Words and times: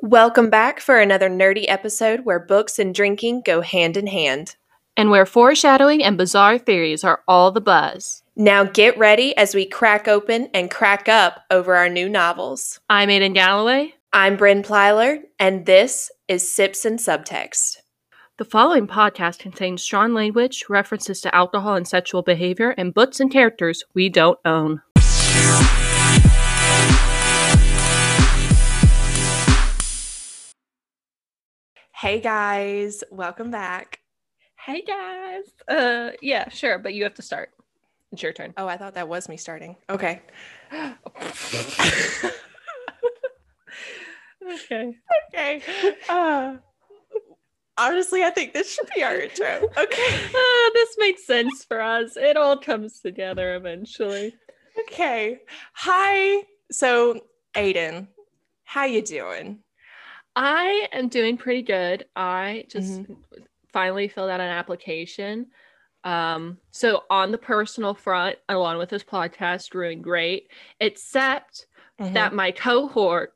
Welcome 0.00 0.50
back 0.50 0.78
for 0.80 1.00
another 1.00 1.30
nerdy 1.30 1.64
episode 1.68 2.26
where 2.26 2.38
books 2.38 2.78
and 2.78 2.94
drinking 2.94 3.40
go 3.46 3.62
hand 3.62 3.96
in 3.96 4.06
hand. 4.06 4.54
And 4.94 5.10
where 5.10 5.24
foreshadowing 5.24 6.04
and 6.04 6.18
bizarre 6.18 6.58
theories 6.58 7.02
are 7.02 7.22
all 7.26 7.50
the 7.50 7.62
buzz. 7.62 8.22
Now 8.36 8.64
get 8.64 8.98
ready 8.98 9.34
as 9.38 9.54
we 9.54 9.64
crack 9.64 10.06
open 10.06 10.50
and 10.52 10.70
crack 10.70 11.08
up 11.08 11.44
over 11.50 11.74
our 11.74 11.88
new 11.88 12.10
novels. 12.10 12.78
I'm 12.90 13.08
Aiden 13.08 13.32
Galloway. 13.32 13.94
I'm 14.12 14.36
Bryn 14.36 14.62
Plyler, 14.62 15.22
and 15.38 15.64
this 15.64 16.10
is 16.28 16.50
Sips 16.50 16.84
and 16.84 16.98
Subtext. 16.98 17.78
The 18.36 18.44
following 18.44 18.86
podcast 18.86 19.38
contains 19.38 19.82
strong 19.82 20.12
language, 20.12 20.66
references 20.68 21.22
to 21.22 21.34
alcohol 21.34 21.74
and 21.74 21.88
sexual 21.88 22.20
behavior, 22.20 22.74
and 22.76 22.92
books 22.92 23.18
and 23.18 23.32
characters 23.32 23.82
we 23.94 24.10
don't 24.10 24.38
own. 24.44 24.82
Hey 32.06 32.20
guys, 32.20 33.02
welcome 33.10 33.50
back. 33.50 33.98
Hey 34.64 34.82
guys. 34.82 35.42
Uh 35.66 36.12
yeah, 36.22 36.48
sure, 36.50 36.78
but 36.78 36.94
you 36.94 37.02
have 37.02 37.14
to 37.14 37.22
start. 37.22 37.50
It's 38.12 38.22
your 38.22 38.32
turn. 38.32 38.54
Oh, 38.56 38.68
I 38.68 38.76
thought 38.76 38.94
that 38.94 39.08
was 39.08 39.28
me 39.28 39.36
starting. 39.36 39.74
Okay. 39.90 40.22
Okay. 44.48 44.94
Okay. 45.34 45.62
Uh, 46.08 46.58
honestly, 47.76 48.22
I 48.22 48.30
think 48.30 48.54
this 48.54 48.72
should 48.72 48.88
be 48.94 49.02
our 49.02 49.16
intro. 49.18 49.68
Okay. 49.76 50.20
Uh, 50.32 50.70
this 50.74 50.94
makes 50.98 51.26
sense 51.26 51.64
for 51.64 51.80
us. 51.80 52.16
It 52.16 52.36
all 52.36 52.56
comes 52.56 53.00
together 53.00 53.56
eventually. 53.56 54.32
Okay. 54.82 55.40
Hi. 55.74 56.44
So, 56.70 57.18
Aiden, 57.56 58.06
how 58.62 58.84
you 58.84 59.02
doing? 59.02 59.64
I 60.36 60.88
am 60.92 61.08
doing 61.08 61.36
pretty 61.36 61.62
good. 61.62 62.06
I 62.14 62.66
just 62.68 63.02
Mm-hmm. 63.02 63.14
finally 63.72 64.08
filled 64.08 64.30
out 64.30 64.40
an 64.40 64.48
application. 64.48 65.46
Um, 66.04 66.58
so 66.70 67.02
on 67.10 67.32
the 67.32 67.38
personal 67.38 67.94
front, 67.94 68.36
along 68.48 68.78
with 68.78 68.90
this 68.90 69.02
podcast, 69.02 69.70
doing 69.70 70.02
great, 70.02 70.48
except 70.78 71.66
that 72.12 72.34
my 72.34 72.50
cohort 72.52 73.32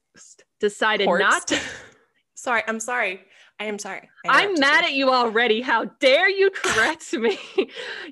decided 0.60 1.06
not 1.08 1.48
to. 1.48 1.58
sorry, 2.34 2.62
I'm 2.68 2.78
sorry. 2.78 3.22
I 3.58 3.64
am 3.64 3.78
sorry. 3.78 4.08
I 4.28 4.44
I'm 4.44 4.54
mad 4.60 4.84
at 4.84 4.92
you 4.92 5.10
already. 5.10 5.60
How 5.62 5.84
dare 5.84 6.28
you 6.30 6.50
correct 6.50 7.12
me? 7.14 7.38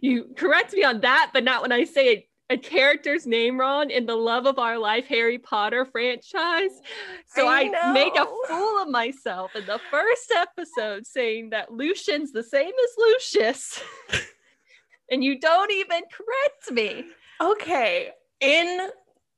you 0.01 0.35
correct 0.37 0.73
me 0.73 0.83
on 0.85 1.01
that, 1.03 1.31
but 1.33 1.45
not 1.45 1.63
when 1.63 1.73
I 1.73 1.85
say 1.85 2.09
a, 2.09 2.27
a 2.51 2.57
character's 2.57 3.27
name 3.27 3.61
wrong 3.61 3.91
in 3.91 4.07
the 4.07 4.15
love 4.17 4.47
of 4.47 4.59
our 4.59 4.79
life 4.79 5.07
Harry 5.07 5.39
Potter 5.39 5.85
franchise. 5.85 6.81
So 7.27 7.47
I 7.47 7.71
I, 7.83 7.93
make 7.93 8.15
a 8.17 8.27
fool 8.49 8.83
of 8.83 8.89
myself 8.89 9.55
in 9.55 9.67
the 9.67 9.81
first 9.91 10.33
episode 10.35 11.07
saying 11.07 11.51
that 11.51 11.73
Lucian's 11.73 12.33
the 12.33 12.43
same 12.43 12.69
as 12.73 12.91
Lucius. 12.99 13.83
and 15.11 15.23
you 15.23 15.39
don't 15.39 15.71
even 15.71 16.03
correct 16.11 16.71
me. 16.71 17.05
Okay. 17.41 18.11
In 18.41 18.91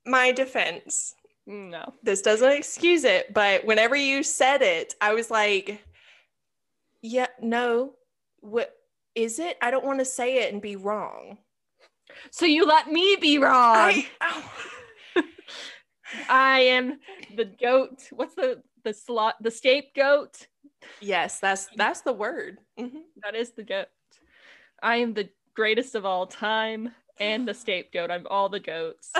my 0.06 0.30
defense, 0.32 1.14
No. 1.46 1.92
this 2.02 2.22
doesn't 2.22 2.52
excuse 2.52 3.04
it, 3.04 3.34
but 3.34 3.64
whenever 3.64 3.96
you 3.96 4.22
said 4.22 4.62
it, 4.62 4.94
I 5.00 5.14
was 5.14 5.30
like, 5.30 5.82
yeah, 7.02 7.26
no. 7.40 7.94
What 8.40 8.74
is 9.14 9.38
it? 9.38 9.58
I 9.60 9.70
don't 9.70 9.84
want 9.84 9.98
to 9.98 10.04
say 10.04 10.42
it 10.44 10.52
and 10.52 10.62
be 10.62 10.76
wrong. 10.76 11.38
So 12.30 12.46
you 12.46 12.66
let 12.66 12.90
me 12.90 13.16
be 13.20 13.38
wrong. 13.38 13.76
I, 13.76 14.06
oh. 14.20 14.52
I 16.28 16.60
am 16.60 16.98
the 17.36 17.44
goat. 17.44 18.02
What's 18.10 18.34
the 18.34 18.62
the 18.84 18.94
slot 18.94 19.36
the 19.40 19.50
scapegoat? 19.50 20.46
Yes, 21.00 21.40
that's 21.40 21.68
that's 21.76 22.02
the 22.02 22.12
word. 22.12 22.58
Mhm. 22.78 23.02
That 23.22 23.34
is 23.34 23.52
the 23.52 23.62
goat. 23.62 23.88
I 24.82 24.96
am 24.96 25.14
the 25.14 25.28
greatest 25.54 25.94
of 25.94 26.04
all 26.04 26.26
time 26.26 26.94
and 27.18 27.46
the 27.46 27.54
scapegoat. 27.54 28.10
I'm 28.10 28.26
all 28.28 28.48
the 28.48 28.60
goats. 28.60 29.12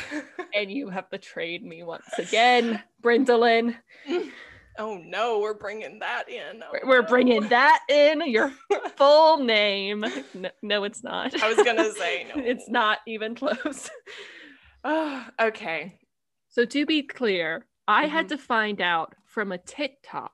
and 0.54 0.70
you 0.70 0.88
have 0.90 1.08
betrayed 1.10 1.64
me 1.64 1.82
once 1.82 2.18
again, 2.18 2.82
Brindalin. 3.02 3.76
Oh 4.78 4.98
no, 5.04 5.38
we're 5.40 5.54
bringing 5.54 5.98
that 6.00 6.28
in. 6.28 6.62
Oh, 6.62 6.78
We're 6.84 7.02
no. 7.02 7.08
bringing 7.08 7.48
that 7.48 7.80
in. 7.88 8.22
Your 8.26 8.52
full 8.96 9.38
name. 9.38 10.04
No, 10.34 10.50
no, 10.62 10.84
it's 10.84 11.02
not. 11.02 11.40
I 11.42 11.52
was 11.52 11.64
gonna 11.64 11.92
say, 11.92 12.26
no. 12.36 12.42
it's 12.42 12.68
not 12.68 12.98
even 13.06 13.34
close. 13.34 13.90
Oh, 14.88 15.26
okay. 15.40 15.98
So 16.48 16.64
to 16.64 16.86
be 16.86 17.02
clear, 17.02 17.66
I 17.88 18.06
had 18.06 18.26
Mhm. 18.26 18.28
to 18.28 18.38
find 18.38 18.80
out 18.80 19.14
from 19.24 19.50
a 19.50 19.58
TikTok 19.58 20.32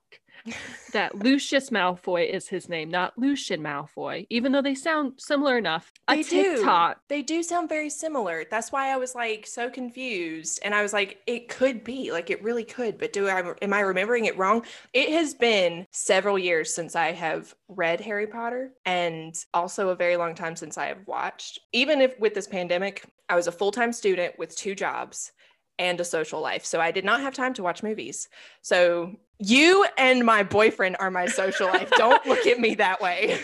that 0.92 1.14
Lucius 1.14 1.70
Malfoy 1.70 2.28
is 2.28 2.48
his 2.48 2.68
name, 2.68 2.90
not 2.90 3.16
Lucian 3.18 3.60
Malfoy, 3.60 4.26
even 4.30 4.52
though 4.52 4.62
they 4.62 4.74
sound 4.74 5.14
similar 5.18 5.58
enough. 5.58 5.92
A 6.08 6.16
They 6.16 6.22
do. 6.22 6.62
They 7.08 7.22
do 7.22 7.42
sound 7.42 7.68
very 7.68 7.90
similar. 7.90 8.44
That's 8.50 8.72
why 8.72 8.92
I 8.92 8.96
was 8.96 9.14
like 9.14 9.46
so 9.46 9.70
confused, 9.70 10.60
and 10.64 10.74
I 10.74 10.82
was 10.82 10.92
like, 10.92 11.20
it 11.26 11.48
could 11.48 11.84
be, 11.84 12.12
like 12.12 12.30
it 12.30 12.42
really 12.42 12.64
could, 12.64 12.98
but 12.98 13.12
do 13.12 13.28
I 13.28 13.54
am 13.62 13.72
I 13.72 13.80
remembering 13.80 14.26
it 14.26 14.36
wrong? 14.36 14.64
It 14.92 15.10
has 15.10 15.34
been 15.34 15.86
several 15.90 16.38
years 16.38 16.74
since 16.74 16.96
I 16.96 17.12
have 17.12 17.54
read 17.68 18.00
Harry 18.00 18.26
Potter, 18.26 18.72
and 18.84 19.34
also 19.54 19.90
a 19.90 19.96
very 19.96 20.16
long 20.16 20.34
time 20.34 20.56
since 20.56 20.78
I 20.78 20.86
have 20.86 21.06
watched. 21.06 21.60
Even 21.72 22.00
if 22.00 22.18
with 22.18 22.34
this 22.34 22.46
pandemic, 22.46 23.04
I 23.28 23.36
was 23.36 23.46
a 23.46 23.52
full 23.52 23.70
time 23.70 23.92
student 23.92 24.38
with 24.38 24.56
two 24.56 24.74
jobs 24.74 25.32
and 25.82 26.00
a 26.00 26.04
social 26.04 26.40
life, 26.40 26.64
so 26.64 26.80
I 26.80 26.92
did 26.92 27.04
not 27.04 27.20
have 27.20 27.34
time 27.34 27.54
to 27.54 27.62
watch 27.62 27.82
movies. 27.82 28.28
So 28.62 29.16
you 29.38 29.84
and 29.98 30.24
my 30.24 30.44
boyfriend 30.44 30.96
are 31.00 31.10
my 31.10 31.26
social 31.26 31.66
life. 31.66 31.90
Don't 31.96 32.24
look 32.24 32.46
at 32.46 32.60
me 32.60 32.76
that 32.76 33.00
way. 33.00 33.40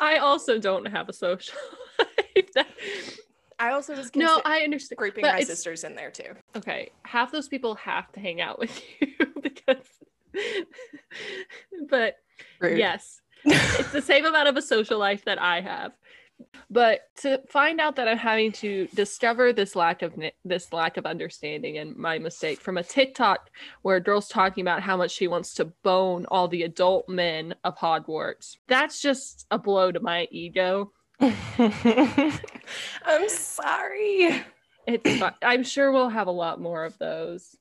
I 0.00 0.16
also 0.16 0.58
don't 0.58 0.86
have 0.86 1.08
a 1.08 1.12
social 1.12 1.54
life. 1.98 2.50
That- 2.54 2.68
I 3.60 3.72
also 3.72 3.96
was 3.96 4.14
no, 4.14 4.40
I 4.44 4.60
understand. 4.60 4.98
grouping 4.98 5.22
but 5.22 5.34
my 5.34 5.40
sisters 5.40 5.82
in 5.82 5.96
there 5.96 6.12
too. 6.12 6.32
Okay, 6.56 6.90
half 7.02 7.32
those 7.32 7.48
people 7.48 7.74
have 7.74 8.10
to 8.12 8.20
hang 8.20 8.40
out 8.40 8.58
with 8.58 8.80
you 9.00 9.14
because. 9.42 9.84
but 11.90 12.16
yes, 12.62 13.20
it's 13.44 13.90
the 13.92 14.00
same 14.00 14.24
amount 14.24 14.48
of 14.48 14.56
a 14.56 14.62
social 14.62 14.98
life 14.98 15.24
that 15.24 15.40
I 15.42 15.60
have. 15.60 15.92
But 16.70 17.00
to 17.22 17.40
find 17.48 17.80
out 17.80 17.96
that 17.96 18.08
I'm 18.08 18.18
having 18.18 18.52
to 18.52 18.88
discover 18.94 19.52
this 19.52 19.74
lack 19.74 20.02
of 20.02 20.14
this 20.44 20.72
lack 20.72 20.96
of 20.96 21.06
understanding 21.06 21.78
and 21.78 21.96
my 21.96 22.18
mistake 22.18 22.60
from 22.60 22.76
a 22.76 22.82
TikTok 22.82 23.50
where 23.82 23.96
a 23.96 24.00
girl's 24.00 24.28
talking 24.28 24.62
about 24.62 24.82
how 24.82 24.96
much 24.96 25.10
she 25.10 25.28
wants 25.28 25.54
to 25.54 25.66
bone 25.82 26.26
all 26.30 26.48
the 26.48 26.62
adult 26.62 27.08
men 27.08 27.54
of 27.64 27.78
Hogwarts. 27.78 28.56
That's 28.68 29.00
just 29.00 29.46
a 29.50 29.58
blow 29.58 29.92
to 29.92 30.00
my 30.00 30.28
ego. 30.30 30.92
I'm 31.20 31.32
sorry. 33.28 34.42
It's 34.86 35.22
I'm 35.42 35.64
sure 35.64 35.92
we'll 35.92 36.08
have 36.08 36.28
a 36.28 36.32
lot 36.32 36.60
more 36.60 36.84
of 36.84 36.96
those. 36.98 37.56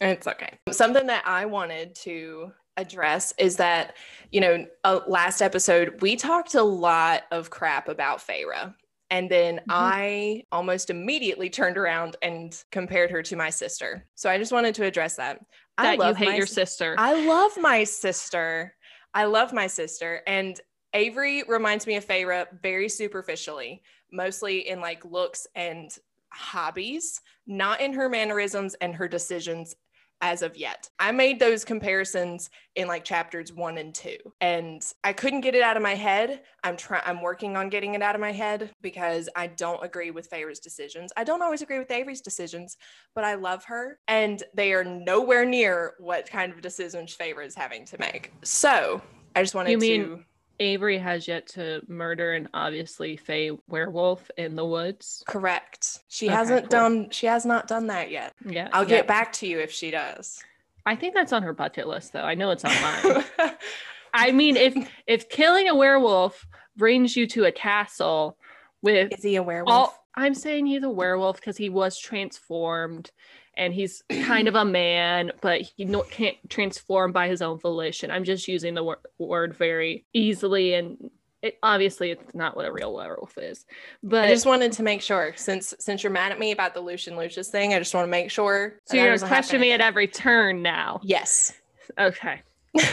It's 0.00 0.26
okay. 0.26 0.58
Something 0.70 1.06
that 1.06 1.22
I 1.26 1.46
wanted 1.46 1.94
to 1.96 2.52
address 2.76 3.34
is 3.38 3.56
that, 3.56 3.94
you 4.30 4.40
know, 4.40 4.66
uh, 4.84 5.00
last 5.06 5.42
episode, 5.42 6.00
we 6.00 6.16
talked 6.16 6.54
a 6.54 6.62
lot 6.62 7.22
of 7.30 7.50
crap 7.50 7.88
about 7.88 8.18
Feyre. 8.18 8.74
And 9.10 9.30
then 9.30 9.60
I 9.68 10.44
almost 10.50 10.88
immediately 10.88 11.50
turned 11.50 11.76
around 11.76 12.16
and 12.22 12.58
compared 12.72 13.10
her 13.10 13.22
to 13.24 13.36
my 13.36 13.50
sister. 13.50 14.06
So 14.14 14.30
I 14.30 14.38
just 14.38 14.52
wanted 14.52 14.74
to 14.76 14.84
address 14.84 15.16
that. 15.16 15.38
I 15.76 15.82
That 15.82 15.92
you 15.92 15.98
love 15.98 16.16
hate 16.16 16.28
my 16.28 16.36
your 16.36 16.46
sister. 16.46 16.94
I 16.96 17.26
love 17.26 17.52
my 17.58 17.84
sister. 17.84 18.74
I 19.12 19.24
love 19.24 19.52
my 19.52 19.66
sister. 19.66 20.22
And 20.26 20.58
Avery 20.94 21.42
reminds 21.46 21.86
me 21.86 21.96
of 21.96 22.06
Feyre 22.06 22.46
very 22.62 22.88
superficially, 22.88 23.82
mostly 24.10 24.66
in 24.66 24.80
like 24.80 25.04
looks 25.04 25.46
and 25.54 25.94
hobbies, 26.30 27.20
not 27.46 27.82
in 27.82 27.92
her 27.92 28.08
mannerisms 28.08 28.74
and 28.80 28.94
her 28.94 29.08
decisions 29.08 29.74
as 30.22 30.40
of 30.40 30.56
yet. 30.56 30.88
I 30.98 31.10
made 31.12 31.38
those 31.40 31.64
comparisons 31.64 32.48
in 32.76 32.86
like 32.88 33.04
chapters 33.04 33.52
1 33.52 33.76
and 33.76 33.94
2 33.94 34.16
and 34.40 34.80
I 35.04 35.12
couldn't 35.12 35.40
get 35.42 35.54
it 35.54 35.62
out 35.62 35.76
of 35.76 35.82
my 35.82 35.94
head. 35.94 36.42
I'm 36.64 36.76
trying 36.76 37.02
I'm 37.04 37.20
working 37.20 37.56
on 37.56 37.68
getting 37.68 37.94
it 37.94 38.02
out 38.02 38.14
of 38.14 38.20
my 38.20 38.32
head 38.32 38.70
because 38.80 39.28
I 39.36 39.48
don't 39.48 39.84
agree 39.84 40.12
with 40.12 40.30
Feyre's 40.30 40.60
decisions. 40.60 41.12
I 41.16 41.24
don't 41.24 41.42
always 41.42 41.60
agree 41.60 41.78
with 41.80 41.90
Avery's 41.90 42.20
decisions, 42.22 42.76
but 43.14 43.24
I 43.24 43.34
love 43.34 43.64
her 43.64 43.98
and 44.08 44.42
they 44.54 44.72
are 44.72 44.84
nowhere 44.84 45.44
near 45.44 45.94
what 45.98 46.30
kind 46.30 46.52
of 46.52 46.62
decisions 46.62 47.14
Feyre 47.16 47.44
is 47.44 47.54
having 47.56 47.84
to 47.86 47.98
make. 47.98 48.32
So, 48.44 49.02
I 49.34 49.42
just 49.42 49.54
wanted 49.54 49.72
You 49.72 49.78
mean- 49.78 50.04
to 50.04 50.24
Avery 50.62 50.98
has 50.98 51.26
yet 51.26 51.46
to 51.48 51.82
murder 51.88 52.32
an 52.32 52.48
obviously 52.54 53.16
Fey 53.16 53.50
werewolf 53.68 54.30
in 54.38 54.54
the 54.54 54.64
woods. 54.64 55.22
correct. 55.26 55.98
She 56.08 56.26
Okay, 56.26 56.34
hasn't 56.34 56.62
cool. 56.62 56.68
done 56.70 57.10
she 57.10 57.26
has 57.26 57.44
not 57.44 57.66
done 57.68 57.88
that 57.88 58.10
yet. 58.10 58.32
Yeah, 58.46 58.68
I'll 58.72 58.82
yeah. 58.84 58.88
get 58.98 59.06
back 59.08 59.32
to 59.34 59.46
you 59.46 59.58
if 59.58 59.72
she 59.72 59.90
does. 59.90 60.40
I 60.86 60.96
think 60.96 61.14
that's 61.14 61.32
on 61.32 61.42
her 61.42 61.52
bucket 61.52 61.86
list, 61.88 62.12
though. 62.12 62.22
I 62.22 62.34
know 62.34 62.50
it's 62.50 62.64
on 62.64 62.72
mine. 62.82 63.24
I 64.14 64.30
mean, 64.32 64.56
if 64.56 64.74
if 65.06 65.28
killing 65.28 65.68
a 65.68 65.74
werewolf 65.74 66.46
brings 66.76 67.16
you 67.16 67.26
to 67.28 67.44
a 67.44 67.52
castle 67.52 68.36
with 68.82 69.12
Is 69.12 69.22
he 69.22 69.36
a 69.36 69.42
werewolf? 69.42 69.70
all, 69.74 70.04
I'm 70.14 70.34
saying 70.34 70.66
he's 70.66 70.82
a 70.82 70.90
werewolf 70.90 71.36
because 71.36 71.56
he 71.56 71.68
was 71.70 71.98
transformed 71.98 73.10
and 73.56 73.74
he's 73.74 74.02
kind 74.22 74.48
of 74.48 74.54
a 74.54 74.64
man, 74.64 75.32
but 75.40 75.60
he 75.60 75.84
no, 75.84 76.02
can't 76.02 76.36
transform 76.48 77.12
by 77.12 77.28
his 77.28 77.42
own 77.42 77.58
volition. 77.58 78.10
I'm 78.10 78.24
just 78.24 78.48
using 78.48 78.74
the 78.74 78.82
wor- 78.82 79.00
word 79.18 79.54
very 79.54 80.04
easily 80.12 80.74
and 80.74 81.10
it, 81.42 81.58
obviously 81.60 82.12
it's 82.12 82.34
not 82.34 82.54
what 82.56 82.66
a 82.66 82.72
real 82.72 82.94
werewolf 82.94 83.36
is 83.36 83.66
but 84.04 84.26
i 84.26 84.28
just 84.28 84.46
wanted 84.46 84.70
to 84.70 84.84
make 84.84 85.02
sure 85.02 85.32
since 85.34 85.74
since 85.80 86.04
you're 86.04 86.12
mad 86.12 86.30
at 86.30 86.38
me 86.38 86.52
about 86.52 86.72
the 86.72 86.80
lucian 86.80 87.16
lucius 87.16 87.48
thing 87.48 87.74
i 87.74 87.80
just 87.80 87.92
want 87.92 88.04
to 88.04 88.10
make 88.10 88.30
sure 88.30 88.78
so 88.86 88.96
you're 88.96 89.16
gonna 89.16 89.26
question 89.26 89.60
me 89.60 89.72
at 89.72 89.80
every 89.80 90.06
turn 90.06 90.62
now? 90.62 91.00
Yes. 91.02 91.52
Okay. 91.98 92.42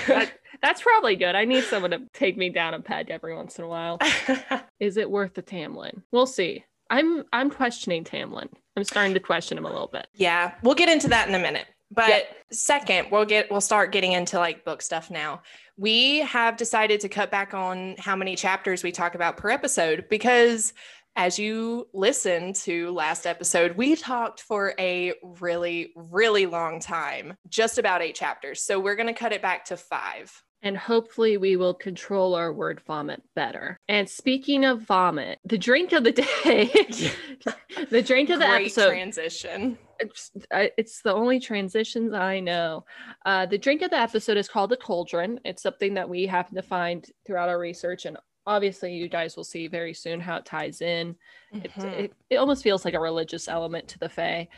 That, 0.07 0.31
that's 0.61 0.81
probably 0.81 1.15
good. 1.15 1.35
I 1.35 1.45
need 1.45 1.63
someone 1.63 1.91
to 1.91 2.01
take 2.13 2.37
me 2.37 2.49
down 2.49 2.73
a 2.73 2.81
peg 2.81 3.09
every 3.09 3.35
once 3.35 3.57
in 3.57 3.65
a 3.65 3.67
while. 3.67 3.99
Is 4.79 4.97
it 4.97 5.09
worth 5.09 5.35
the 5.35 5.43
tamlin? 5.43 6.01
We'll 6.11 6.25
see. 6.25 6.65
I'm 6.89 7.23
i'm 7.31 7.51
questioning 7.51 8.03
tamlin 8.03 8.49
i'm 8.79 8.85
starting 8.85 9.13
to 9.13 9.19
question 9.19 9.57
him 9.57 9.65
a 9.65 9.69
little 9.69 9.89
bit 9.91 10.07
yeah 10.13 10.53
we'll 10.63 10.75
get 10.75 10.89
into 10.89 11.07
that 11.07 11.27
in 11.27 11.35
a 11.35 11.39
minute 11.39 11.67
but 11.91 12.27
second 12.51 13.07
we'll 13.11 13.25
get 13.25 13.49
we'll 13.51 13.61
start 13.61 13.91
getting 13.91 14.13
into 14.13 14.37
like 14.37 14.63
book 14.63 14.81
stuff 14.81 15.11
now 15.11 15.41
we 15.77 16.19
have 16.19 16.57
decided 16.57 16.99
to 16.99 17.09
cut 17.09 17.31
back 17.31 17.53
on 17.53 17.95
how 17.97 18.15
many 18.15 18.35
chapters 18.35 18.83
we 18.83 18.91
talk 18.91 19.15
about 19.15 19.37
per 19.37 19.49
episode 19.49 20.05
because 20.09 20.73
as 21.15 21.37
you 21.37 21.87
listened 21.93 22.55
to 22.55 22.91
last 22.91 23.25
episode, 23.25 23.75
we 23.75 23.95
talked 23.95 24.41
for 24.41 24.73
a 24.79 25.13
really, 25.21 25.91
really 25.95 26.45
long 26.45 26.79
time, 26.79 27.35
just 27.49 27.77
about 27.77 28.01
eight 28.01 28.15
chapters. 28.15 28.61
So 28.61 28.79
we're 28.79 28.95
going 28.95 29.07
to 29.07 29.13
cut 29.13 29.33
it 29.33 29.41
back 29.41 29.65
to 29.65 29.75
five. 29.75 30.31
And 30.61 30.75
hopefully, 30.75 31.37
we 31.37 31.55
will 31.55 31.73
control 31.73 32.35
our 32.35 32.51
word 32.51 32.81
vomit 32.85 33.23
better. 33.33 33.79
And 33.87 34.09
speaking 34.09 34.65
of 34.65 34.81
vomit, 34.81 35.39
the 35.45 35.57
drink 35.57 35.93
of 35.93 36.03
the 36.03 36.11
day, 36.11 36.65
the 37.89 38.01
drink 38.01 38.29
of 38.29 38.39
the 38.39 38.45
Great 38.45 38.65
episode 38.65 38.89
transition. 38.89 39.77
It's, 40.01 40.31
it's 40.51 41.01
the 41.01 41.13
only 41.13 41.39
transitions 41.39 42.13
I 42.13 42.39
know. 42.39 42.85
Uh, 43.25 43.45
the 43.45 43.57
drink 43.57 43.81
of 43.81 43.91
the 43.91 43.99
episode 43.99 44.37
is 44.37 44.49
called 44.49 44.71
the 44.71 44.77
cauldron. 44.77 45.39
It's 45.45 45.63
something 45.63 45.93
that 45.93 46.09
we 46.09 46.25
happen 46.25 46.55
to 46.55 46.61
find 46.61 47.05
throughout 47.25 47.49
our 47.49 47.59
research, 47.59 48.05
and 48.05 48.17
obviously, 48.45 48.93
you 48.93 49.07
guys 49.07 49.37
will 49.37 49.45
see 49.45 49.67
very 49.67 49.93
soon 49.93 50.19
how 50.19 50.37
it 50.37 50.45
ties 50.45 50.81
in. 50.81 51.15
Mm-hmm. 51.53 51.87
It, 51.87 51.99
it, 51.99 52.13
it 52.31 52.35
almost 52.35 52.63
feels 52.63 52.83
like 52.83 52.95
a 52.95 52.99
religious 52.99 53.47
element 53.47 53.87
to 53.89 53.99
the 53.99 54.09
Fae, 54.09 54.49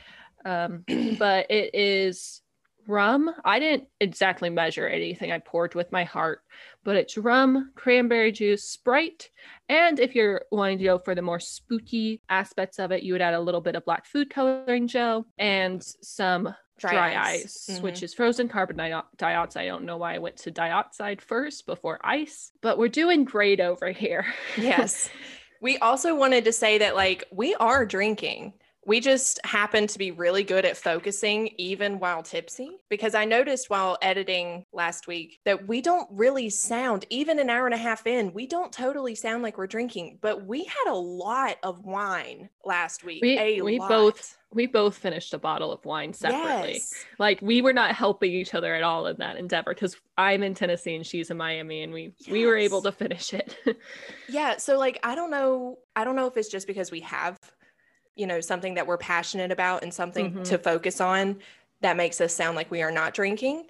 um, 0.45 0.83
but 1.19 1.45
it 1.51 1.75
is 1.75 2.40
rum. 2.87 3.29
I 3.45 3.59
didn't 3.59 3.87
exactly 3.99 4.49
measure 4.49 4.87
anything 4.87 5.31
I 5.31 5.39
poured 5.39 5.75
with 5.75 5.91
my 5.91 6.03
heart, 6.03 6.41
but 6.83 6.95
it's 6.95 7.17
rum, 7.17 7.71
cranberry 7.75 8.31
juice, 8.31 8.63
Sprite, 8.63 9.29
and 9.69 9.99
if 9.99 10.15
you're 10.15 10.43
wanting 10.51 10.79
to 10.79 10.83
go 10.83 10.99
for 10.99 11.15
the 11.15 11.21
more 11.21 11.39
spooky 11.39 12.21
aspects 12.29 12.79
of 12.79 12.91
it, 12.91 13.03
you 13.03 13.13
would 13.13 13.21
add 13.21 13.33
a 13.33 13.39
little 13.39 13.61
bit 13.61 13.75
of 13.75 13.85
black 13.85 14.05
food 14.05 14.29
coloring 14.29 14.87
gel 14.87 15.25
and 15.37 15.83
some 16.01 16.53
dry, 16.81 16.91
dry 16.91 17.15
ice, 17.15 17.43
ice 17.43 17.67
mm-hmm. 17.69 17.83
which 17.83 18.03
is 18.03 18.13
frozen 18.13 18.49
carbon 18.49 18.75
dioxide. 19.17 19.63
I 19.63 19.67
don't 19.67 19.85
know 19.85 19.97
why 19.97 20.15
I 20.15 20.19
went 20.19 20.37
to 20.37 20.51
dioxide 20.51 21.21
first 21.21 21.65
before 21.65 21.99
ice, 22.03 22.51
but 22.61 22.77
we're 22.77 22.89
doing 22.89 23.23
great 23.23 23.59
over 23.59 23.91
here. 23.91 24.25
yes. 24.57 25.09
We 25.61 25.77
also 25.77 26.15
wanted 26.15 26.45
to 26.45 26.51
say 26.51 26.79
that 26.79 26.95
like 26.95 27.23
we 27.31 27.55
are 27.55 27.85
drinking 27.85 28.53
we 28.85 28.99
just 28.99 29.39
happen 29.45 29.85
to 29.87 29.99
be 29.99 30.11
really 30.11 30.43
good 30.43 30.65
at 30.65 30.75
focusing 30.75 31.49
even 31.57 31.99
while 31.99 32.23
tipsy 32.23 32.69
because 32.89 33.13
I 33.13 33.25
noticed 33.25 33.69
while 33.69 33.97
editing 34.01 34.65
last 34.73 35.07
week 35.07 35.39
that 35.45 35.67
we 35.67 35.81
don't 35.81 36.07
really 36.11 36.49
sound, 36.49 37.05
even 37.09 37.37
an 37.39 37.49
hour 37.49 37.65
and 37.65 37.75
a 37.75 37.77
half 37.77 38.07
in, 38.07 38.33
we 38.33 38.47
don't 38.47 38.71
totally 38.71 39.13
sound 39.13 39.43
like 39.43 39.57
we're 39.57 39.67
drinking, 39.67 40.17
but 40.21 40.45
we 40.45 40.63
had 40.63 40.91
a 40.91 40.95
lot 40.95 41.57
of 41.61 41.85
wine 41.85 42.49
last 42.65 43.03
week. 43.03 43.21
We, 43.21 43.37
a 43.37 43.61
we 43.61 43.77
both 43.77 44.37
we 44.53 44.65
both 44.65 44.97
finished 44.97 45.33
a 45.33 45.37
bottle 45.37 45.71
of 45.71 45.85
wine 45.85 46.13
separately. 46.13 46.73
Yes. 46.73 46.93
Like 47.19 47.39
we 47.41 47.61
were 47.61 47.73
not 47.73 47.95
helping 47.95 48.31
each 48.31 48.53
other 48.53 48.73
at 48.73 48.83
all 48.83 49.07
in 49.07 49.17
that 49.17 49.37
endeavor 49.37 49.73
because 49.73 49.95
I'm 50.17 50.43
in 50.43 50.55
Tennessee 50.55 50.95
and 50.95 51.05
she's 51.05 51.29
in 51.29 51.37
Miami 51.37 51.83
and 51.83 51.93
we 51.93 52.13
yes. 52.17 52.31
we 52.31 52.45
were 52.45 52.57
able 52.57 52.81
to 52.81 52.91
finish 52.91 53.33
it. 53.33 53.55
yeah, 54.29 54.57
so 54.57 54.77
like 54.79 54.99
I 55.03 55.13
don't 55.13 55.29
know 55.29 55.77
I 55.95 56.03
don't 56.03 56.15
know 56.15 56.25
if 56.25 56.35
it's 56.35 56.49
just 56.49 56.65
because 56.65 56.91
we 56.91 57.01
have 57.01 57.39
you 58.15 58.27
know 58.27 58.41
something 58.41 58.73
that 58.75 58.85
we're 58.85 58.97
passionate 58.97 59.51
about 59.51 59.83
and 59.83 59.93
something 59.93 60.31
mm-hmm. 60.31 60.43
to 60.43 60.57
focus 60.57 61.01
on 61.01 61.37
that 61.81 61.97
makes 61.97 62.21
us 62.21 62.33
sound 62.33 62.55
like 62.55 62.69
we 62.69 62.81
are 62.81 62.91
not 62.91 63.13
drinking 63.13 63.65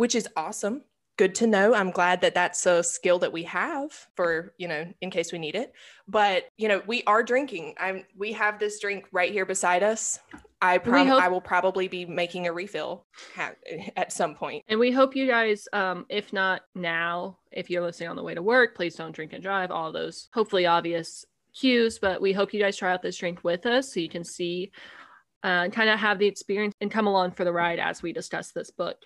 which 0.00 0.14
is 0.14 0.26
awesome. 0.34 0.82
Good 1.18 1.34
to 1.34 1.46
know. 1.46 1.74
I'm 1.74 1.90
glad 1.90 2.22
that 2.22 2.32
that's 2.32 2.64
a 2.64 2.82
skill 2.82 3.18
that 3.18 3.34
we 3.34 3.42
have 3.42 3.92
for 4.16 4.54
you 4.56 4.66
know 4.66 4.90
in 5.02 5.10
case 5.10 5.30
we 5.30 5.38
need 5.38 5.54
it. 5.54 5.74
But 6.08 6.48
you 6.56 6.68
know 6.68 6.82
we 6.86 7.02
are 7.06 7.22
drinking. 7.22 7.74
I'm 7.78 8.04
we 8.16 8.32
have 8.32 8.58
this 8.58 8.80
drink 8.80 9.06
right 9.12 9.30
here 9.30 9.44
beside 9.44 9.82
us. 9.82 10.18
I 10.62 10.78
prom- 10.78 11.08
hope- 11.08 11.22
i 11.22 11.28
will 11.28 11.40
probably 11.40 11.88
be 11.88 12.06
making 12.06 12.46
a 12.46 12.52
refill 12.52 13.04
ha- 13.34 13.52
at 13.96 14.12
some 14.12 14.30
point. 14.30 14.38
point. 14.38 14.64
And 14.68 14.80
we 14.80 14.90
hope 14.90 15.14
you 15.14 15.26
guys 15.26 15.68
um 15.74 16.06
if 16.08 16.32
not 16.32 16.62
now 16.74 17.38
if 17.52 17.68
you're 17.68 17.82
listening 17.82 18.08
on 18.08 18.16
the 18.16 18.22
way 18.22 18.34
to 18.34 18.42
work 18.42 18.74
please 18.74 18.94
don't 18.94 19.12
drink 19.12 19.32
and 19.32 19.42
drive 19.42 19.70
all 19.70 19.90
those 19.90 20.28
hopefully 20.32 20.66
obvious 20.66 21.24
cues, 21.54 21.98
but 21.98 22.20
we 22.20 22.32
hope 22.32 22.52
you 22.52 22.60
guys 22.60 22.76
try 22.76 22.92
out 22.92 23.02
this 23.02 23.16
drink 23.16 23.44
with 23.44 23.66
us 23.66 23.92
so 23.92 24.00
you 24.00 24.08
can 24.08 24.24
see 24.24 24.70
uh, 25.42 25.64
and 25.64 25.72
kind 25.72 25.88
of 25.88 25.98
have 25.98 26.18
the 26.18 26.26
experience 26.26 26.74
and 26.80 26.90
come 26.90 27.06
along 27.06 27.32
for 27.32 27.44
the 27.44 27.52
ride 27.52 27.78
as 27.78 28.02
we 28.02 28.12
discuss 28.12 28.52
this 28.52 28.70
book. 28.70 28.96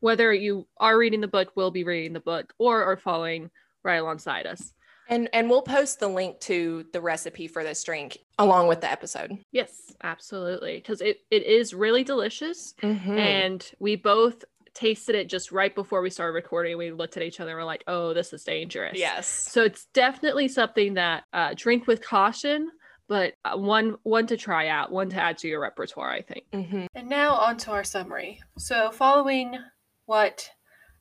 Whether 0.00 0.32
you 0.32 0.66
are 0.78 0.98
reading 0.98 1.20
the 1.20 1.28
book, 1.28 1.52
will 1.56 1.70
be 1.70 1.84
reading 1.84 2.12
the 2.12 2.20
book, 2.20 2.52
or 2.58 2.82
are 2.84 2.96
following 2.96 3.50
right 3.84 3.96
alongside 3.96 4.46
us. 4.46 4.72
And 5.08 5.30
and 5.32 5.48
we'll 5.48 5.62
post 5.62 6.00
the 6.00 6.08
link 6.08 6.38
to 6.40 6.84
the 6.92 7.00
recipe 7.00 7.48
for 7.48 7.64
this 7.64 7.82
drink 7.82 8.18
along 8.38 8.68
with 8.68 8.82
the 8.82 8.90
episode. 8.90 9.38
Yes, 9.52 9.94
absolutely, 10.02 10.76
because 10.76 11.00
it, 11.00 11.20
it 11.30 11.44
is 11.44 11.72
really 11.72 12.04
delicious, 12.04 12.74
mm-hmm. 12.82 13.16
and 13.16 13.70
we 13.78 13.96
both 13.96 14.44
tasted 14.78 15.16
it 15.16 15.28
just 15.28 15.50
right 15.50 15.74
before 15.74 16.00
we 16.00 16.10
started 16.10 16.34
recording. 16.34 16.78
We 16.78 16.92
looked 16.92 17.16
at 17.16 17.22
each 17.22 17.40
other 17.40 17.50
and 17.50 17.58
we're 17.58 17.64
like, 17.64 17.82
oh, 17.88 18.14
this 18.14 18.32
is 18.32 18.44
dangerous. 18.44 18.96
Yes. 18.96 19.26
So 19.26 19.64
it's 19.64 19.86
definitely 19.92 20.46
something 20.46 20.94
that 20.94 21.24
uh, 21.32 21.54
drink 21.56 21.86
with 21.88 22.00
caution, 22.00 22.70
but 23.08 23.34
uh, 23.44 23.56
one 23.56 23.96
one 24.04 24.26
to 24.28 24.36
try 24.36 24.68
out, 24.68 24.92
one 24.92 25.10
to 25.10 25.16
add 25.20 25.38
to 25.38 25.48
your 25.48 25.60
repertoire, 25.60 26.12
I 26.12 26.22
think. 26.22 26.44
Mm-hmm. 26.52 26.86
And 26.94 27.08
now 27.08 27.34
on 27.34 27.56
to 27.58 27.72
our 27.72 27.84
summary. 27.84 28.40
So 28.56 28.92
following 28.92 29.58
what 30.06 30.48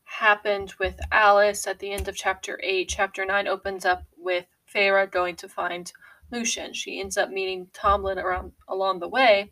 happened 0.05 0.73
with 0.79 0.99
Alis 1.11 1.67
at 1.67 1.79
the 1.79 1.91
end 1.91 2.07
of 2.07 2.15
chapter 2.15 2.59
eight, 2.63 2.89
chapter 2.89 3.25
nine 3.25 3.47
opens 3.47 3.85
up 3.85 4.03
with 4.17 4.45
Feyre 4.73 5.09
going 5.11 5.35
to 5.37 5.47
find 5.47 5.91
Lucien. 6.31 6.73
She 6.73 6.99
ends 6.99 7.17
up 7.17 7.29
meeting 7.29 7.67
Tamlin 7.73 8.17
around 8.17 8.53
along 8.67 8.99
the 8.99 9.07
way. 9.07 9.51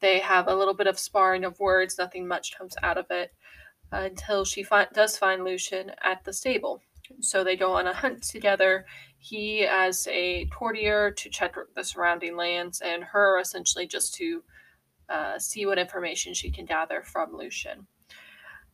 They 0.00 0.18
have 0.18 0.46
a 0.46 0.54
little 0.54 0.74
bit 0.74 0.88
of 0.88 0.98
sparring 0.98 1.44
of 1.44 1.58
words. 1.58 1.96
Nothing 1.96 2.28
much 2.28 2.56
comes 2.56 2.76
out 2.82 2.98
of 2.98 3.06
it 3.08 3.32
until 3.92 4.44
she 4.44 4.62
fi- 4.62 4.88
does 4.92 5.16
find 5.16 5.44
Lucien 5.44 5.92
at 6.02 6.24
the 6.24 6.32
stable. 6.32 6.82
So 7.20 7.44
they 7.44 7.56
go 7.56 7.72
on 7.74 7.86
a 7.86 7.94
hunt 7.94 8.22
together. 8.22 8.84
He 9.18 9.64
as 9.64 10.06
a 10.10 10.46
courtier 10.46 11.12
to 11.12 11.30
check 11.30 11.54
the 11.74 11.84
surrounding 11.84 12.36
lands, 12.36 12.80
and 12.80 13.04
her 13.04 13.38
essentially 13.38 13.86
just 13.86 14.14
to 14.16 14.42
uh, 15.08 15.38
see 15.38 15.66
what 15.66 15.78
information 15.78 16.34
she 16.34 16.50
can 16.50 16.66
gather 16.66 17.02
from 17.02 17.36
Lucien. 17.36 17.86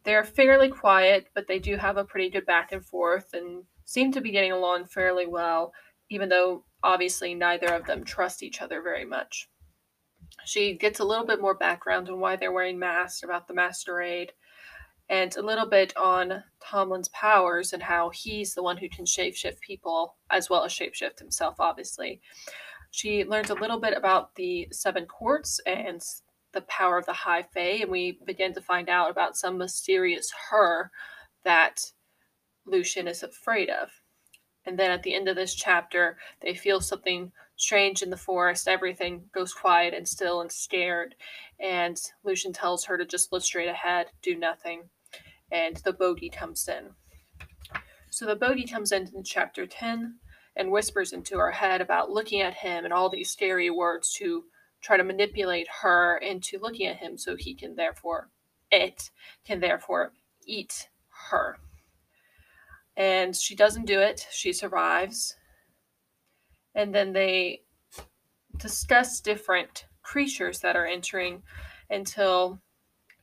They're 0.04 0.24
fairly 0.24 0.68
quiet, 0.68 1.28
but 1.34 1.46
they 1.46 1.58
do 1.58 1.76
have 1.76 1.96
a 1.96 2.04
pretty 2.04 2.30
good 2.30 2.46
back 2.46 2.72
and 2.72 2.84
forth 2.84 3.34
and 3.34 3.64
seem 3.84 4.12
to 4.12 4.20
be 4.20 4.30
getting 4.30 4.52
along 4.52 4.86
fairly 4.86 5.26
well, 5.26 5.72
even 6.10 6.28
though 6.28 6.64
obviously 6.82 7.34
neither 7.34 7.72
of 7.72 7.86
them 7.86 8.04
trust 8.04 8.42
each 8.42 8.60
other 8.60 8.82
very 8.82 9.04
much. 9.04 9.48
She 10.44 10.74
gets 10.76 10.98
a 10.98 11.04
little 11.04 11.26
bit 11.26 11.40
more 11.40 11.54
background 11.54 12.08
on 12.08 12.18
why 12.18 12.36
they're 12.36 12.52
wearing 12.52 12.78
masks, 12.78 13.22
about 13.22 13.46
the 13.46 13.54
masquerade, 13.54 14.32
and 15.08 15.36
a 15.36 15.42
little 15.42 15.66
bit 15.66 15.96
on 15.96 16.42
Tamlin's 16.60 17.08
powers 17.08 17.72
and 17.72 17.82
how 17.82 18.10
he's 18.10 18.54
the 18.54 18.62
one 18.62 18.76
who 18.76 18.88
can 18.88 19.04
shapeshift 19.04 19.60
people 19.60 20.16
as 20.30 20.48
well 20.48 20.64
as 20.64 20.72
shapeshift 20.72 21.18
himself, 21.18 21.56
obviously. 21.58 22.20
She 22.90 23.24
learns 23.24 23.50
a 23.50 23.54
little 23.54 23.80
bit 23.80 23.96
about 23.96 24.34
the 24.34 24.68
seven 24.70 25.06
courts 25.06 25.60
and 25.66 26.00
the 26.52 26.60
power 26.62 26.98
of 26.98 27.06
the 27.06 27.12
high 27.12 27.42
fae, 27.42 27.80
and 27.80 27.90
we 27.90 28.18
begin 28.26 28.52
to 28.54 28.60
find 28.60 28.88
out 28.88 29.10
about 29.10 29.36
some 29.36 29.58
mysterious 29.58 30.30
her 30.50 30.90
that 31.44 31.80
Lucien 32.66 33.08
is 33.08 33.22
afraid 33.22 33.70
of. 33.70 33.88
And 34.64 34.78
then 34.78 34.90
at 34.90 35.02
the 35.02 35.14
end 35.14 35.28
of 35.28 35.36
this 35.36 35.54
chapter, 35.54 36.18
they 36.40 36.54
feel 36.54 36.80
something 36.80 37.32
strange 37.62 38.02
in 38.02 38.10
the 38.10 38.16
forest. 38.16 38.66
Everything 38.66 39.22
goes 39.32 39.54
quiet 39.54 39.94
and 39.94 40.06
still 40.06 40.40
and 40.40 40.50
scared. 40.50 41.14
And 41.60 41.96
Lucien 42.24 42.52
tells 42.52 42.84
her 42.86 42.98
to 42.98 43.06
just 43.06 43.32
look 43.32 43.42
straight 43.42 43.68
ahead, 43.68 44.08
do 44.20 44.36
nothing. 44.36 44.90
And 45.50 45.76
the 45.84 45.92
bogey 45.92 46.28
comes 46.28 46.68
in. 46.68 46.90
So 48.10 48.26
the 48.26 48.36
bogey 48.36 48.66
comes 48.66 48.90
in 48.90 49.08
in 49.14 49.22
chapter 49.22 49.64
10 49.64 50.16
and 50.56 50.72
whispers 50.72 51.12
into 51.12 51.38
her 51.38 51.52
head 51.52 51.80
about 51.80 52.10
looking 52.10 52.40
at 52.40 52.54
him 52.54 52.84
and 52.84 52.92
all 52.92 53.08
these 53.08 53.30
scary 53.30 53.70
words 53.70 54.12
to 54.14 54.44
try 54.82 54.96
to 54.96 55.04
manipulate 55.04 55.68
her 55.82 56.18
into 56.18 56.58
looking 56.58 56.88
at 56.88 56.96
him 56.96 57.16
so 57.16 57.36
he 57.36 57.54
can 57.54 57.76
therefore, 57.76 58.28
it 58.72 59.10
can 59.46 59.60
therefore 59.60 60.12
eat 60.46 60.88
her. 61.30 61.58
And 62.96 63.36
she 63.36 63.54
doesn't 63.54 63.86
do 63.86 64.00
it. 64.00 64.26
She 64.30 64.52
survives 64.52 65.36
and 66.74 66.94
then 66.94 67.12
they 67.12 67.62
discuss 68.56 69.20
different 69.20 69.86
creatures 70.02 70.60
that 70.60 70.76
are 70.76 70.86
entering 70.86 71.42
until 71.90 72.60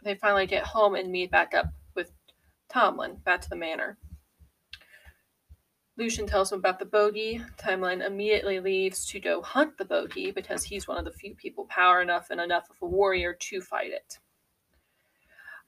they 0.04 0.16
finally 0.16 0.46
get 0.46 0.64
home 0.64 0.96
and 0.96 1.12
meet 1.12 1.32
back 1.32 1.54
up 1.54 1.68
with 1.96 2.12
Tamlin 2.70 3.24
back 3.24 3.42
to 3.42 3.50
the 3.50 3.56
manor. 3.56 3.98
Lucien 5.98 6.26
tells 6.26 6.52
him 6.52 6.60
about 6.60 6.80
the 6.80 6.86
bogey. 6.86 7.42
Tamlin 7.58 8.06
immediately 8.06 8.62
leaves 8.62 9.06
to 9.08 9.20
go 9.20 9.42
hunt 9.42 9.78
the 9.78 9.84
bogey 9.84 10.32
because 10.32 10.64
he's 10.64 10.88
one 10.88 10.98
of 10.98 11.04
the 11.04 11.12
few 11.12 11.36
people 11.36 11.66
power 11.66 12.02
enough 12.02 12.30
and 12.30 12.40
enough 12.40 12.70
of 12.70 12.78
a 12.82 12.86
warrior 12.86 13.34
to 13.34 13.60
fight 13.60 13.92
it. 13.92 14.18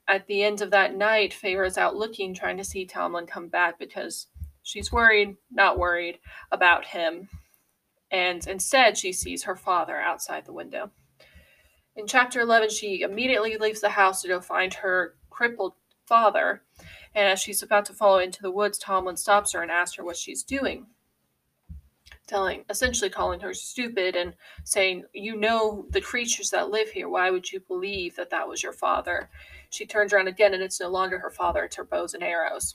At 0.08 0.26
the 0.26 0.42
end 0.42 0.62
of 0.62 0.70
that 0.70 0.96
night, 0.96 1.34
Feyre's 1.34 1.76
out 1.76 1.96
looking, 1.96 2.34
trying 2.34 2.56
to 2.56 2.64
see 2.64 2.86
Tamlin 2.86 3.28
come 3.28 3.48
back 3.48 3.78
because 3.78 4.26
she's 4.62 4.90
worried, 4.90 5.36
not 5.50 5.78
worried 5.78 6.18
about 6.50 6.86
him. 6.86 7.28
And 8.12 8.46
instead, 8.46 8.96
she 8.96 9.12
sees 9.12 9.42
her 9.44 9.56
father 9.56 9.98
outside 9.98 10.44
the 10.44 10.52
window. 10.52 10.92
In 11.96 12.06
chapter 12.06 12.40
11, 12.40 12.70
she 12.70 13.00
immediately 13.00 13.56
leaves 13.56 13.80
the 13.80 13.88
house 13.88 14.22
to 14.22 14.28
go 14.28 14.40
find 14.40 14.72
her 14.74 15.16
crippled 15.30 15.72
father 16.06 16.62
and 17.14 17.28
as 17.28 17.40
she's 17.40 17.62
about 17.62 17.84
to 17.86 17.92
follow 17.92 18.18
into 18.18 18.42
the 18.42 18.50
woods, 18.50 18.78
Tamlin 18.78 19.18
stops 19.18 19.52
her 19.52 19.62
and 19.62 19.70
asks 19.70 19.96
her 19.96 20.04
what 20.04 20.16
she's 20.16 20.42
doing. 20.42 20.86
Telling, 22.26 22.64
essentially 22.70 23.10
calling 23.10 23.40
her 23.40 23.52
stupid 23.52 24.16
and 24.16 24.34
saying, 24.64 25.04
You 25.12 25.36
know 25.36 25.86
the 25.90 26.00
creatures 26.00 26.50
that 26.50 26.70
live 26.70 26.90
here. 26.90 27.08
Why 27.08 27.30
would 27.30 27.52
you 27.52 27.60
believe 27.60 28.16
that 28.16 28.30
that 28.30 28.48
was 28.48 28.62
your 28.62 28.72
father? 28.72 29.28
She 29.68 29.84
turns 29.84 30.12
around 30.12 30.28
again, 30.28 30.54
and 30.54 30.62
it's 30.62 30.80
no 30.80 30.88
longer 30.88 31.18
her 31.18 31.30
father, 31.30 31.64
it's 31.64 31.76
her 31.76 31.84
bows 31.84 32.14
and 32.14 32.22
arrows. 32.22 32.74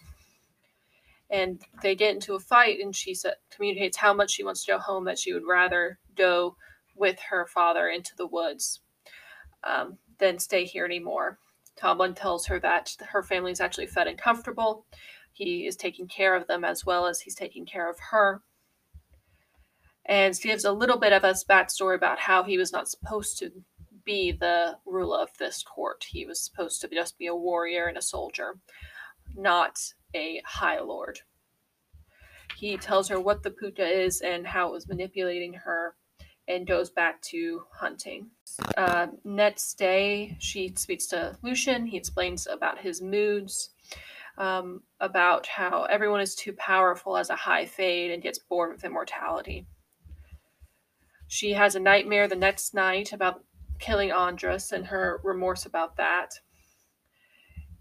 And 1.29 1.61
they 1.81 1.95
get 1.95 2.15
into 2.15 2.35
a 2.35 2.39
fight, 2.39 2.79
and 2.79 2.95
she 2.95 3.13
sa- 3.13 3.31
communicates 3.51 3.97
how 3.97 4.13
much 4.13 4.31
she 4.31 4.43
wants 4.43 4.63
to 4.65 4.71
go 4.73 4.79
home, 4.79 5.05
that 5.05 5.19
she 5.19 5.33
would 5.33 5.45
rather 5.47 5.99
go 6.15 6.55
with 6.95 7.19
her 7.29 7.45
father 7.45 7.87
into 7.87 8.15
the 8.15 8.27
woods 8.27 8.81
um, 9.63 9.97
than 10.19 10.39
stay 10.39 10.65
here 10.65 10.85
anymore. 10.85 11.37
Tamlin 11.77 12.15
tells 12.15 12.47
her 12.47 12.59
that 12.59 12.95
her 13.09 13.21
family 13.21 13.51
is 13.51 13.61
actually 13.61 13.87
fed 13.87 14.07
and 14.07 14.17
comfortable. 14.17 14.85
He 15.31 15.67
is 15.67 15.75
taking 15.75 16.07
care 16.07 16.35
of 16.35 16.47
them 16.47 16.63
as 16.63 16.85
well 16.85 17.05
as 17.05 17.21
he's 17.21 17.35
taking 17.35 17.65
care 17.65 17.89
of 17.89 17.97
her. 18.11 18.41
And 20.05 20.35
she 20.35 20.47
gives 20.47 20.65
a 20.65 20.71
little 20.71 20.97
bit 20.97 21.13
of 21.13 21.23
a 21.23 21.33
backstory 21.49 21.95
about 21.95 22.19
how 22.19 22.43
he 22.43 22.57
was 22.57 22.71
not 22.71 22.89
supposed 22.89 23.37
to 23.39 23.51
be 24.03 24.31
the 24.31 24.77
ruler 24.85 25.19
of 25.19 25.37
this 25.37 25.61
court. 25.61 26.05
He 26.09 26.25
was 26.25 26.41
supposed 26.41 26.81
to 26.81 26.87
just 26.87 27.17
be 27.19 27.27
a 27.27 27.35
warrior 27.35 27.85
and 27.85 27.97
a 27.97 28.01
soldier, 28.01 28.55
not 29.35 29.77
a 30.15 30.41
high 30.45 30.79
lord. 30.79 31.19
He 32.57 32.77
tells 32.77 33.07
her 33.09 33.19
what 33.19 33.43
the 33.43 33.51
puca 33.51 33.87
is 33.87 34.21
and 34.21 34.47
how 34.47 34.69
it 34.69 34.73
was 34.73 34.87
manipulating 34.87 35.53
her 35.53 35.95
and 36.47 36.65
goes 36.65 36.89
back 36.89 37.21
to 37.21 37.63
hunting. 37.71 38.29
Uh, 38.77 39.07
next 39.23 39.77
day, 39.77 40.37
she 40.39 40.73
speaks 40.75 41.05
to 41.07 41.37
Lucien. 41.43 41.85
He 41.85 41.97
explains 41.97 42.47
about 42.47 42.79
his 42.79 43.01
moods, 43.01 43.71
um, 44.37 44.81
about 44.99 45.45
how 45.45 45.83
everyone 45.83 46.21
is 46.21 46.35
too 46.35 46.53
powerful 46.53 47.17
as 47.17 47.29
a 47.29 47.35
high 47.35 47.65
fae 47.65 48.11
and 48.11 48.23
gets 48.23 48.39
bored 48.39 48.71
with 48.71 48.85
immortality. 48.85 49.67
She 51.27 51.53
has 51.53 51.75
a 51.75 51.79
nightmare 51.79 52.27
the 52.27 52.35
next 52.35 52.73
night 52.73 53.11
about 53.11 53.43
killing 53.79 54.11
Andras 54.11 54.71
and 54.71 54.87
her 54.87 55.19
remorse 55.23 55.65
about 55.65 55.97
that. 55.97 56.39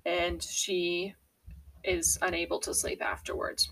And 0.05 0.43
she 0.43 1.15
is 1.87 2.19
unable 2.23 2.59
to 2.61 2.75
sleep 2.75 3.03
afterwards. 3.03 3.71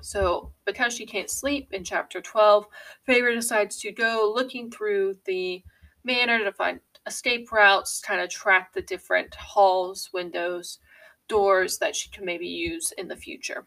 So, 0.00 0.52
because 0.66 0.92
she 0.94 1.06
can't 1.06 1.30
sleep 1.30 1.68
in 1.72 1.82
chapter 1.82 2.20
12, 2.20 2.66
Feyre 3.08 3.34
decides 3.34 3.78
to 3.80 3.92
go 3.92 4.30
looking 4.34 4.70
through 4.70 5.14
the 5.24 5.62
manor 6.04 6.44
to 6.44 6.52
find 6.52 6.80
escape 7.06 7.50
routes, 7.50 8.00
kind 8.00 8.20
of 8.20 8.28
track 8.28 8.72
the 8.72 8.82
different 8.82 9.34
halls, 9.34 10.10
windows, 10.12 10.78
doors 11.28 11.78
that 11.78 11.96
she 11.96 12.10
can 12.10 12.24
maybe 12.24 12.46
use 12.46 12.92
in 12.98 13.08
the 13.08 13.16
future. 13.16 13.64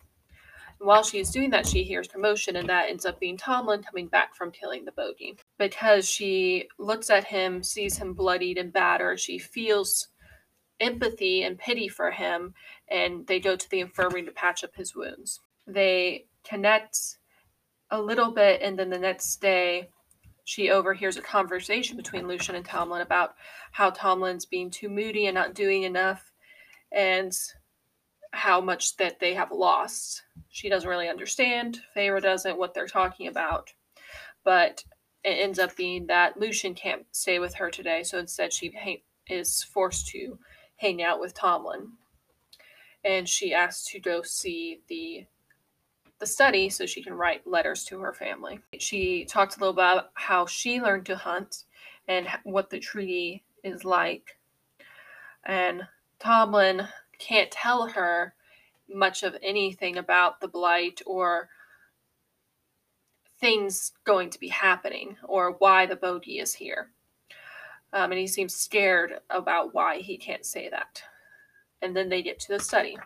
And 0.79 0.88
while 0.88 1.03
she's 1.03 1.32
doing 1.32 1.50
that, 1.51 1.65
she 1.65 1.84
hears 1.84 2.08
commotion, 2.08 2.56
and 2.56 2.70
that 2.70 2.89
ends 2.89 3.06
up 3.06 3.20
being 3.20 3.38
Tamlin 3.38 3.84
coming 3.84 4.08
back 4.08 4.36
from 4.36 4.51
killing 4.51 4.86
the 4.86 4.91
bogey. 4.91 5.38
Because 5.58 6.08
she 6.08 6.67
looks 6.77 7.10
at 7.10 7.24
him, 7.24 7.63
sees 7.63 7.98
him 7.98 8.13
bloodied 8.13 8.60
and 8.60 8.72
battered, 8.72 9.20
she 9.20 9.39
feels 9.39 10.10
empathy 10.79 11.43
and 11.43 11.57
pity 11.57 11.88
for 11.88 12.12
him, 12.12 12.53
and 12.88 13.27
they 13.27 13.39
go 13.39 13.55
to 13.55 13.69
the 13.69 13.79
infirmary 13.79 14.24
to 14.24 14.31
patch 14.31 14.63
up 14.63 14.75
his 14.75 14.96
wounds 14.96 15.39
they 15.67 16.25
connect 16.43 17.17
a 17.91 18.01
little 18.01 18.31
bit, 18.31 18.62
and 18.62 18.79
then 18.79 18.89
the 18.89 18.98
next 18.98 19.39
day, 19.41 19.89
she 20.46 20.72
overhears 20.72 21.17
a 21.17 21.22
conversation 21.22 21.98
between 21.98 22.27
Lucien 22.27 22.55
and 22.55 22.65
Tamlin 22.65 23.01
about 23.01 23.36
how 23.74 23.91
Tamlin's 23.91 24.46
being 24.46 24.72
too 24.72 24.88
moody 24.89 25.27
and 25.27 25.36
not 25.36 25.53
doing 25.53 25.84
enough, 25.84 26.31
and 26.91 27.34
how 28.31 28.62
much 28.62 28.96
that 28.98 29.19
they 29.19 29.34
have 29.34 29.51
lost. 29.51 30.24
She 30.50 30.69
doesn't 30.69 30.89
really 30.89 31.10
understand. 31.10 31.79
Feyre 31.96 32.22
doesn't 32.22 32.57
what 32.57 32.74
they're 32.74 32.88
talking 32.88 33.27
about, 33.27 33.74
but 34.43 34.84
it 35.24 35.31
ends 35.31 35.60
up 35.60 35.75
being 35.75 36.07
that 36.07 36.39
Lucien 36.39 36.74
can't 36.74 37.05
stay 37.12 37.39
with 37.39 37.55
her 37.55 37.69
today, 37.69 38.03
so 38.03 38.17
instead 38.17 38.53
she 38.53 38.74
is 39.27 39.63
forced 39.63 40.07
to 40.07 40.39
hang 40.77 41.03
out 41.03 41.19
with 41.19 41.36
Tamlin, 41.36 41.89
and 43.03 43.27
she 43.27 43.53
asks 43.53 43.91
to 43.91 44.00
go 44.00 44.22
see 44.22 44.81
the 44.88 45.25
the 46.19 46.25
study 46.25 46.69
so 46.69 46.86
she 46.86 47.03
can 47.03 47.13
write 47.13 47.46
letters 47.46 47.84
to 47.86 48.00
her 48.00 48.13
family. 48.13 48.60
She 48.79 49.25
talked 49.25 49.55
a 49.55 49.60
little 49.60 49.74
about 49.74 50.10
how 50.15 50.48
she 50.48 50.81
learned 50.81 51.05
to 51.07 51.15
hunt 51.15 51.65
and 52.07 52.27
what 52.43 52.69
the 52.69 52.79
treaty 52.79 53.43
is 53.63 53.86
like. 53.86 54.38
And 55.46 55.84
Tamlin 56.19 56.88
can't 57.19 57.51
tell 57.51 57.88
her 57.89 58.34
much 58.89 59.24
of 59.24 59.36
anything 59.43 59.98
about 59.98 60.39
the 60.39 60.48
blight 60.48 61.01
or 61.05 61.50
things 63.39 63.91
going 64.03 64.29
to 64.31 64.39
be 64.39 64.48
happening 64.48 65.17
or 65.24 65.51
why 65.60 65.86
the 65.86 65.96
bogey 65.96 66.39
is 66.39 66.55
here. 66.55 66.89
Um, 67.94 68.12
and 68.12 68.20
he 68.20 68.27
seems 68.27 68.53
scared 68.53 69.20
about 69.29 69.74
why 69.74 70.00
he 70.00 70.17
can't 70.17 70.46
say 70.46 70.70
that. 70.70 71.01
And 71.82 71.96
then 71.96 72.10
they 72.10 72.22
get 72.22 72.39
to 72.41 72.53
the 72.53 72.60
study. 72.60 72.98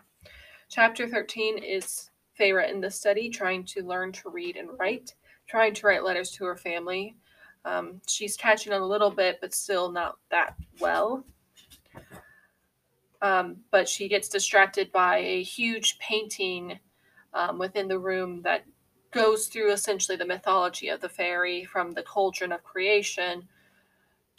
Chapter 0.68 1.06
13 1.06 1.58
is 1.58 2.10
Feyre 2.38 2.68
in 2.68 2.80
the 2.80 2.90
study, 2.90 3.28
trying 3.28 3.64
to 3.66 3.82
learn 3.82 4.12
to 4.12 4.30
read 4.30 4.56
and 4.56 4.70
write, 4.78 5.14
trying 5.46 5.74
to 5.74 5.86
write 5.86 6.04
letters 6.04 6.30
to 6.32 6.44
her 6.44 6.56
family. 6.56 7.16
Um, 7.64 8.00
she's 8.08 8.36
catching 8.36 8.72
on 8.72 8.80
a 8.80 8.86
little 8.86 9.10
bit, 9.10 9.38
but 9.40 9.54
still 9.54 9.92
not 9.92 10.18
that 10.30 10.56
well. 10.80 11.24
Um, 13.20 13.58
but 13.70 13.88
she 13.88 14.08
gets 14.08 14.28
distracted 14.28 14.90
by 14.90 15.18
a 15.18 15.42
huge 15.42 15.98
painting 16.00 16.78
um, 17.34 17.58
within 17.58 17.86
the 17.86 17.98
room 17.98 18.42
that 18.42 18.64
goes 19.12 19.46
through 19.46 19.72
essentially 19.72 20.16
the 20.16 20.26
mythology 20.26 20.88
of 20.88 21.00
the 21.00 21.08
fairy 21.08 21.64
from 21.64 21.92
the 21.92 22.02
cauldron 22.02 22.50
of 22.50 22.64
creation 22.64 23.46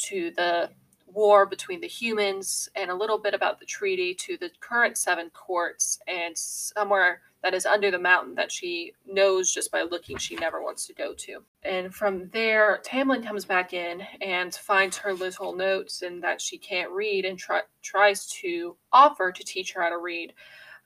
to 0.03 0.31
the 0.35 0.69
war 1.13 1.45
between 1.45 1.79
the 1.79 1.87
humans 1.87 2.69
and 2.75 2.89
a 2.89 2.95
little 2.95 3.17
bit 3.17 3.33
about 3.33 3.59
the 3.59 3.65
treaty 3.65 4.13
to 4.15 4.37
the 4.37 4.49
current 4.59 4.97
seven 4.97 5.29
courts 5.29 5.99
and 6.07 6.37
somewhere 6.37 7.21
that 7.43 7.53
is 7.53 7.65
under 7.65 7.91
the 7.91 7.99
mountain 7.99 8.35
that 8.35 8.51
she 8.51 8.93
knows 9.05 9.53
just 9.53 9.71
by 9.71 9.81
looking 9.83 10.17
she 10.17 10.35
never 10.35 10.63
wants 10.63 10.87
to 10.87 10.93
go 10.93 11.13
to. 11.13 11.43
And 11.63 11.93
from 11.93 12.29
there, 12.29 12.79
Tamlin 12.85 13.25
comes 13.25 13.43
back 13.45 13.73
in 13.73 14.01
and 14.21 14.53
finds 14.55 14.97
her 14.97 15.13
little 15.13 15.53
notes 15.53 16.01
and 16.01 16.23
that 16.23 16.41
she 16.41 16.57
can't 16.57 16.89
read 16.91 17.25
and 17.25 17.37
try, 17.37 17.61
tries 17.81 18.27
to 18.41 18.77
offer 18.91 19.31
to 19.31 19.43
teach 19.43 19.73
her 19.73 19.81
how 19.81 19.89
to 19.89 19.97
read. 19.97 20.33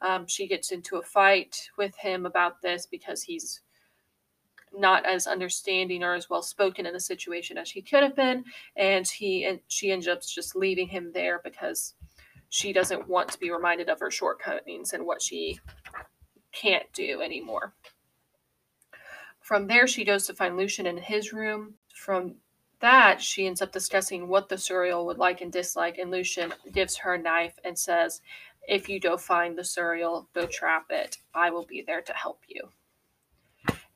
Um, 0.01 0.25
she 0.27 0.47
gets 0.47 0.71
into 0.71 0.97
a 0.97 1.03
fight 1.03 1.69
with 1.77 1.95
him 1.95 2.25
about 2.25 2.61
this 2.61 2.87
because 2.87 3.21
he's 3.23 3.61
not 4.73 5.05
as 5.05 5.27
understanding 5.27 6.03
or 6.03 6.13
as 6.13 6.29
well 6.29 6.41
spoken 6.41 6.85
in 6.85 6.93
the 6.93 6.99
situation 6.99 7.57
as 7.57 7.71
he 7.71 7.81
could 7.81 8.03
have 8.03 8.15
been 8.15 8.43
and 8.75 9.07
he 9.07 9.45
and 9.45 9.59
she 9.67 9.91
ends 9.91 10.07
up 10.07 10.21
just 10.21 10.55
leaving 10.55 10.87
him 10.87 11.11
there 11.13 11.41
because 11.43 11.95
she 12.49 12.73
doesn't 12.73 13.07
want 13.07 13.29
to 13.29 13.39
be 13.39 13.51
reminded 13.51 13.89
of 13.89 13.99
her 13.99 14.11
shortcomings 14.11 14.93
and 14.93 15.05
what 15.05 15.21
she 15.21 15.59
can't 16.51 16.91
do 16.93 17.21
anymore. 17.21 17.73
From 19.41 19.67
there, 19.67 19.87
she 19.87 20.03
goes 20.03 20.25
to 20.27 20.33
find 20.33 20.57
lucien 20.57 20.85
in 20.85 20.97
his 20.97 21.31
room. 21.31 21.75
From 21.93 22.35
that, 22.79 23.21
she 23.21 23.47
ends 23.47 23.61
up 23.61 23.71
discussing 23.71 24.27
what 24.27 24.49
the 24.49 24.55
Suriel 24.55 25.05
would 25.05 25.17
like 25.17 25.41
and 25.41 25.51
dislike, 25.51 25.97
and 25.97 26.11
lucien 26.11 26.53
gives 26.71 26.97
her 26.97 27.13
a 27.13 27.21
knife 27.21 27.57
and 27.63 27.77
says, 27.77 28.21
If 28.67 28.89
you 28.89 28.99
go 28.99 29.17
find 29.17 29.57
the 29.57 29.63
Suriel, 29.63 30.27
go 30.33 30.45
trap 30.45 30.87
it. 30.89 31.17
I 31.33 31.49
will 31.49 31.65
be 31.65 31.83
there 31.85 32.01
to 32.01 32.13
help 32.13 32.41
you. 32.47 32.69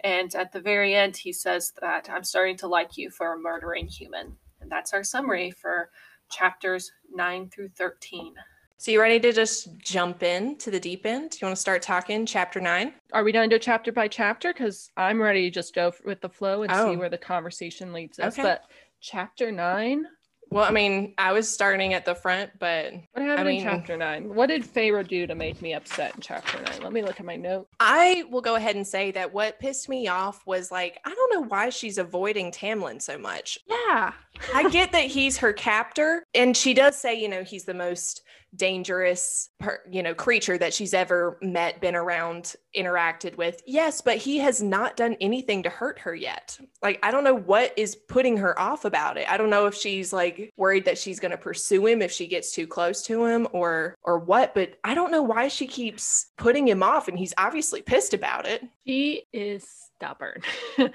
And 0.03 0.33
at 0.35 0.51
the 0.51 0.59
very 0.61 0.95
end, 0.95 1.15
he 1.17 1.31
says 1.33 1.73
that 1.81 2.09
I'm 2.09 2.23
starting 2.23 2.57
to 2.57 2.67
like 2.67 2.97
you 2.97 3.09
for 3.09 3.33
a 3.33 3.37
murdering 3.39 3.87
human. 3.87 4.35
And 4.61 4.71
that's 4.71 4.93
our 4.93 5.03
summary 5.03 5.51
for 5.51 5.89
chapters 6.29 6.91
9 7.13 7.49
through 7.49 7.69
13. 7.69 8.33
So 8.77 8.89
you 8.89 8.99
ready 8.99 9.19
to 9.19 9.31
just 9.31 9.77
jump 9.77 10.23
in 10.23 10.57
to 10.57 10.71
the 10.71 10.79
deep 10.79 11.05
end? 11.05 11.37
You 11.39 11.45
want 11.45 11.55
to 11.55 11.61
start 11.61 11.83
talking 11.83 12.25
chapter 12.25 12.59
nine? 12.59 12.93
Are 13.13 13.23
we 13.23 13.31
going 13.31 13.47
to 13.47 13.53
go 13.55 13.59
chapter 13.59 13.91
by 13.91 14.07
chapter? 14.07 14.51
Because 14.53 14.89
I'm 14.97 15.21
ready 15.21 15.43
to 15.43 15.51
just 15.53 15.75
go 15.75 15.93
with 16.03 16.19
the 16.21 16.29
flow 16.29 16.63
and 16.63 16.71
Oh. 16.71 16.89
see 16.91 16.97
where 16.97 17.09
the 17.09 17.17
conversation 17.17 17.93
leads 17.93 18.17
us. 18.17 18.33
Okay. 18.33 18.41
But 18.41 18.63
chapter 18.99 19.51
nine, 19.51 20.07
Well, 20.51 20.65
I 20.65 20.71
mean, 20.71 21.13
I 21.17 21.31
was 21.31 21.49
starting 21.49 21.93
at 21.93 22.03
the 22.03 22.13
front, 22.13 22.51
but 22.59 22.91
What 23.13 23.23
happened 23.23 23.47
mean- 23.47 23.57
in 23.61 23.63
chapter 23.63 23.95
nine? 23.95 24.35
What 24.35 24.47
did 24.47 24.63
Feyre 24.65 25.07
do 25.07 25.25
to 25.25 25.33
make 25.33 25.61
me 25.61 25.73
upset 25.73 26.13
in 26.15 26.19
chapter 26.21 26.61
nine? 26.61 26.81
Let 26.83 26.91
me 26.91 27.01
look 27.01 27.21
at 27.21 27.25
my 27.25 27.37
note. 27.37 27.69
I 27.79 28.25
will 28.29 28.41
go 28.41 28.55
ahead 28.55 28.75
and 28.75 28.85
say 28.85 29.11
that 29.11 29.33
what 29.33 29.59
pissed 29.59 29.87
me 29.87 30.09
off 30.09 30.45
was 30.45 30.69
like, 30.69 30.99
I 31.05 31.13
don't 31.15 31.33
know 31.33 31.47
why 31.47 31.69
she's 31.69 31.97
avoiding 31.97 32.51
Tamlin 32.51 33.01
so 33.01 33.17
much. 33.17 33.59
Yeah. 33.65 34.11
I 34.53 34.69
get 34.69 34.91
that 34.91 35.05
he's 35.05 35.37
her 35.37 35.53
captor, 35.53 36.25
and 36.33 36.55
she 36.57 36.73
does 36.73 36.97
say, 36.97 37.15
you 37.15 37.29
know, 37.29 37.43
he's 37.43 37.63
the 37.63 37.73
most 37.73 38.23
dangerous, 38.55 39.49
per, 39.59 39.79
you 39.89 40.03
know, 40.03 40.13
creature 40.13 40.57
that 40.57 40.73
she's 40.73 40.93
ever 40.93 41.37
met, 41.41 41.79
been 41.81 41.95
around, 41.95 42.55
interacted 42.75 43.37
with. 43.37 43.61
Yes, 43.65 44.01
but 44.01 44.17
he 44.17 44.37
has 44.39 44.61
not 44.61 44.97
done 44.97 45.15
anything 45.21 45.63
to 45.63 45.69
hurt 45.69 45.99
her 45.99 46.13
yet. 46.15 46.57
Like, 46.81 46.99
I 47.03 47.11
don't 47.11 47.23
know 47.23 47.35
what 47.35 47.73
is 47.77 47.95
putting 47.95 48.37
her 48.37 48.59
off 48.59 48.85
about 48.85 49.17
it. 49.17 49.29
I 49.31 49.37
don't 49.37 49.49
know 49.49 49.65
if 49.67 49.75
she's 49.75 50.11
like 50.13 50.51
worried 50.57 50.85
that 50.85 50.97
she's 50.97 51.19
going 51.19 51.31
to 51.31 51.37
pursue 51.37 51.85
him 51.85 52.01
if 52.01 52.11
she 52.11 52.27
gets 52.27 52.51
too 52.51 52.67
close 52.67 53.01
to 53.03 53.25
him, 53.25 53.47
or 53.51 53.95
or 54.03 54.19
what. 54.19 54.53
But 54.53 54.77
I 54.83 54.93
don't 54.93 55.11
know 55.11 55.23
why 55.23 55.47
she 55.47 55.67
keeps 55.67 56.31
putting 56.37 56.67
him 56.67 56.83
off, 56.83 57.07
and 57.07 57.17
he's 57.17 57.33
obviously 57.37 57.81
pissed 57.81 58.13
about 58.13 58.45
it. 58.45 58.63
She 58.85 59.23
is 59.33 59.65
stubborn 59.95 60.41
and 60.77 60.91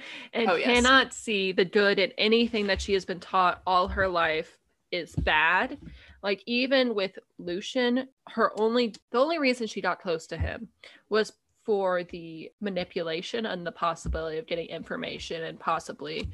Oh, 0.51 0.57
yes. 0.57 0.65
cannot 0.67 1.15
see 1.15 1.53
the 1.53 1.65
good 1.65 1.99
in 1.99 2.11
anything 2.19 2.67
that 2.67 2.81
she 2.81 2.93
has 2.95 3.05
been 3.05 3.21
taught 3.21 3.63
all 3.67 3.89
her 3.89 4.09
life 4.09 4.59
is 4.91 5.15
bad. 5.17 5.79
Like 6.23 6.43
even 6.47 6.95
with 6.95 7.19
Lucien, 7.39 8.09
her 8.29 8.53
only 8.61 8.95
the 9.11 9.19
only 9.19 9.39
reason 9.39 9.67
she 9.67 9.81
got 9.81 10.01
close 10.01 10.27
to 10.29 10.37
him 10.37 10.69
was 11.09 11.33
for 11.65 12.05
the 12.05 12.51
manipulation 12.61 13.47
and 13.47 13.67
the 13.67 13.73
possibility 13.73 14.39
of 14.39 14.47
getting 14.47 14.69
information 14.69 15.43
and 15.43 15.59
possibly 15.59 16.31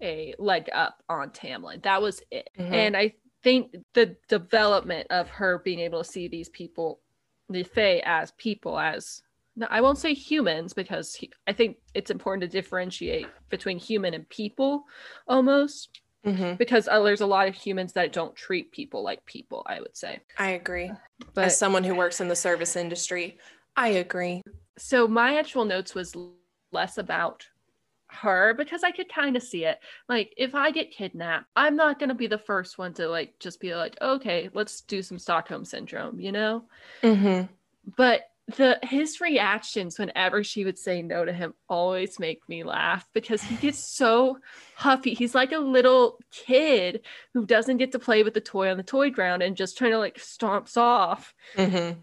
a 0.00 0.34
leg 0.38 0.68
up 0.72 1.02
on 1.08 1.30
Tamlin. 1.30 1.82
That 1.82 2.00
was 2.00 2.22
it. 2.30 2.48
Mhm. 2.58 2.72
And 2.72 2.96
I 2.96 3.14
think 3.42 3.74
the 3.94 4.16
development 4.28 5.08
of 5.10 5.28
her 5.28 5.58
being 5.58 5.80
able 5.80 6.02
to 6.02 6.10
see 6.10 6.28
these 6.28 6.48
people, 6.48 7.00
the 7.48 7.62
Fae 7.62 8.02
as 8.04 8.32
people, 8.32 8.78
as 8.78 9.22
no, 9.58 9.66
I 9.70 9.80
won't 9.80 9.98
say 9.98 10.12
humans 10.12 10.74
because 10.74 11.14
he, 11.14 11.30
I 11.46 11.52
think 11.54 11.78
it's 11.94 12.10
important 12.10 12.42
to 12.42 12.48
differentiate 12.48 13.26
between 13.48 13.78
human 13.78 14.12
and 14.12 14.28
people 14.28 14.84
almost 15.26 16.00
Mhm. 16.26 16.58
because 16.58 16.88
uh, 16.88 17.00
there's 17.02 17.20
a 17.20 17.26
lot 17.26 17.46
of 17.48 17.54
humans 17.54 17.92
that 17.92 18.12
don't 18.12 18.34
treat 18.34 18.72
people 18.72 19.02
like 19.02 19.24
people, 19.26 19.62
I 19.66 19.80
would 19.80 19.96
say. 19.96 20.20
I 20.38 20.50
agree. 20.50 20.92
But 21.34 21.44
As 21.44 21.58
someone 21.58 21.84
who 21.84 21.94
works 21.94 22.20
in 22.20 22.28
the 22.28 22.36
service 22.36 22.76
industry, 22.76 23.38
I 23.76 23.88
agree. 23.88 24.42
so 24.76 25.06
my 25.06 25.38
actual 25.38 25.64
notes 25.64 25.94
was 25.94 26.16
less 26.72 26.98
about 26.98 27.46
her 28.08 28.54
because 28.54 28.82
I 28.82 28.90
could 28.90 29.08
kind 29.12 29.36
of 29.36 29.42
see 29.42 29.64
it. 29.64 29.78
Like 30.08 30.32
if 30.36 30.54
I 30.54 30.70
get 30.70 30.90
kidnapped, 30.90 31.46
I'm 31.54 31.76
not 31.76 31.98
going 31.98 32.08
to 32.08 32.14
be 32.14 32.26
the 32.26 32.38
first 32.38 32.76
one 32.78 32.92
to 32.94 33.08
like 33.08 33.38
just 33.38 33.60
be 33.60 33.74
like, 33.74 33.96
"Okay, 34.00 34.50
let's 34.54 34.80
do 34.82 35.02
some 35.02 35.18
Stockholm 35.18 35.64
syndrome," 35.64 36.18
you 36.20 36.32
know? 36.32 36.64
Mm-hmm. 37.02 37.46
but 37.96 38.22
the 38.56 38.78
his 38.82 39.20
reactions 39.20 39.98
whenever 39.98 40.44
she 40.44 40.64
would 40.64 40.78
say 40.78 41.02
no 41.02 41.24
to 41.24 41.32
him 41.32 41.52
always 41.68 42.20
make 42.20 42.48
me 42.48 42.62
laugh 42.62 43.08
because 43.12 43.42
he 43.42 43.56
gets 43.56 43.78
so 43.78 44.38
huffy 44.76 45.14
he's 45.14 45.34
like 45.34 45.50
a 45.50 45.58
little 45.58 46.18
kid 46.30 47.00
who 47.34 47.44
doesn't 47.44 47.78
get 47.78 47.90
to 47.90 47.98
play 47.98 48.22
with 48.22 48.34
the 48.34 48.40
toy 48.40 48.70
on 48.70 48.76
the 48.76 48.84
toy 48.84 49.10
ground 49.10 49.42
and 49.42 49.56
just 49.56 49.76
trying 49.76 49.90
to 49.90 49.98
like 49.98 50.16
stomps 50.18 50.76
off 50.76 51.34
Mm-hmm. 51.56 51.98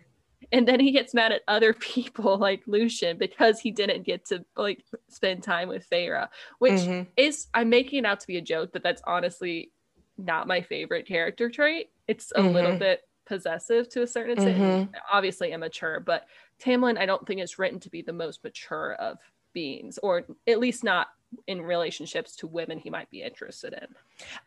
and 0.51 0.67
then 0.67 0.81
he 0.81 0.91
gets 0.91 1.13
mad 1.13 1.31
at 1.31 1.43
other 1.47 1.73
people 1.79 2.37
like 2.37 2.61
lucien 2.67 3.17
because 3.17 3.61
he 3.61 3.71
didn't 3.71 4.03
get 4.03 4.25
to 4.25 4.43
like 4.57 4.83
spend 5.07 5.43
time 5.43 5.69
with 5.69 5.89
Feyre, 5.89 6.27
which 6.59 6.73
Mhm. 6.73 7.07
is 7.15 7.47
i'm 7.53 7.69
making 7.69 7.99
it 7.99 8.05
out 8.05 8.19
to 8.19 8.27
be 8.27 8.35
a 8.35 8.41
joke 8.41 8.71
but 8.73 8.83
that's 8.83 9.01
honestly 9.07 9.71
not 10.17 10.45
my 10.45 10.59
favorite 10.61 11.07
character 11.07 11.49
trait 11.49 11.87
it's 12.09 12.33
a 12.35 12.41
little 12.41 12.73
Mhm. 12.73 12.79
bit 12.79 13.01
possessive 13.25 13.87
to 13.89 14.01
a 14.01 14.07
certain 14.07 14.33
extent 14.33 14.57
Mhm. 14.57 14.89
obviously 15.11 15.51
immature 15.51 15.99
but 15.99 16.27
tamlin 16.59 16.97
i 16.97 17.05
don't 17.05 17.25
think 17.25 17.41
is 17.41 17.57
written 17.59 17.79
to 17.79 17.89
be 17.89 18.01
the 18.01 18.13
most 18.13 18.43
mature 18.43 18.93
of 18.95 19.17
beings 19.53 19.97
or 20.03 20.25
at 20.47 20.59
least 20.59 20.83
not 20.83 21.07
in 21.47 21.61
relationships 21.61 22.35
to 22.35 22.47
women 22.47 22.77
he 22.77 22.89
might 22.89 23.09
be 23.09 23.21
interested 23.21 23.73
in 23.73 23.87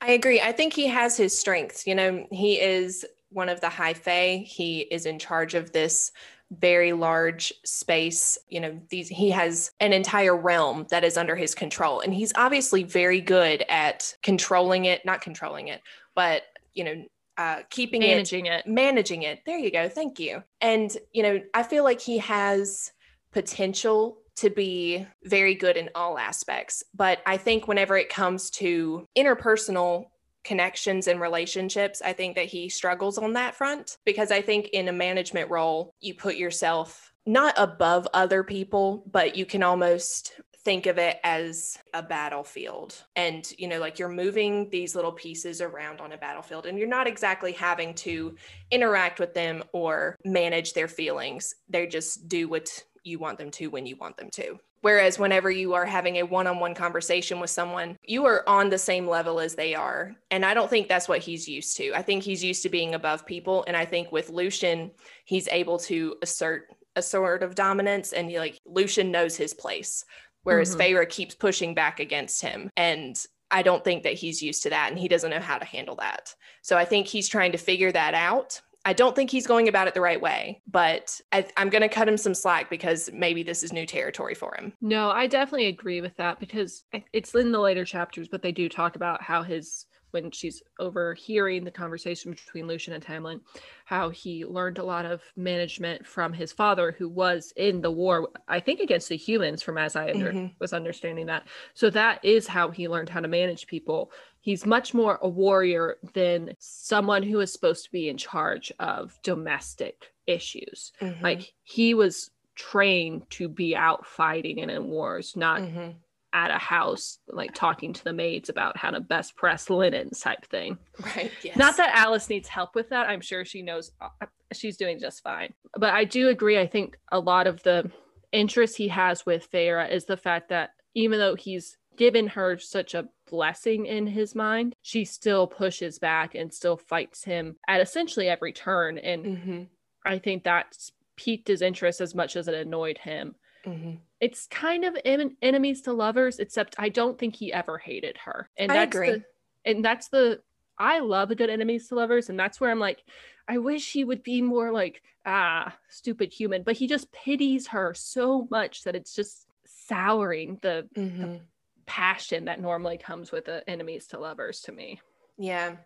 I 0.01 0.13
agree. 0.13 0.41
I 0.41 0.53
think 0.53 0.73
he 0.73 0.87
has 0.87 1.17
his 1.17 1.37
strengths. 1.37 1.87
You 1.87 1.97
know, 1.97 2.27
he 2.31 2.61
is 2.61 3.05
one 3.31 3.49
of 3.49 3.61
the 3.61 3.69
high 3.69 3.95
fae. 3.95 4.45
He 4.47 4.81
is 4.83 5.05
in 5.07 5.19
charge 5.19 5.55
of 5.55 5.73
this 5.73 6.13
very 6.53 6.93
large 6.93 7.53
space. 7.65 8.39
You 8.49 8.61
know, 8.61 8.81
these 8.89 9.09
he 9.09 9.31
has 9.31 9.73
an 9.81 9.93
entire 9.93 10.37
realm 10.37 10.87
that 10.91 11.03
is 11.03 11.17
under 11.17 11.35
his 11.35 11.55
control, 11.55 12.01
and 12.01 12.15
he's 12.15 12.33
obviously 12.37 12.85
very 12.85 13.21
good 13.21 13.65
at 13.69 14.15
controlling 14.23 14.85
it. 14.85 15.05
Not 15.05 15.21
controlling 15.21 15.69
it, 15.69 15.83
but 16.15 16.43
you 16.75 16.85
know, 16.85 17.05
uh, 17.39 17.63
keeping 17.71 18.03
it 18.03 18.09
managing 18.09 18.47
it 18.47 18.67
managing 18.67 19.23
it. 19.23 19.41
There 19.47 19.59
you 19.59 19.71
go. 19.71 19.89
Thank 19.89 20.19
you. 20.19 20.43
And, 20.61 20.97
you 21.13 21.23
know, 21.23 21.41
I 21.55 21.63
feel 21.63 21.85
like 21.85 22.01
he 22.01 22.19
has 22.19 22.93
potential 23.33 24.19
to 24.37 24.51
be 24.51 25.07
very 25.25 25.55
good 25.55 25.77
in 25.77 25.91
all 25.95 26.19
aspects. 26.19 26.83
But 26.95 27.21
I 27.27 27.37
think 27.37 27.69
whenever 27.69 27.97
it 27.97 28.09
comes 28.09 28.51
to 28.51 29.07
interpersonal 29.17 30.07
connections 30.45 31.09
and 31.09 31.21
relationships, 31.21 32.01
I 32.05 32.13
think 32.13 32.37
that 32.37 32.47
he 32.47 32.69
struggles 32.69 33.19
on 33.19 33.33
that 33.33 33.55
front 33.55 33.99
because 34.05 34.31
I 34.31 34.43
think 34.43 34.69
in 34.69 34.89
a 34.89 34.93
management 34.93 35.51
role, 35.51 35.95
you 36.01 36.15
put 36.15 36.37
yourself 36.37 37.13
not 37.27 37.55
above 37.57 38.07
other 38.15 38.45
people, 38.45 39.05
but 39.11 39.37
you 39.37 39.45
can 39.45 39.63
almost 39.63 40.41
think 40.67 40.87
of 40.87 40.99
it 40.99 41.19
as 41.23 41.79
a 41.95 42.03
battlefield. 42.03 43.05
And 43.15 43.49
you 43.57 43.69
know 43.69 43.79
like 43.79 44.01
you're 44.01 44.09
moving 44.09 44.69
these 44.69 44.97
little 44.97 45.13
pieces 45.13 45.61
around 45.61 46.01
on 46.01 46.11
a 46.11 46.17
battlefield 46.19 46.67
and 46.67 46.77
you're 46.77 46.89
not 46.89 47.07
exactly 47.07 47.53
having 47.53 47.95
to 47.95 48.35
interact 48.73 49.21
with 49.21 49.33
them 49.33 49.63
or 49.73 50.17
manage 50.25 50.73
their 50.73 50.89
feelings. 50.89 51.55
They 51.69 51.87
just 51.87 52.27
do 52.27 52.49
what 52.49 52.83
you 53.05 53.21
want 53.21 53.39
them 53.39 53.53
to 53.53 53.69
when 53.69 53.87
you 53.87 53.95
want 53.95 54.17
them 54.17 54.29
to. 54.31 54.59
Whereas 54.81 55.21
whenever 55.21 55.53
you 55.53 55.73
are 55.75 55.87
having 55.87 56.17
a 56.17 56.25
one-on-one 56.25 56.75
conversation 56.75 57.39
with 57.39 57.51
someone 57.51 57.97
you 58.03 58.25
are 58.27 58.43
on 58.49 58.69
the 58.69 58.77
same 58.77 59.07
level 59.07 59.39
as 59.39 59.55
they 59.55 59.73
are. 59.77 60.17
And 60.33 60.45
i 60.45 60.53
don't 60.53 60.69
think 60.69 60.89
that's 60.89 61.09
what 61.09 61.21
he's 61.21 61.49
used 61.49 61.77
to. 61.77 61.93
I 61.95 62.03
think 62.03 62.25
he's 62.25 62.43
used 62.43 62.65
to 62.65 62.69
being 62.69 62.97
above 62.97 63.25
people. 63.25 63.65
And 63.69 63.77
i 63.77 63.85
think 63.85 64.11
with 64.11 64.31
lucien 64.31 64.91
he's 65.27 65.47
able 65.47 65.79
to 65.91 66.17
assert 66.23 66.67
a 66.97 67.03
sort 67.03 67.43
of 67.43 67.55
dominance 67.55 68.15
and 68.15 68.31
he, 68.31 68.39
like 68.39 68.59
lucien 68.65 69.11
knows 69.13 69.37
his 69.37 69.53
place 69.55 70.05
whereas 70.47 70.75
Mhm. 70.75 70.81
Feyre 70.81 71.09
keeps 71.09 71.35
pushing 71.35 71.75
back 71.75 72.01
against 72.01 72.41
him. 72.41 72.71
And 72.77 73.17
I 73.51 73.63
don't 73.63 73.85
think 73.85 74.03
that 74.05 74.15
he's 74.15 74.43
used 74.43 74.63
to 74.63 74.71
that 74.71 74.91
and 74.91 74.99
he 74.99 75.09
doesn't 75.09 75.31
know 75.31 75.41
how 75.41 75.59
to 75.59 75.65
handle 75.65 75.97
that. 75.97 76.35
So 76.63 76.77
I 76.77 76.85
think 76.85 77.07
he's 77.07 77.29
trying 77.29 77.53
to 77.53 77.59
figure 77.59 77.93
that 77.93 78.15
out. 78.15 78.61
I 78.85 78.93
don't 78.93 79.17
think 79.17 79.31
he's 79.31 79.49
going 79.49 79.67
about 79.67 79.89
it 79.89 79.95
the 79.95 80.01
right 80.01 80.21
way, 80.21 80.63
but 80.71 81.21
I, 81.33 81.45
I'm 81.57 81.71
going 81.71 81.83
to 81.83 81.89
cut 81.89 82.09
him 82.09 82.17
some 82.17 82.35
slack 82.35 82.71
because 82.71 83.11
maybe 83.13 83.43
this 83.43 83.65
is 83.65 83.73
new 83.73 83.85
territory 83.87 84.35
for 84.35 84.55
him. 84.57 84.73
No, 84.81 85.11
I 85.11 85.27
definitely 85.27 85.67
agree 85.67 86.01
with 86.01 86.17
that 86.19 86.39
because 86.39 86.85
it's 87.13 87.35
in 87.35 87.51
the 87.51 87.59
later 87.59 87.85
chapters, 87.85 88.29
but 88.29 88.43
they 88.43 88.53
do 88.53 88.69
talk 88.69 88.95
about 88.95 89.23
how 89.23 89.43
his 89.43 89.87
when 90.23 90.31
she's 90.31 90.63
overhearing 90.79 91.63
the 91.63 91.71
conversation 91.71 92.31
between 92.31 92.67
Lucien 92.67 92.95
and 92.95 93.05
Tamlin, 93.05 93.39
how 93.85 94.09
he 94.09 94.47
learned 94.47 94.79
a 94.79 94.83
lot 94.83 95.05
of 95.05 95.21
management 95.37 96.07
from 96.07 96.33
his 96.33 96.53
father, 96.53 96.91
who 96.93 97.07
was 97.07 97.53
in 97.57 97.83
the 97.83 97.91
war, 97.91 98.31
I 98.49 98.61
think 98.61 98.81
against 98.81 99.11
the 99.11 99.17
humans, 99.17 99.63
from 99.63 99.77
as 99.77 99.95
I 99.95 100.11
under- 100.11 100.33
Mhm. 100.33 100.55
was 100.59 100.73
understanding 100.73 101.27
that. 101.27 101.47
So 101.75 101.91
that 101.91 102.25
is 102.25 102.47
how 102.47 102.71
he 102.71 102.89
learned 102.89 103.11
how 103.11 103.21
to 103.21 103.29
manage 103.29 103.67
people. 103.67 104.11
He's 104.41 104.65
much 104.65 104.95
more 104.95 105.19
a 105.21 105.29
warrior 105.29 105.99
than 106.15 106.55
someone 106.59 107.23
who 107.23 107.41
is 107.41 107.53
supposed 107.53 107.85
to 107.85 107.93
be 107.93 108.09
in 108.09 108.17
charge 108.17 108.73
of 108.79 109.19
domestic 109.23 110.13
issues 110.27 110.93
Mhm. 111.03 111.21
like 111.23 111.53
he 111.63 111.93
was 111.93 112.31
trained 112.55 113.29
to 113.29 113.49
be 113.51 113.77
out 113.77 114.07
fighting 114.07 114.61
and 114.63 114.71
in 114.71 114.89
wars 114.89 115.37
not 115.37 115.61
Mhm. 115.61 115.95
At 116.37 116.51
a 116.51 116.59
house 116.59 117.19
like 117.29 117.55
talking 117.55 117.95
to 117.95 118.05
the 118.05 118.13
maids 118.13 118.51
about 118.51 118.77
how 118.77 118.91
to 118.91 119.01
best 119.01 119.37
press 119.37 119.71
linens 119.71 120.21
type 120.21 120.45
thing 120.51 120.77
right. 121.17 121.33
Yes. 121.43 121.57
not 121.57 121.79
that 121.79 121.97
alis 121.97 122.29
needs 122.29 122.47
help 122.47 122.75
with 122.75 122.91
that 122.91 123.09
i'm 123.09 123.23
sure 123.23 123.43
she 123.47 123.63
knows 123.63 123.93
uh, 124.03 124.27
she's 124.53 124.77
doing 124.77 124.99
just 124.99 125.23
fine 125.23 125.55
but 125.79 125.95
i 125.95 126.05
do 126.05 126.29
agree 126.29 126.59
i 126.59 126.67
think 126.67 126.99
a 127.11 127.19
lot 127.19 127.47
of 127.47 127.63
the 127.63 127.91
interest 128.33 128.77
he 128.77 128.89
has 128.89 129.25
with 129.25 129.51
Feyre 129.51 129.91
is 129.91 130.05
the 130.05 130.19
fact 130.19 130.51
that 130.51 130.71
even 130.95 131.19
though 131.19 131.37
he's 131.37 131.79
given 131.97 132.27
her 132.27 132.59
such 132.59 132.93
a 132.93 133.09
blessing 133.31 133.87
in 133.87 134.07
his 134.07 134.35
mind 134.35 134.75
she 134.83 135.07
still 135.07 135.47
pushes 135.47 135.99
back 135.99 136.35
and 136.35 136.53
still 136.53 136.77
fights 136.77 137.25
him 137.25 137.57
at 137.67 137.81
essentially 137.81 138.29
every 138.29 138.53
turn 138.53 138.99
and 138.99 139.25
Mhm. 139.25 139.67
I 140.05 140.19
think 140.19 140.45
that's 140.45 140.93
piqued 141.17 141.49
his 141.49 141.63
interest 141.63 142.03
as 142.03 142.15
much 142.15 142.37
as 142.37 142.47
it 142.47 142.55
annoyed 142.55 142.99
him. 142.99 143.35
Mhm. 143.65 144.01
It's 144.21 144.47
kind 144.47 144.85
of 144.85 144.97
en- 145.05 145.37
enemies 145.43 145.83
to 145.83 145.93
lovers, 145.93 146.39
except 146.39 146.75
I 146.79 146.89
don't 146.89 147.19
think 147.19 147.37
he 147.37 147.53
ever 147.53 147.79
hated 147.79 148.17
her. 148.19 148.51
And 148.57 148.71
I 148.73 148.77
that's 148.77 148.97
agree. 148.97 149.11
the 149.11 149.25
and 149.65 149.85
that's 149.85 150.09
the 150.09 150.43
I 150.79 151.01
love 151.01 151.31
a 151.31 151.35
good 151.35 151.51
enemies 151.51 151.89
to 151.89 151.95
lovers, 151.95 152.29
and 152.29 152.39
that's 152.39 152.61
where 152.61 152.71
I'm 152.71 152.79
like, 152.79 153.03
I 153.49 153.59
wish 153.59 153.93
he 153.93 154.05
would 154.05 154.23
be 154.23 154.43
more 154.43 154.73
like 154.73 155.03
ah 155.25 155.77
stupid 155.89 156.33
human, 156.33 156.63
but 156.63 156.77
he 156.77 156.87
just 156.87 157.13
pities 157.13 157.69
her 157.69 157.95
so 157.95 158.47
much 158.51 158.85
that 158.85 158.97
it's 158.97 159.15
just 159.15 159.47
souring 159.67 160.59
the 160.63 160.89
Mhm. 160.97 161.41
passion 161.87 162.47
that 162.47 162.61
normally 162.61 162.99
comes 162.99 163.31
with 163.33 163.45
the 163.47 163.69
enemies 163.69 164.07
to 164.09 164.19
lovers 164.19 164.61
to 164.63 164.73
me. 164.73 165.01
Yeah. 165.39 165.77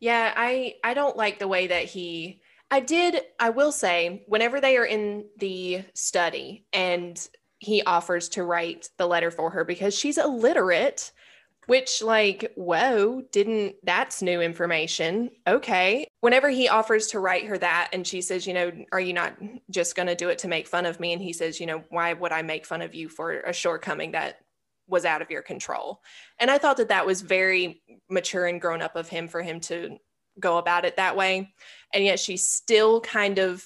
Yeah, 0.00 0.32
I 0.36 0.76
I 0.82 0.94
don't 0.94 1.16
like 1.16 1.38
the 1.38 1.48
way 1.48 1.66
that 1.68 1.84
he 1.84 2.40
I 2.70 2.80
did 2.80 3.22
I 3.38 3.50
will 3.50 3.72
say 3.72 4.24
whenever 4.26 4.60
they 4.60 4.76
are 4.76 4.86
in 4.86 5.28
the 5.38 5.84
study 5.94 6.66
and 6.72 7.16
he 7.64 7.82
offers 7.82 8.28
to 8.30 8.44
write 8.44 8.90
the 8.98 9.06
letter 9.06 9.30
for 9.30 9.50
her 9.50 9.64
because 9.64 9.98
she's 9.98 10.18
illiterate 10.18 11.12
which 11.66 12.02
like 12.02 12.52
whoa 12.56 13.22
didn't 13.32 13.76
that's 13.84 14.20
new 14.20 14.42
information. 14.42 15.30
Okay. 15.46 16.06
Whenever 16.20 16.50
he 16.50 16.68
offers 16.68 17.06
to 17.08 17.20
write 17.20 17.46
her 17.46 17.56
that 17.56 17.88
and 17.92 18.06
she 18.06 18.20
says 18.20 18.46
you 18.46 18.54
know 18.54 18.70
are 18.92 19.00
you 19.00 19.12
not 19.12 19.34
just 19.70 19.96
going 19.96 20.08
to 20.08 20.14
do 20.14 20.28
it 20.28 20.38
to 20.38 20.48
make 20.48 20.66
fun 20.66 20.86
of 20.86 21.00
me? 21.00 21.12
And 21.12 21.22
he 21.22 21.32
says 21.32 21.60
you 21.60 21.66
know 21.66 21.82
why 21.88 22.12
would 22.12 22.32
i 22.32 22.42
make 22.42 22.66
fun 22.66 22.82
of 22.82 22.94
you 22.94 23.08
for 23.08 23.40
a 23.40 23.52
shortcoming 23.52 24.12
that 24.12 24.40
was 24.86 25.04
out 25.04 25.22
of 25.22 25.30
your 25.30 25.42
control? 25.42 26.02
And 26.38 26.50
i 26.50 26.58
thought 26.58 26.76
that 26.76 26.88
that 26.88 27.06
was 27.06 27.22
very 27.22 27.82
mature 28.10 28.46
and 28.46 28.60
grown 28.60 28.82
up 28.82 28.96
of 28.96 29.08
him 29.08 29.26
for 29.26 29.40
him 29.40 29.60
to 29.60 29.96
go 30.38 30.58
about 30.58 30.84
it 30.84 30.96
that 30.96 31.16
way. 31.16 31.52
And 31.92 32.04
yet 32.04 32.18
she 32.18 32.36
still 32.36 33.00
kind 33.00 33.38
of 33.38 33.64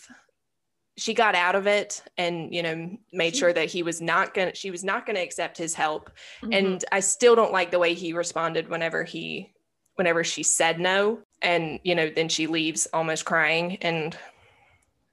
she 0.99 1.15
got 1.15 1.37
out 1.37 1.55
of 1.55 1.69
it 1.69 2.03
and 2.19 2.53
you 2.53 2.63
know 2.63 2.91
made 3.13 3.35
sure 3.35 3.53
that 3.53 3.71
he 3.71 3.83
was 3.85 4.01
not 4.01 4.35
gonna 4.35 4.55
she 4.55 4.71
was 4.71 4.83
not 4.83 5.07
gonna 5.07 5.21
accept 5.21 5.57
his 5.57 5.73
help. 5.75 6.11
Mm-hmm. 6.43 6.53
and 6.53 6.85
i 6.93 7.01
still 7.01 7.37
don't 7.37 7.53
like 7.53 7.71
the 7.71 7.79
way 7.79 7.95
he 7.95 8.13
responded 8.13 8.69
whenever 8.69 9.05
he 9.05 9.53
whenever 9.95 10.23
she 10.23 10.43
said 10.43 10.79
no. 10.79 11.21
And 11.41 11.79
you 11.85 11.95
know 11.95 12.11
then 12.11 12.29
she 12.29 12.49
leaves 12.49 12.89
almost 12.93 13.25
crying 13.25 13.79
and 13.81 14.17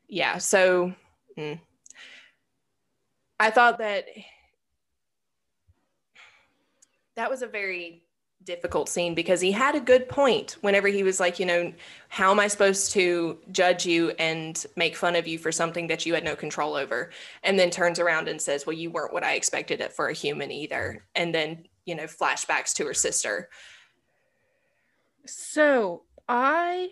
yeah 0.08 0.40
so 0.40 0.94
mm, 1.38 1.60
i 3.40 3.52
thought 3.52 3.78
that 3.78 4.06
that 7.16 7.30
was 7.30 7.44
a 7.44 7.48
very 7.48 8.05
difficult 8.46 8.88
scene 8.88 9.16
because 9.16 9.42
he 9.42 9.52
had 9.52 9.76
a 9.76 9.80
good 9.80 10.08
point 10.08 10.58
whenever 10.62 10.88
he 10.88 11.04
was 11.04 11.20
like, 11.20 11.40
you 11.40 11.46
know, 11.46 11.74
how 12.10 12.32
am 12.32 12.40
I 12.40 12.48
supposed 12.48 12.92
to 12.92 13.40
judge 13.52 13.86
you 13.86 14.12
and 14.20 14.66
make 14.76 14.96
fun 14.96 15.16
of 15.16 15.28
you 15.28 15.38
for 15.38 15.52
something 15.52 15.88
that 15.88 16.06
you 16.06 16.14
had 16.14 16.24
no 16.24 16.36
control 16.36 16.76
over? 16.76 17.12
And 17.44 17.60
then 17.60 17.70
turns 17.70 18.00
around 18.00 18.28
and 18.28 18.42
says, 18.42 18.66
well, 18.66 18.76
you 18.76 18.92
weren't 18.92 19.14
what 19.14 19.24
I 19.24 19.34
expected 19.34 19.82
it 19.82 19.94
for 19.94 20.08
a 20.08 20.14
human 20.14 20.52
either. 20.52 21.06
And 21.16 21.34
then, 21.34 21.66
you 21.86 21.96
know, 21.96 22.04
flashbacks 22.04 22.74
to 22.76 22.86
her 22.86 22.94
sister. 22.94 23.50
So 25.26 26.04
I 26.30 26.90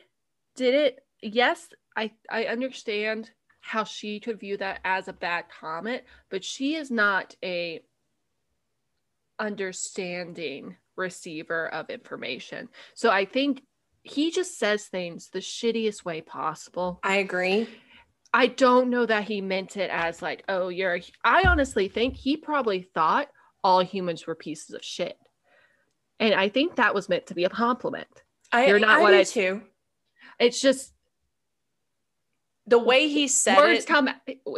did 0.55 0.73
it. 0.73 1.05
Yes, 1.21 1.69
I, 1.95 2.11
I 2.29 2.45
understand 2.45 3.29
how 3.61 3.85
she 3.85 4.19
could 4.19 4.39
view 4.39 4.57
that 4.57 4.81
as 4.83 5.07
a 5.07 5.13
bad 5.13 5.45
comment, 5.49 6.03
but 6.29 6.43
she 6.43 6.75
is 6.75 6.91
not 6.91 7.35
a 7.43 7.81
understanding 9.39 10.75
receiver 10.95 11.67
of 11.73 11.89
information. 11.89 12.69
So 12.93 13.09
I 13.09 13.25
think 13.25 13.63
he 14.03 14.31
just 14.31 14.59
says 14.59 14.85
things 14.85 15.29
the 15.29 15.39
shittiest 15.39 16.05
way 16.05 16.21
possible. 16.21 16.99
I 17.03 17.17
agree. 17.17 17.67
I 18.33 18.47
don't 18.47 18.89
know 18.89 19.05
that 19.05 19.25
he 19.25 19.41
meant 19.41 19.77
it 19.77 19.89
as 19.91 20.21
like, 20.21 20.43
oh, 20.49 20.69
you're. 20.69 20.99
I 21.23 21.43
honestly 21.43 21.87
think 21.87 22.15
he 22.15 22.35
probably 22.35 22.81
thought 22.81 23.29
all 23.63 23.81
humans 23.81 24.25
were 24.25 24.35
pieces 24.35 24.75
of 24.75 24.83
shit, 24.83 25.17
and 26.19 26.33
I 26.33 26.49
think 26.49 26.75
that 26.75 26.95
was 26.95 27.09
meant 27.09 27.27
to 27.27 27.35
be 27.35 27.43
a 27.43 27.49
compliment. 27.49 28.07
I, 28.51 28.67
you're 28.67 28.79
not 28.79 28.99
I 28.99 29.01
what 29.01 29.13
I 29.13 29.23
too. 29.23 29.61
It's 30.39 30.59
just 30.59 30.93
the 32.65 32.79
way 32.79 33.07
he 33.07 33.27
said 33.27 33.57
words 33.57 33.83
it. 33.83 33.87
come. 33.87 34.09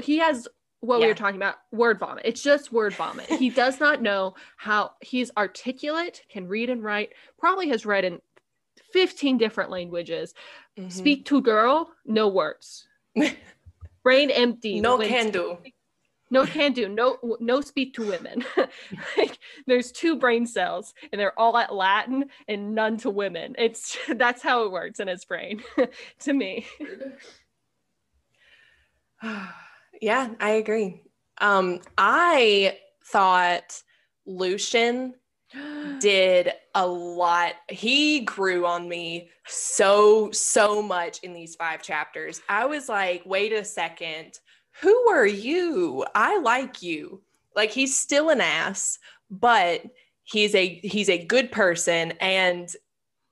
He 0.01 0.19
has 0.19 0.47
what 0.85 0.99
yeah. 0.99 1.07
we 1.07 1.11
were 1.11 1.17
talking 1.17 1.35
about 1.35 1.55
word 1.71 1.99
vomit. 1.99 2.23
It's 2.25 2.41
just 2.41 2.71
word 2.71 2.93
vomit. 2.93 3.25
He 3.27 3.49
does 3.63 3.79
not 3.79 4.01
know 4.01 4.35
how 4.57 4.91
he's 5.01 5.31
articulate 5.37 6.23
can 6.29 6.47
read 6.47 6.69
and 6.69 6.83
write 6.83 7.13
probably 7.37 7.69
has 7.69 7.85
read 7.85 8.05
in 8.05 8.19
15 8.91 9.37
different 9.37 9.69
languages. 9.69 10.33
Mm-hmm. 10.77 10.89
speak 10.89 11.25
to 11.25 11.41
girl 11.41 11.89
no 12.05 12.27
words. 12.27 12.87
Brain 14.03 14.29
empty 14.29 14.81
no 14.81 14.97
can 14.97 15.31
do. 15.31 15.57
no 16.29 16.45
can 16.45 16.73
do. 16.73 16.89
No 16.89 17.17
no 17.39 17.61
speak 17.61 17.93
to 17.95 18.05
women. 18.05 18.43
Like, 19.17 19.39
there's 19.65 19.91
two 19.91 20.17
brain 20.17 20.45
cells 20.45 20.93
and 21.11 21.19
they're 21.19 21.37
all 21.39 21.57
at 21.57 21.73
latin 21.73 22.25
and 22.47 22.75
none 22.75 22.97
to 22.97 23.09
women. 23.09 23.55
It's 23.57 23.97
that's 24.09 24.43
how 24.43 24.65
it 24.65 24.71
works 24.71 24.99
in 24.99 25.07
his 25.07 25.23
brain 25.23 25.63
to 26.19 26.33
me 26.33 26.67
Yeah, 30.01 30.29
I 30.39 30.51
agree. 30.51 31.01
Um, 31.39 31.79
I 31.97 32.77
thought 33.05 33.81
Lucien 34.25 35.15
did 35.99 36.51
a 36.73 36.85
lot. 36.85 37.53
He 37.69 38.21
grew 38.21 38.65
on 38.65 38.87
me 38.87 39.29
so, 39.47 40.31
so 40.31 40.81
much 40.81 41.19
in 41.19 41.33
these 41.33 41.55
five 41.55 41.81
chapters. 41.81 42.41
I 42.49 42.65
was 42.65 42.89
like, 42.89 43.23
wait 43.25 43.53
a 43.53 43.63
second, 43.63 44.39
who 44.81 45.09
are 45.09 45.27
you? 45.27 46.05
I 46.15 46.39
like 46.39 46.81
you. 46.81 47.21
Like 47.55 47.71
he's 47.71 47.97
still 47.97 48.29
an 48.29 48.41
ass, 48.41 48.99
but 49.29 49.81
he's 50.23 50.53
a 50.55 50.67
he's 50.83 51.09
a 51.09 51.23
good 51.23 51.51
person. 51.51 52.11
And 52.19 52.69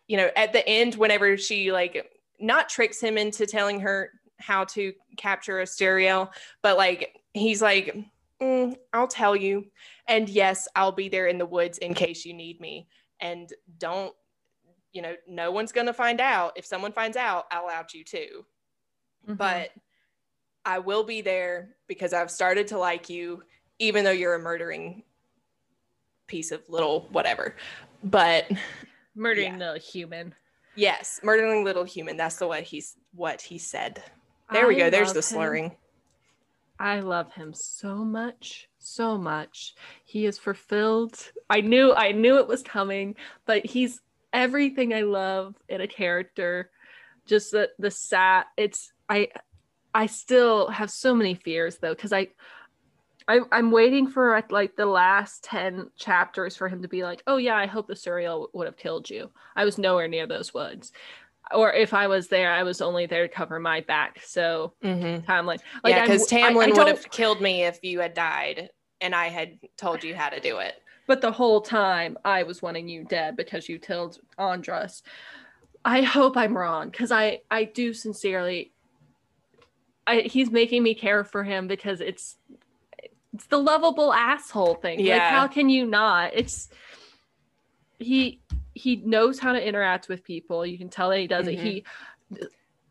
you 0.08 0.18
know, 0.18 0.30
at 0.36 0.54
the 0.54 0.68
end, 0.68 0.96
whenever 0.96 1.38
she 1.38 1.72
like 1.72 2.10
not 2.40 2.70
tricks 2.70 3.02
him 3.02 3.18
into 3.18 3.46
telling 3.46 3.82
her 3.82 4.12
how 4.46 4.66
to 4.66 4.94
capture 5.18 5.62
a 5.62 5.64
Suriel, 5.64 6.30
but 6.62 6.78
like 6.78 7.16
he's 7.34 7.62
like, 7.62 7.96
mm, 8.42 8.76
I'll 8.92 9.08
tell 9.08 9.36
you. 9.36 9.66
And 10.08 10.28
yes, 10.28 10.68
I'll 10.76 10.92
be 10.92 11.10
there 11.10 11.28
in 11.28 11.38
the 11.38 11.46
woods 11.46 11.78
in 11.78 11.94
case 11.94 12.26
you 12.26 12.34
need 12.34 12.60
me. 12.60 12.88
And 13.20 13.50
don't, 13.78 14.14
you 14.92 15.02
know, 15.02 15.16
no 15.28 15.52
one's 15.52 15.72
going 15.72 15.88
to 15.88 15.94
find 15.94 16.20
out. 16.20 16.54
If 16.58 16.66
someone 16.66 16.92
finds 16.92 17.18
out, 17.18 17.46
I'll 17.52 17.70
out 17.70 17.94
you 17.94 18.04
too. 18.04 18.46
Mm-hmm. 19.26 19.36
But 19.36 19.70
I 20.66 20.80
will 20.80 21.04
be 21.04 21.22
there 21.22 21.76
because 21.88 22.14
I've 22.14 22.32
started 22.32 22.68
to 22.68 22.78
like 22.78 23.10
you, 23.10 23.44
even 23.80 24.04
though 24.04 24.12
you're 24.12 24.36
a 24.36 24.40
murdering 24.40 25.04
piece 26.28 26.52
of 26.52 26.62
little 26.68 27.08
whatever. 27.12 27.56
But 28.04 28.52
murdering 29.16 29.60
yeah. 29.60 29.74
the 29.74 29.80
human. 29.80 30.36
Yes, 30.76 31.20
murdering 31.24 31.64
little 31.64 31.84
human. 31.84 32.18
That's 32.18 32.38
the 32.38 32.48
what 32.48 32.64
he's 32.64 32.96
what 33.14 33.42
he 33.42 33.58
said. 33.58 34.04
There 34.54 34.68
we 34.68 34.76
go. 34.76 34.90
There's 34.90 35.14
the 35.14 35.22
slurring. 35.22 35.72
Him. 35.72 35.78
I 36.80 37.00
love 37.00 37.32
him 37.34 37.54
so 37.54 37.96
much, 37.96 38.68
so 38.80 39.18
much. 39.18 39.76
He 40.06 40.26
is 40.26 40.38
fulfilled. 40.38 41.18
I 41.50 41.62
knew 41.62 41.94
I 41.94 42.12
knew 42.12 42.38
it 42.38 42.48
was 42.48 42.62
coming, 42.62 43.16
but 43.46 43.66
he's 43.66 44.02
everything 44.32 44.94
I 44.94 45.02
love 45.02 45.56
in 45.70 45.82
a 45.82 45.88
character. 45.88 46.72
Just 47.26 47.52
the 47.52 47.70
the 47.80 47.92
sat 47.92 48.48
it's 48.58 48.92
I 49.08 49.30
I 49.94 50.08
still 50.08 50.70
have 50.70 50.90
so 50.90 51.16
many 51.16 51.36
fears 51.36 51.78
though 51.78 51.96
cuz 51.96 52.12
I 52.12 52.30
I, 53.28 53.40
I'm 53.52 53.72
waiting 53.72 54.08
for 54.08 54.44
like 54.50 54.76
the 54.76 54.86
last 54.86 55.46
10 55.46 55.92
chapters 55.96 56.58
for 56.58 56.68
him 56.68 56.82
to 56.82 56.90
be 56.90 57.04
like, 57.04 57.24
oh, 57.26 57.38
yeah, 57.38 57.56
I 57.56 57.68
hope 57.68 57.88
the 57.88 57.94
Suriel 57.94 58.48
would 58.52 58.68
have 58.68 58.76
killed 58.76 59.10
you. 59.10 59.32
I 59.56 59.64
was 59.64 59.78
nowhere 59.78 60.10
near 60.10 60.28
those 60.28 60.54
woods 60.54 60.92
or 61.52 61.74
if 61.74 61.94
I 61.94 62.08
was 62.08 62.28
there, 62.28 62.52
I 62.52 62.64
was 62.64 62.82
only 62.82 63.06
there 63.06 63.28
to 63.28 63.34
cover 63.34 63.60
my 63.60 63.82
back. 63.82 64.22
So 64.24 64.74
mm-hmm. 64.84 65.30
Tamlin, 65.30 65.60
like, 65.84 65.96
yeah, 65.96 66.06
because 66.06 66.28
Tamlin 66.28 66.76
would 66.76 66.88
have 66.88 67.10
killed 67.12 67.42
me 67.42 67.64
if 67.64 67.84
you 67.84 68.00
had 68.00 68.14
died 68.14 68.70
and 69.02 69.14
I 69.14 69.28
had 69.28 69.60
told 69.78 70.04
you 70.04 70.16
how 70.16 70.30
to 70.30 70.40
do 70.40 70.60
it. 70.60 70.76
But 71.06 71.22
the 71.22 71.32
whole 71.32 71.60
time, 71.62 72.18
I 72.24 72.44
was 72.44 72.62
wanting 72.62 72.88
you 72.88 73.04
dead 73.04 73.36
because 73.36 73.68
you 73.68 73.78
killed 73.78 74.20
Andras. 74.38 75.04
I 75.84 76.02
hope 76.02 76.38
I'm 76.38 76.58
wrong 76.58 76.90
because 76.90 77.12
I 77.12 77.42
I 77.52 77.66
do 77.66 77.94
sincerely. 77.94 78.72
I, 80.08 80.22
he's 80.22 80.50
making 80.50 80.84
me 80.84 80.96
care 80.96 81.24
for 81.26 81.44
him 81.44 81.68
because 81.68 82.00
it's 82.00 82.38
it's 83.34 83.48
the 83.48 83.58
lovable 83.58 84.14
asshole 84.14 84.76
thing. 84.76 85.02
Yeah. 85.02 85.16
Like 85.16 85.24
how 85.24 85.48
can 85.48 85.70
you 85.70 85.86
not? 85.86 86.32
It's 86.34 86.70
he 88.00 88.40
he 88.74 88.98
knows 88.98 89.40
how 89.40 89.54
to 89.54 89.68
interact 89.68 90.10
with 90.10 90.24
people. 90.24 90.66
You 90.66 90.78
can 90.78 90.90
tell 90.90 91.10
that 91.10 91.20
he 91.20 91.28
does 91.28 91.48
mm-hmm. 91.48 91.66
it. 91.66 91.74
He 91.74 91.86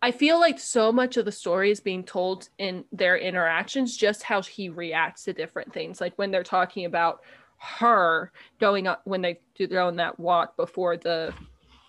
I 0.05 0.11
feel 0.11 0.41
like 0.41 0.59
so 0.59 0.91
much 0.91 1.17
of 1.17 1.25
the 1.25 1.33
story 1.33 1.71
is 1.71 1.79
being 1.79 2.03
told 2.03 2.49
in 2.59 2.85
their 2.91 3.17
interactions, 3.17 3.97
just 3.97 4.25
how 4.25 4.43
he 4.43 4.69
reacts 4.69 5.25
to 5.25 5.33
different 5.33 5.73
things. 5.73 6.01
Like 6.01 6.15
when 6.17 6.33
they're 6.33 6.43
talking 6.43 6.87
about 6.87 7.21
her 7.59 8.33
going 8.59 8.89
up 8.89 9.03
when 9.05 9.23
they 9.23 9.39
do 9.55 9.69
their 9.69 9.81
own 9.81 9.95
that 9.97 10.19
walk 10.19 10.57
before 10.57 10.97
the 10.97 11.33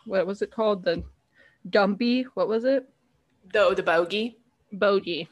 what 0.06 0.28
was 0.28 0.44
it 0.44 0.52
called? 0.52 0.84
The 0.84 1.04
Dumpy. 1.68 2.24
What 2.36 2.48
was 2.48 2.66
it? 2.66 2.88
The 3.52 3.74
the 3.74 3.84
bogey. 3.84 4.38
Bogey 4.72 5.28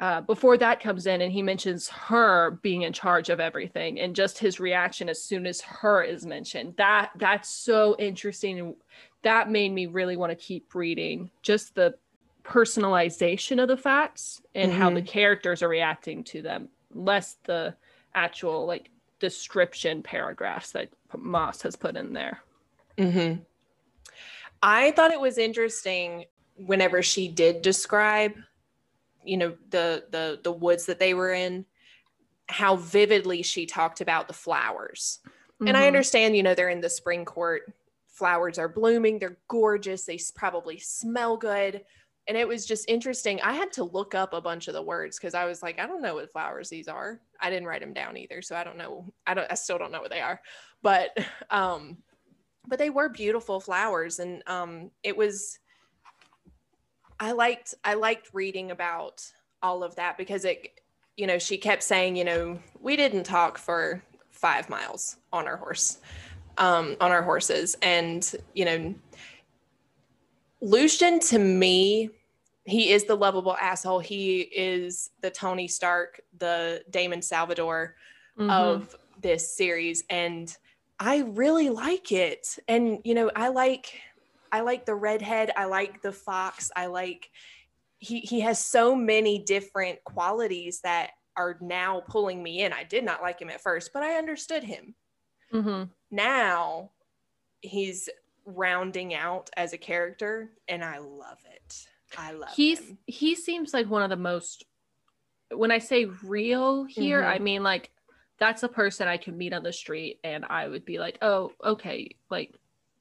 uh, 0.00 0.20
before 0.20 0.56
that 0.56 0.80
comes 0.80 1.06
in 1.06 1.22
and 1.22 1.32
he 1.32 1.42
mentions 1.42 1.88
her 1.88 2.52
being 2.62 2.82
in 2.82 2.92
charge 2.92 3.30
of 3.30 3.40
everything 3.40 3.98
and 4.00 4.14
just 4.14 4.38
his 4.38 4.60
reaction 4.60 5.08
as 5.08 5.22
soon 5.22 5.46
as 5.46 5.60
her 5.60 6.02
is 6.02 6.24
mentioned 6.24 6.74
that 6.76 7.10
that's 7.16 7.48
so 7.48 7.96
interesting 7.98 8.60
and 8.60 8.74
that 9.22 9.50
made 9.50 9.72
me 9.72 9.86
really 9.86 10.16
want 10.16 10.30
to 10.30 10.36
keep 10.36 10.74
reading 10.74 11.30
just 11.42 11.74
the 11.74 11.94
personalization 12.44 13.60
of 13.60 13.68
the 13.68 13.76
facts 13.76 14.40
and 14.54 14.70
mm-hmm. 14.70 14.80
how 14.80 14.90
the 14.90 15.00
mm-hmm. 15.00 15.06
characters 15.06 15.62
are 15.62 15.68
reacting 15.68 16.22
to 16.22 16.42
them 16.42 16.68
less 16.94 17.36
the 17.44 17.74
actual 18.14 18.66
like 18.66 18.90
description 19.18 20.02
paragraphs 20.02 20.70
that 20.72 20.88
Maas 21.16 21.60
has 21.62 21.74
put 21.74 21.96
in 21.96 22.12
there 22.12 22.40
mm-hmm. 22.96 23.42
I 24.62 24.92
thought 24.92 25.10
it 25.10 25.20
was 25.20 25.38
interesting 25.38 26.24
whenever 26.56 27.02
she 27.02 27.28
did 27.28 27.62
describe, 27.62 28.34
you 29.28 29.36
know, 29.36 29.56
the 29.70 30.06
the 30.10 30.40
the 30.42 30.52
woods 30.52 30.86
that 30.86 30.98
they 30.98 31.14
were 31.14 31.32
in, 31.32 31.66
how 32.48 32.76
vividly 32.76 33.42
she 33.42 33.66
talked 33.66 34.00
about 34.00 34.28
the 34.28 34.34
flowers. 34.34 35.20
And 35.66 35.76
I 35.76 35.84
Mhm. 35.84 35.86
understand, 35.88 36.36
you 36.36 36.42
know, 36.42 36.54
they're 36.54 36.68
in 36.70 36.80
the 36.80 36.90
spring 36.90 37.24
court. 37.24 37.72
Flowers 38.06 38.58
are 38.58 38.68
blooming. 38.68 39.18
They're 39.18 39.38
gorgeous. 39.48 40.04
They 40.04 40.18
probably 40.34 40.78
smell 40.78 41.36
good. 41.36 41.84
And 42.26 42.36
it 42.36 42.46
was 42.48 42.66
just 42.66 42.88
interesting. 42.88 43.40
I 43.40 43.54
had 43.54 43.72
to 43.72 43.84
look 43.84 44.14
up 44.14 44.34
a 44.34 44.40
bunch 44.40 44.68
of 44.68 44.74
the 44.74 44.82
words 44.82 45.18
because 45.18 45.34
I 45.34 45.44
was 45.46 45.62
like, 45.62 45.78
I 45.78 45.86
don't 45.86 46.02
know 46.02 46.14
what 46.14 46.30
flowers 46.32 46.68
these 46.68 46.88
are. 46.88 47.20
I 47.40 47.50
didn't 47.50 47.68
write 47.68 47.80
them 47.80 47.94
down 47.94 48.16
either, 48.16 48.42
so 48.42 48.56
I 48.56 48.64
don't 48.64 48.76
know. 48.76 49.12
I 49.26 49.34
don't. 49.34 49.50
I 49.50 49.54
still 49.54 49.78
don't 49.78 49.92
know 49.92 50.00
what 50.00 50.10
they 50.10 50.20
are. 50.20 50.40
But, 50.82 51.16
um, 51.50 52.02
but 52.66 52.78
they 52.78 52.90
were 52.90 53.08
beautiful 53.08 53.60
flowers, 53.60 54.18
and 54.18 54.42
um, 54.46 54.90
it 55.02 55.16
was. 55.16 55.58
I 57.20 57.32
liked. 57.32 57.74
I 57.84 57.94
liked 57.94 58.30
reading 58.32 58.70
about 58.70 59.24
all 59.62 59.82
of 59.82 59.96
that 59.96 60.16
because 60.16 60.44
it, 60.44 60.80
you 61.16 61.26
know, 61.26 61.38
she 61.38 61.58
kept 61.58 61.82
saying, 61.82 62.16
you 62.16 62.24
know, 62.24 62.58
we 62.80 62.96
didn't 62.96 63.24
talk 63.24 63.58
for 63.58 64.02
five 64.30 64.68
miles 64.70 65.16
on 65.32 65.48
our 65.48 65.56
horse, 65.56 65.98
um, 66.58 66.96
on 67.00 67.10
our 67.10 67.22
horses. 67.22 67.76
And, 67.82 68.30
you 68.54 68.64
know, 68.64 68.94
Lucien 70.60 71.18
to 71.20 71.38
me, 71.38 72.10
he 72.64 72.90
is 72.90 73.04
the 73.04 73.16
lovable 73.16 73.56
asshole. 73.56 74.00
He 74.00 74.40
is 74.40 75.10
the 75.22 75.30
Tony 75.30 75.66
Stark, 75.66 76.20
the 76.36 76.84
Damon 76.90 77.22
Salvatore 77.22 77.96
Mhm. 78.38 78.50
of 78.50 78.96
this 79.20 79.56
series. 79.56 80.04
And 80.10 80.54
I 81.00 81.18
really 81.18 81.70
like 81.70 82.12
it. 82.12 82.58
And, 82.68 83.00
you 83.04 83.14
know, 83.14 83.30
I 83.34 83.48
like 83.48 84.00
I 84.52 84.60
like 84.60 84.86
the 84.86 84.94
redhead, 84.94 85.50
I 85.56 85.64
like 85.66 86.02
the 86.02 86.12
fox, 86.12 86.70
I 86.76 86.86
like 86.86 87.30
he 87.98 88.20
he 88.20 88.40
has 88.40 88.64
so 88.64 88.94
many 88.94 89.38
different 89.40 90.02
qualities 90.04 90.80
that 90.82 91.10
are 91.36 91.56
now 91.60 92.02
pulling 92.08 92.42
me 92.42 92.62
in. 92.62 92.72
I 92.72 92.84
did 92.84 93.04
not 93.04 93.22
like 93.22 93.40
him 93.40 93.50
at 93.50 93.60
first, 93.60 93.92
but 93.92 94.02
I 94.02 94.14
understood 94.16 94.62
him. 94.64 94.94
Mhm. 95.52 95.90
Now 96.10 96.90
he's 97.60 98.08
rounding 98.44 99.14
out 99.14 99.50
as 99.56 99.72
a 99.72 99.78
character 99.78 100.52
and 100.68 100.84
I 100.84 100.98
love 100.98 101.38
it. 101.52 101.86
I 102.16 102.32
love 102.32 102.50
he's 102.54 102.80
him. 102.80 102.98
he 103.06 103.34
seems 103.34 103.74
like 103.74 103.88
one 103.90 104.02
of 104.02 104.10
the 104.10 104.16
most 104.16 104.64
when 105.50 105.70
i 105.70 105.78
say 105.78 106.04
real 106.24 106.84
here 106.84 107.22
Mhm. 107.22 107.26
i 107.26 107.38
mean 107.38 107.62
like 107.62 107.90
that's 108.38 108.62
a 108.62 108.68
person 108.68 109.08
i 109.08 109.16
could 109.18 109.36
meet 109.36 109.52
on 109.52 109.62
the 109.62 109.72
street 109.72 110.20
and 110.24 110.44
i 110.44 110.66
would 110.68 110.84
be 110.84 110.98
like 110.98 111.18
oh 111.22 111.52
okay 111.64 112.16
like 112.30 112.54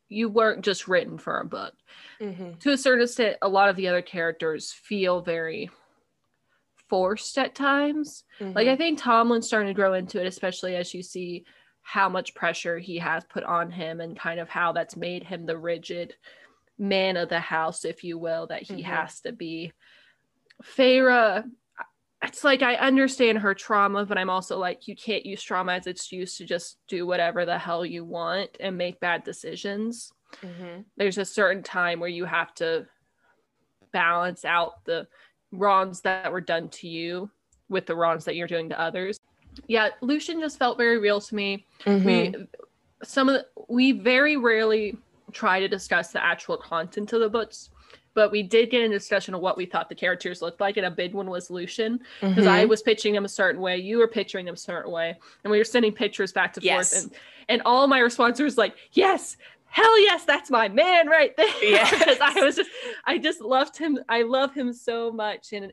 you 0.10 0.30
weren't 0.30 0.64
just 0.64 0.88
written 0.88 1.18
for 1.18 1.40
a 1.40 1.46
book 1.46 1.74
Mhm. 2.20 2.60
to 2.60 2.72
a 2.72 2.78
certain 2.78 3.04
extent 3.04 3.38
a 3.42 3.50
lot 3.50 3.70
of 3.70 3.76
the 3.76 3.88
other 3.88 4.02
characters 4.02 4.72
feel 4.72 5.22
very 5.22 5.70
forced 6.90 7.38
at 7.38 7.54
times 7.54 8.24
like 8.40 8.68
Mhm. 8.68 8.72
i 8.72 8.76
think 8.78 9.02
tamlin's 9.02 9.46
starting 9.48 9.68
to 9.68 9.74
grow 9.74 9.94
into 9.94 10.22
it 10.22 10.28
especially 10.28 10.76
as 10.76 10.94
you 10.94 11.04
see 11.04 11.44
how 11.82 12.08
much 12.08 12.34
pressure 12.36 12.80
he 12.80 12.98
has 12.98 13.24
put 13.26 13.44
on 13.44 13.72
him 13.72 14.00
and 14.00 14.18
kind 14.18 14.40
of 14.40 14.48
how 14.50 14.72
that's 14.72 14.96
made 14.96 15.24
him 15.24 15.46
the 15.46 15.58
rigid 15.58 16.16
man 16.78 17.18
of 17.18 17.28
the 17.30 17.40
house 17.40 17.84
if 17.84 18.04
you 18.04 18.18
will 18.18 18.48
that 18.48 18.62
he 18.64 18.82
Mhm. 18.82 18.86
has 18.86 19.20
to 19.22 19.32
be 19.32 19.72
Feyre 20.64 21.44
it's 22.28 22.44
like 22.44 22.62
I 22.62 22.76
understand 22.76 23.38
her 23.40 23.54
trauma, 23.54 24.06
but 24.06 24.18
I'm 24.18 24.30
also 24.30 24.58
like, 24.58 24.88
you 24.88 24.96
can't 24.96 25.26
use 25.26 25.42
trauma 25.42 25.74
as 25.74 25.88
its 25.88 26.12
use 26.12 26.38
to 26.38 26.46
just 26.46 26.78
do 26.88 27.08
whatever 27.08 27.46
the 27.46 27.58
hell 27.58 27.86
you 27.86 28.04
want 28.04 28.50
and 28.60 28.78
make 28.78 29.00
bad 29.00 29.24
decisions. 29.24 30.12
Mhm. 30.42 30.84
There's 30.98 31.18
a 31.18 31.26
certain 31.26 31.64
time 31.64 32.00
where 32.00 32.10
you 32.10 32.26
have 32.26 32.54
to 32.56 32.86
balance 33.94 34.44
out 34.44 34.84
the 34.84 35.08
wrongs 35.52 36.02
that 36.02 36.32
were 36.32 36.42
done 36.42 36.68
to 36.70 36.88
you 36.90 37.32
with 37.70 37.86
the 37.86 37.96
wrongs 37.96 38.26
that 38.26 38.36
you're 38.36 38.48
doing 38.48 38.70
to 38.70 38.80
others. 38.80 39.18
Yeah, 39.68 39.90
Lucien 40.02 40.40
just 40.40 40.60
felt 40.60 40.78
very 40.78 40.98
real 41.00 41.22
to 41.22 41.36
me. 41.36 41.66
Mhm. 41.86 42.06
We 42.06 42.48
some 43.04 43.30
of 43.30 43.36
the, 43.36 43.48
we 43.70 43.92
very 43.92 44.38
rarely 44.38 44.98
try 45.32 45.60
to 45.60 45.68
discuss 45.68 46.12
the 46.12 46.24
actual 46.24 46.58
content 46.58 47.14
of 47.14 47.22
the 47.22 47.30
books, 47.30 47.70
but 48.18 48.32
we 48.32 48.42
did 48.42 48.72
get 48.72 48.82
a 48.82 48.90
discussion 48.90 49.36
of 49.36 49.42
what 49.42 49.56
we 49.58 49.64
thought 49.68 49.90
the 49.90 49.94
characters 49.96 50.42
looked 50.42 50.60
like, 50.60 50.76
and 50.76 50.88
a 50.88 50.90
big 50.90 51.14
one 51.14 51.30
was 51.30 51.52
Lucien 51.52 52.00
because 52.20 52.48
I 52.48 52.66
Mhm. 52.66 52.70
was 52.70 52.82
pitching 52.82 53.14
him 53.14 53.26
a 53.26 53.30
certain 53.30 53.62
way, 53.62 53.78
you 53.78 54.00
were 54.00 54.08
picturing 54.08 54.48
him 54.48 54.56
a 54.56 54.58
certain 54.58 54.92
way, 54.92 55.16
and 55.44 55.52
we 55.52 55.60
were 55.60 55.64
sending 55.64 55.94
pictures 55.94 56.34
back 56.34 56.52
to 56.54 56.62
Yes. 56.62 56.94
forth, 56.94 57.04
and 57.04 57.12
and 57.50 57.62
all 57.64 57.86
my 57.88 58.00
response 58.00 58.40
was 58.42 58.58
like, 58.58 58.76
yes. 58.94 59.38
Hell 59.70 60.00
yes, 60.02 60.26
that's 60.26 60.50
my 60.50 60.68
man 60.68 61.08
right 61.08 61.38
there. 61.38 61.46
Yes. 61.62 61.94
I 62.22 62.42
was 62.44 62.56
just, 62.56 62.72
I 63.06 63.20
just 63.20 63.40
loved 63.40 63.78
him. 63.78 64.00
I 64.10 64.24
love 64.24 64.52
him 64.56 64.74
so 64.74 65.12
much, 65.12 65.54
and 65.54 65.72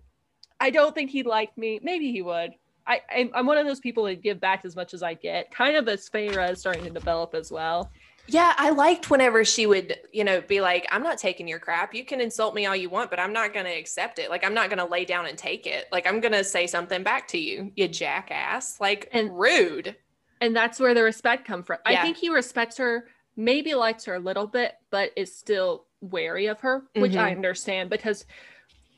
I 0.61 0.69
don't 0.69 0.95
think 0.95 1.11
he'd 1.11 1.25
like 1.27 1.57
me. 1.57 1.81
Maybe 1.83 2.13
he 2.13 2.21
would. 2.21 2.51
I, 2.87 3.01
I'm, 3.11 3.31
I'm 3.35 3.47
one 3.47 3.57
of 3.57 3.67
those 3.67 3.81
people 3.81 4.05
that 4.05 4.21
give 4.23 4.39
back 4.39 4.67
as 4.67 4.77
much 4.77 4.93
as 4.93 5.03
I 5.03 5.15
get, 5.15 5.51
kind 5.51 5.77
of 5.77 5.89
as 5.89 6.11
Feyre 6.11 6.51
is 6.53 6.61
starting 6.61 6.85
to 6.85 6.91
develop 6.91 7.35
as 7.35 7.51
well. 7.51 7.91
Yeah, 8.27 8.55
I 8.57 8.71
liked 8.71 9.11
whenever 9.11 9.45
she 9.45 9.67
would, 9.67 9.99
you 10.13 10.25
know, 10.25 10.41
be 10.41 10.61
like, 10.61 10.87
I'm 10.91 11.03
not 11.03 11.19
taking 11.19 11.47
your 11.47 11.59
crap. 11.59 11.95
You 11.95 12.05
can 12.05 12.21
insult 12.21 12.55
me 12.55 12.65
all 12.67 12.75
you 12.75 12.89
want, 12.89 13.11
but 13.11 13.21
I'm 13.21 13.33
not 13.35 13.53
going 13.53 13.67
to 13.67 13.73
accept 13.73 14.19
it. 14.19 14.31
Like, 14.31 14.45
I'm 14.45 14.55
not 14.55 14.71
going 14.71 14.79
to 14.79 14.87
lay 14.87 15.05
down 15.05 15.27
and 15.27 15.37
take 15.37 15.67
it. 15.67 15.87
Like, 15.93 16.07
I'm 16.07 16.21
going 16.21 16.33
to 16.33 16.43
say 16.45 16.67
something 16.67 17.03
back 17.03 17.29
to 17.29 17.39
you, 17.39 17.71
you 17.77 17.87
jackass. 17.89 18.81
Like, 18.81 19.09
And- 19.13 19.39
rude. 19.39 19.97
And 20.41 20.55
that's 20.57 20.81
where 20.81 20.95
the 20.95 21.03
respect 21.03 21.47
come 21.47 21.63
from. 21.63 21.79
I 21.87 21.97
think 22.03 22.17
he 22.17 22.29
respects 22.29 22.77
her, 22.79 23.09
maybe 23.37 23.75
likes 23.75 24.05
her 24.07 24.15
a 24.15 24.19
little 24.19 24.47
bit, 24.47 24.75
but 24.91 25.11
is 25.17 25.35
still 25.37 25.87
wary 26.01 26.47
of 26.47 26.61
her, 26.61 26.85
which 26.97 27.17
I 27.17 27.31
Mhm. 27.33 27.37
understand 27.37 27.89
because 27.91 28.27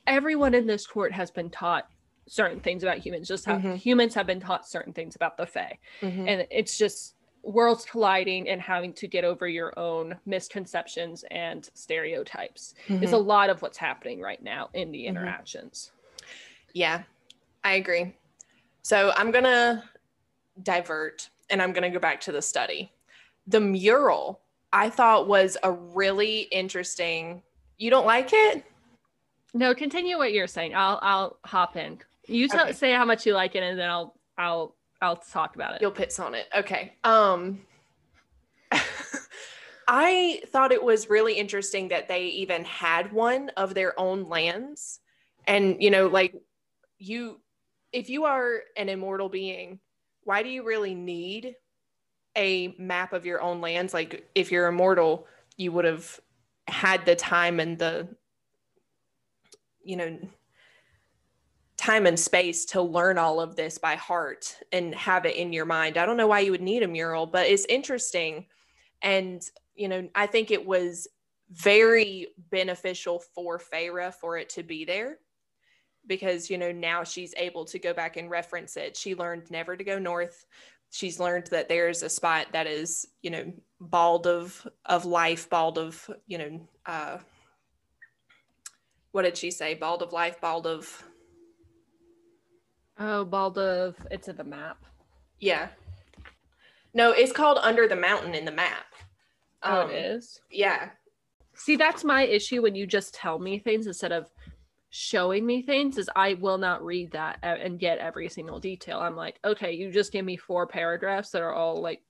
everyone 0.06 0.54
in 0.54 0.66
this 0.66 0.86
court 0.86 1.12
has 1.12 1.30
been 1.30 1.50
taught 1.50 1.88
certain 2.26 2.58
things 2.60 2.82
about 2.82 2.98
humans, 2.98 3.28
just 3.28 3.44
how 3.44 3.56
Mhm. 3.58 3.76
humans 3.76 4.14
have 4.14 4.26
been 4.26 4.40
taught 4.40 4.66
certain 4.68 4.92
things 4.92 5.14
about 5.14 5.36
the 5.36 5.46
Fae. 5.46 5.78
Mhm. 6.00 6.28
and 6.28 6.46
it's 6.50 6.76
just 6.78 7.14
worlds 7.42 7.84
colliding 7.84 8.48
and 8.48 8.60
having 8.60 8.92
to 8.94 9.06
get 9.06 9.24
over 9.24 9.46
your 9.48 9.76
own 9.78 10.16
misconceptions 10.26 11.24
and 11.30 11.68
stereotypes 11.74 12.74
is 13.02 13.12
a 13.12 13.18
lot 13.18 13.50
of 13.50 13.62
what's 13.62 13.78
happening 13.78 14.20
right 14.20 14.42
now 14.42 14.68
in 14.74 14.90
the 14.90 15.04
Mhm. 15.04 15.08
interactions 15.08 15.92
Yeah, 16.72 17.04
I 17.64 17.74
agree. 17.74 18.14
So 18.82 19.12
I'm 19.16 19.30
going 19.30 19.44
to 19.44 19.82
divert 20.62 21.30
and 21.50 21.62
I'm 21.62 21.72
going 21.72 21.82
to 21.84 21.90
go 21.90 21.98
back 21.98 22.20
to 22.22 22.32
the 22.32 22.42
study. 22.42 22.92
The 23.46 23.60
mural 23.60 24.40
I 24.72 24.90
thought 24.90 25.26
was 25.28 25.56
a 25.62 25.72
really 25.72 26.40
interesting. 26.42 27.42
You 27.78 27.90
don't 27.90 28.06
like 28.06 28.30
it? 28.32 28.64
no 29.54 29.74
continue 29.74 30.18
what 30.18 30.32
you're 30.32 30.46
saying 30.46 30.74
i'll 30.74 30.98
i'll 31.02 31.38
hop 31.44 31.76
in 31.76 31.98
you 32.26 32.46
tell 32.48 32.64
Okay. 32.64 32.72
say 32.74 32.92
how 32.92 33.04
much 33.06 33.24
you 33.24 33.32
like 33.32 33.54
it 33.54 33.62
and 33.62 33.78
then 33.78 33.88
i'll 33.88 34.14
i'll 34.36 34.75
i'll 35.02 35.16
talk 35.16 35.54
about 35.54 35.74
it 35.74 35.82
You'll 35.82 35.90
piss 35.90 36.18
on 36.18 36.34
it. 36.34 36.46
Okay. 36.56 36.94
Um 37.04 37.60
I 39.88 40.42
thought 40.48 40.72
it 40.72 40.82
was 40.82 41.08
really 41.08 41.34
interesting 41.34 41.88
that 41.88 42.08
they 42.08 42.24
even 42.24 42.64
had 42.64 43.12
one 43.12 43.50
of 43.50 43.74
their 43.74 43.98
own 43.98 44.28
lands. 44.28 45.00
And 45.46 45.80
you 45.80 45.90
know, 45.90 46.08
like 46.08 46.34
you 46.98 47.40
if 47.92 48.10
you 48.10 48.24
are 48.24 48.62
an 48.76 48.88
immortal 48.88 49.28
being, 49.28 49.78
why 50.24 50.42
do 50.42 50.48
you 50.48 50.64
really 50.64 50.94
need 50.94 51.54
a 52.36 52.74
map 52.78 53.12
of 53.12 53.24
your 53.24 53.40
own 53.40 53.60
lands? 53.60 53.94
Like 53.94 54.28
if 54.34 54.50
you're 54.50 54.66
immortal, 54.66 55.26
you 55.56 55.72
would 55.72 55.84
have 55.84 56.20
had 56.66 57.06
the 57.06 57.14
time 57.14 57.60
and 57.60 57.78
the 57.78 58.08
you 59.84 59.96
know 59.96 60.18
time 61.76 62.06
and 62.06 62.18
space 62.18 62.64
to 62.64 62.80
learn 62.80 63.18
all 63.18 63.40
of 63.40 63.54
this 63.56 63.78
by 63.78 63.96
heart 63.96 64.56
and 64.72 64.94
have 64.94 65.26
it 65.26 65.36
in 65.36 65.52
your 65.52 65.66
mind. 65.66 65.98
I 65.98 66.06
don't 66.06 66.16
know 66.16 66.26
why 66.26 66.40
you 66.40 66.50
would 66.50 66.62
need 66.62 66.82
a 66.82 66.88
mural, 66.88 67.26
but 67.26 67.46
it's 67.46 67.66
interesting. 67.66 68.46
And, 69.02 69.42
you 69.74 69.88
know, 69.88 70.08
I 70.14 70.26
think 70.26 70.50
it 70.50 70.64
was 70.64 71.06
very 71.50 72.28
beneficial 72.50 73.22
for 73.34 73.58
Feyre 73.58 74.12
for 74.14 74.38
it 74.38 74.48
to 74.50 74.62
be 74.62 74.84
there 74.84 75.18
because, 76.06 76.48
you 76.48 76.56
know, 76.58 76.72
now 76.72 77.04
she's 77.04 77.34
able 77.36 77.64
to 77.66 77.78
go 77.78 77.92
back 77.92 78.16
and 78.16 78.30
reference 78.30 78.76
it. 78.76 78.96
She 78.96 79.14
learned 79.14 79.50
never 79.50 79.76
to 79.76 79.84
go 79.84 79.98
north. 79.98 80.46
She's 80.90 81.20
learned 81.20 81.48
that 81.48 81.68
there's 81.68 82.02
a 82.02 82.08
spot 82.08 82.48
that 82.52 82.66
is, 82.66 83.06
you 83.20 83.30
know, 83.30 83.52
bald 83.80 84.26
of 84.26 84.66
of 84.86 85.04
life, 85.04 85.50
bald 85.50 85.78
of, 85.78 86.08
you 86.26 86.38
know, 86.38 86.68
uh 86.86 87.18
what 89.12 89.22
did 89.22 89.36
she 89.36 89.50
say? 89.50 89.74
Bald 89.74 90.02
of 90.02 90.12
life, 90.12 90.40
bald 90.40 90.66
of 90.66 91.02
oh 92.98 93.24
bald 93.24 93.58
of 93.58 93.94
it's 94.10 94.28
in 94.28 94.36
the 94.36 94.44
map 94.44 94.78
Yeah. 95.38 95.68
No, 96.94 97.10
it's 97.10 97.32
called 97.32 97.58
Under 97.60 97.86
the 97.86 97.94
Mountain 97.96 98.34
in 98.34 98.46
the 98.46 98.50
map. 98.52 98.86
oh 99.62 99.82
Um, 99.82 99.90
it 99.90 99.94
is 99.96 100.40
Yeah. 100.50 100.90
see 101.54 101.76
that's 101.76 102.04
my 102.04 102.22
issue 102.22 102.62
when 102.62 102.74
you 102.74 102.86
just 102.86 103.14
tell 103.14 103.38
me 103.38 103.58
things 103.58 103.86
instead 103.86 104.12
of 104.12 104.30
showing 104.90 105.44
me 105.44 105.60
things 105.62 105.98
is 105.98 106.08
i 106.16 106.34
will 106.34 106.56
not 106.56 106.82
read 106.82 107.10
that 107.10 107.38
and 107.42 107.78
get 107.78 107.98
every 107.98 108.28
single 108.28 108.58
detail 108.58 108.98
i'm 109.00 109.16
like 109.16 109.38
okay 109.44 109.72
you 109.72 109.90
just 109.90 110.12
give 110.12 110.24
me 110.24 110.36
four 110.38 110.66
paragraphs 110.66 111.30
that 111.30 111.42
are 111.42 111.52
all 111.52 111.82
like 111.82 112.00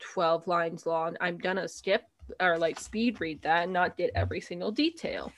12 0.00 0.48
lines 0.48 0.84
long 0.86 1.16
i'm 1.20 1.36
gonna 1.38 1.68
skip 1.68 2.02
or 2.40 2.58
like 2.58 2.80
speed 2.80 3.20
read 3.20 3.40
that 3.42 3.64
and 3.64 3.72
not 3.72 3.96
get 3.96 4.10
every 4.16 4.40
single 4.40 4.72
detail 4.72 5.30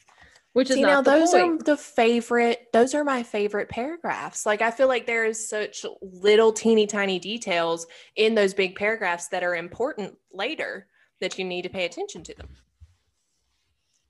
which 0.56 0.70
is 0.70 0.76
See, 0.76 0.80
not 0.80 0.88
now 0.88 1.18
those 1.18 1.32
point. 1.32 1.60
are 1.60 1.64
the 1.64 1.76
favorite. 1.76 2.68
Those 2.72 2.94
are 2.94 3.04
my 3.04 3.22
favorite 3.22 3.68
paragraphs. 3.68 4.46
Like 4.46 4.62
I 4.62 4.70
feel 4.70 4.88
like 4.88 5.04
there 5.04 5.26
is 5.26 5.46
such 5.46 5.84
little 6.00 6.50
teeny 6.50 6.86
tiny 6.86 7.18
details 7.18 7.86
in 8.16 8.34
those 8.34 8.54
big 8.54 8.74
paragraphs 8.74 9.28
that 9.28 9.44
are 9.44 9.54
important 9.54 10.16
later 10.32 10.86
that 11.20 11.38
you 11.38 11.44
need 11.44 11.60
to 11.62 11.68
pay 11.68 11.84
attention 11.84 12.22
to 12.22 12.34
them. 12.34 12.48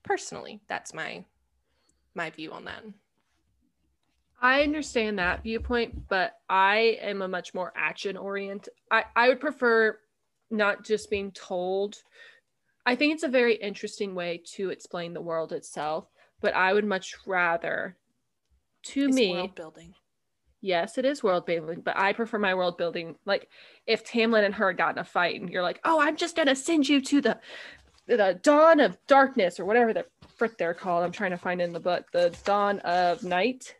Personally, 0.03 0.61
that's 0.69 0.93
my 0.93 1.25
my 2.15 2.29
view 2.29 2.53
on 2.53 2.63
that. 2.63 2.81
I 4.41 4.63
understand 4.63 5.19
that 5.19 5.43
viewpoint, 5.43 6.07
but 6.07 6.39
I 6.49 6.97
am 7.01 7.23
a 7.23 7.27
much 7.27 7.53
more 7.53 7.73
action 7.75 8.15
oriented. 8.15 8.73
I, 8.89 9.03
I 9.17 9.27
would 9.27 9.41
prefer 9.41 9.99
not 10.49 10.85
just 10.85 11.09
being 11.09 11.31
told. 11.31 11.97
I 12.85 12.95
think 12.95 13.13
it's 13.13 13.23
a 13.23 13.27
very 13.27 13.55
interesting 13.55 14.15
way 14.15 14.41
to 14.53 14.69
explain 14.69 15.13
the 15.13 15.19
world 15.19 15.51
itself, 15.51 16.07
but 16.41 16.55
I 16.55 16.73
would 16.73 16.85
much 16.85 17.15
rather, 17.25 17.95
to 18.83 19.05
It's 19.05 19.15
me, 19.15 19.31
world 19.33 19.55
building. 19.55 19.93
yes, 20.61 20.97
it 20.97 21.05
is 21.05 21.23
world 21.23 21.45
building, 21.45 21.81
but 21.81 21.97
I 21.97 22.13
prefer 22.13 22.37
my 22.39 22.53
world 22.55 22.77
building. 22.77 23.15
Like 23.25 23.49
if 23.85 24.05
Tamlin 24.05 24.43
and 24.45 24.55
her 24.55 24.71
got 24.73 24.95
in 24.95 24.99
a 24.99 25.03
fight 25.03 25.39
and 25.41 25.49
you're 25.49 25.63
like, 25.63 25.79
oh, 25.83 25.99
I'm 25.99 26.15
just 26.17 26.35
gonna 26.35 26.55
send 26.55 26.87
you 26.87 27.01
to 27.01 27.21
the 27.21 27.39
the 28.07 28.39
dawn 28.41 28.79
of 28.79 28.97
darkness 29.07 29.59
or 29.59 29.65
whatever 29.65 29.93
the 29.93 30.05
frick 30.37 30.57
they're 30.57 30.73
called. 30.73 31.03
I'm 31.03 31.11
trying 31.11 31.31
to 31.31 31.37
find 31.37 31.61
in 31.61 31.73
the 31.73 31.79
book. 31.79 32.05
The 32.13 32.33
dawn 32.45 32.79
of 32.79 33.23
night. 33.23 33.75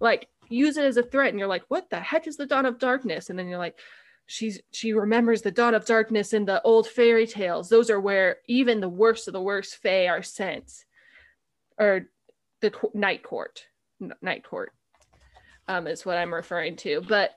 Like 0.00 0.28
use 0.48 0.76
it 0.76 0.84
as 0.84 0.96
a 0.96 1.02
threat, 1.02 1.30
and 1.30 1.38
you're 1.38 1.48
like, 1.48 1.64
what 1.68 1.88
the 1.90 2.00
heck 2.00 2.26
is 2.26 2.36
the 2.36 2.46
dawn 2.46 2.66
of 2.66 2.78
darkness? 2.78 3.30
And 3.30 3.38
then 3.38 3.48
you're 3.48 3.58
like, 3.58 3.78
she's 4.26 4.60
she 4.72 4.92
remembers 4.92 5.42
the 5.42 5.50
dawn 5.50 5.74
of 5.74 5.84
darkness 5.84 6.32
in 6.32 6.44
the 6.44 6.62
old 6.62 6.88
fairy 6.88 7.26
tales. 7.26 7.68
Those 7.68 7.90
are 7.90 8.00
where 8.00 8.38
even 8.48 8.80
the 8.80 8.88
worst 8.88 9.28
of 9.28 9.32
the 9.34 9.42
worst 9.42 9.76
fae 9.76 10.08
are 10.08 10.22
sent, 10.22 10.84
or 11.78 12.08
the 12.60 12.72
night 12.94 13.22
court. 13.22 13.66
Night 14.20 14.44
court 14.44 14.72
um, 15.68 15.86
is 15.86 16.04
what 16.04 16.18
I'm 16.18 16.34
referring 16.34 16.76
to. 16.76 17.00
But 17.00 17.32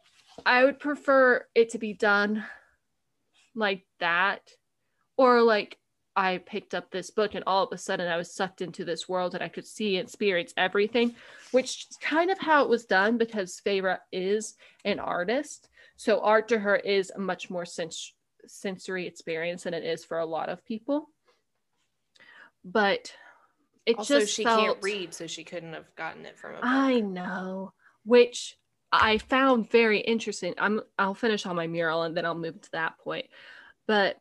I 0.45 0.63
would 0.63 0.79
prefer 0.79 1.45
it 1.53 1.69
to 1.71 1.77
be 1.77 1.93
done 1.93 2.43
like 3.55 3.85
that, 3.99 4.41
or 5.17 5.41
like 5.41 5.77
I 6.15 6.37
picked 6.37 6.73
up 6.73 6.91
this 6.91 7.09
book 7.09 7.35
and 7.35 7.43
all 7.45 7.63
of 7.63 7.73
a 7.73 7.77
sudden 7.77 8.07
I 8.07 8.17
was 8.17 8.33
sucked 8.33 8.61
into 8.61 8.85
this 8.85 9.07
world 9.09 9.33
and 9.33 9.43
I 9.43 9.49
could 9.49 9.67
see 9.67 9.97
and 9.97 10.07
experience 10.07 10.53
everything, 10.55 11.15
which 11.51 11.87
is 11.89 11.97
kind 11.97 12.31
of 12.31 12.39
how 12.39 12.63
it 12.63 12.69
was 12.69 12.85
done 12.85 13.17
because 13.17 13.61
Feyre 13.65 13.99
is 14.11 14.55
an 14.85 14.99
artist. 14.99 15.67
So 15.97 16.21
art 16.21 16.47
to 16.49 16.59
her 16.59 16.77
is 16.77 17.11
a 17.11 17.19
much 17.19 17.49
more 17.49 17.65
sens- 17.65 18.13
sensory 18.47 19.07
experience 19.07 19.63
than 19.63 19.73
it 19.73 19.83
is 19.83 20.05
for 20.05 20.19
a 20.19 20.25
lot 20.25 20.49
of 20.49 20.65
people. 20.65 21.09
But 22.63 23.13
it 23.85 23.97
Also, 23.97 24.19
just 24.19 24.33
she 24.33 24.43
felt, 24.43 24.59
can't 24.59 24.83
read, 24.83 25.13
so 25.13 25.27
she 25.27 25.43
couldn't 25.43 25.73
have 25.73 25.93
gotten 25.95 26.25
it 26.25 26.37
from 26.37 26.51
a 26.51 26.55
book. 26.55 26.63
I 26.63 26.99
know, 27.01 27.73
which 28.03 28.55
I 28.91 29.17
found 29.17 29.69
very 29.69 29.99
interesting. 29.99 30.53
I'm 30.57 30.81
I'll 30.97 31.13
finish 31.13 31.45
on 31.45 31.55
my 31.55 31.67
mural 31.67 32.03
and 32.03 32.15
then 32.15 32.25
I'll 32.25 32.35
move 32.35 32.61
to 32.61 32.71
that 32.71 32.97
point. 32.99 33.27
But 33.87 34.17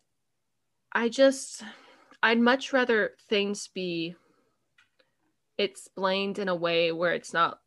I 0.93 1.09
just 1.09 1.63
I'd 2.23 2.41
much 2.41 2.73
rather 2.73 3.13
things 3.29 3.69
be 3.75 4.17
explained 5.59 6.39
in 6.39 6.49
a 6.49 6.55
way 6.55 6.93
where 6.93 7.15
it's 7.15 7.33
not 7.33 7.59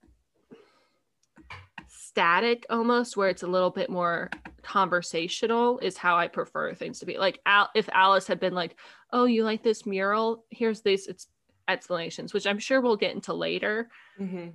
static 1.88 2.66
almost 2.70 3.16
where 3.16 3.30
it's 3.30 3.44
a 3.44 3.48
little 3.48 3.70
bit 3.70 3.90
more 3.90 4.30
conversational 4.64 5.80
is 5.80 5.96
how 5.98 6.18
I 6.18 6.28
prefer 6.28 6.74
things 6.74 7.00
to 7.00 7.06
be. 7.06 7.18
Like 7.18 7.40
Al- 7.46 7.70
if 7.76 7.88
Alis 7.94 8.28
had 8.28 8.40
been 8.40 8.54
like, 8.54 8.78
"Oh, 9.14 9.26
you 9.26 9.44
like 9.44 9.64
this 9.64 9.86
mural? 9.86 10.46
Here's 10.50 10.82
this. 10.82 11.08
it's 11.08 11.28
explanations," 11.68 12.34
which 12.34 12.48
I'm 12.48 12.60
sure 12.60 12.82
we'll 12.82 12.96
get 12.98 13.14
into 13.16 13.34
later. 13.34 13.90
Mhm. 14.20 14.54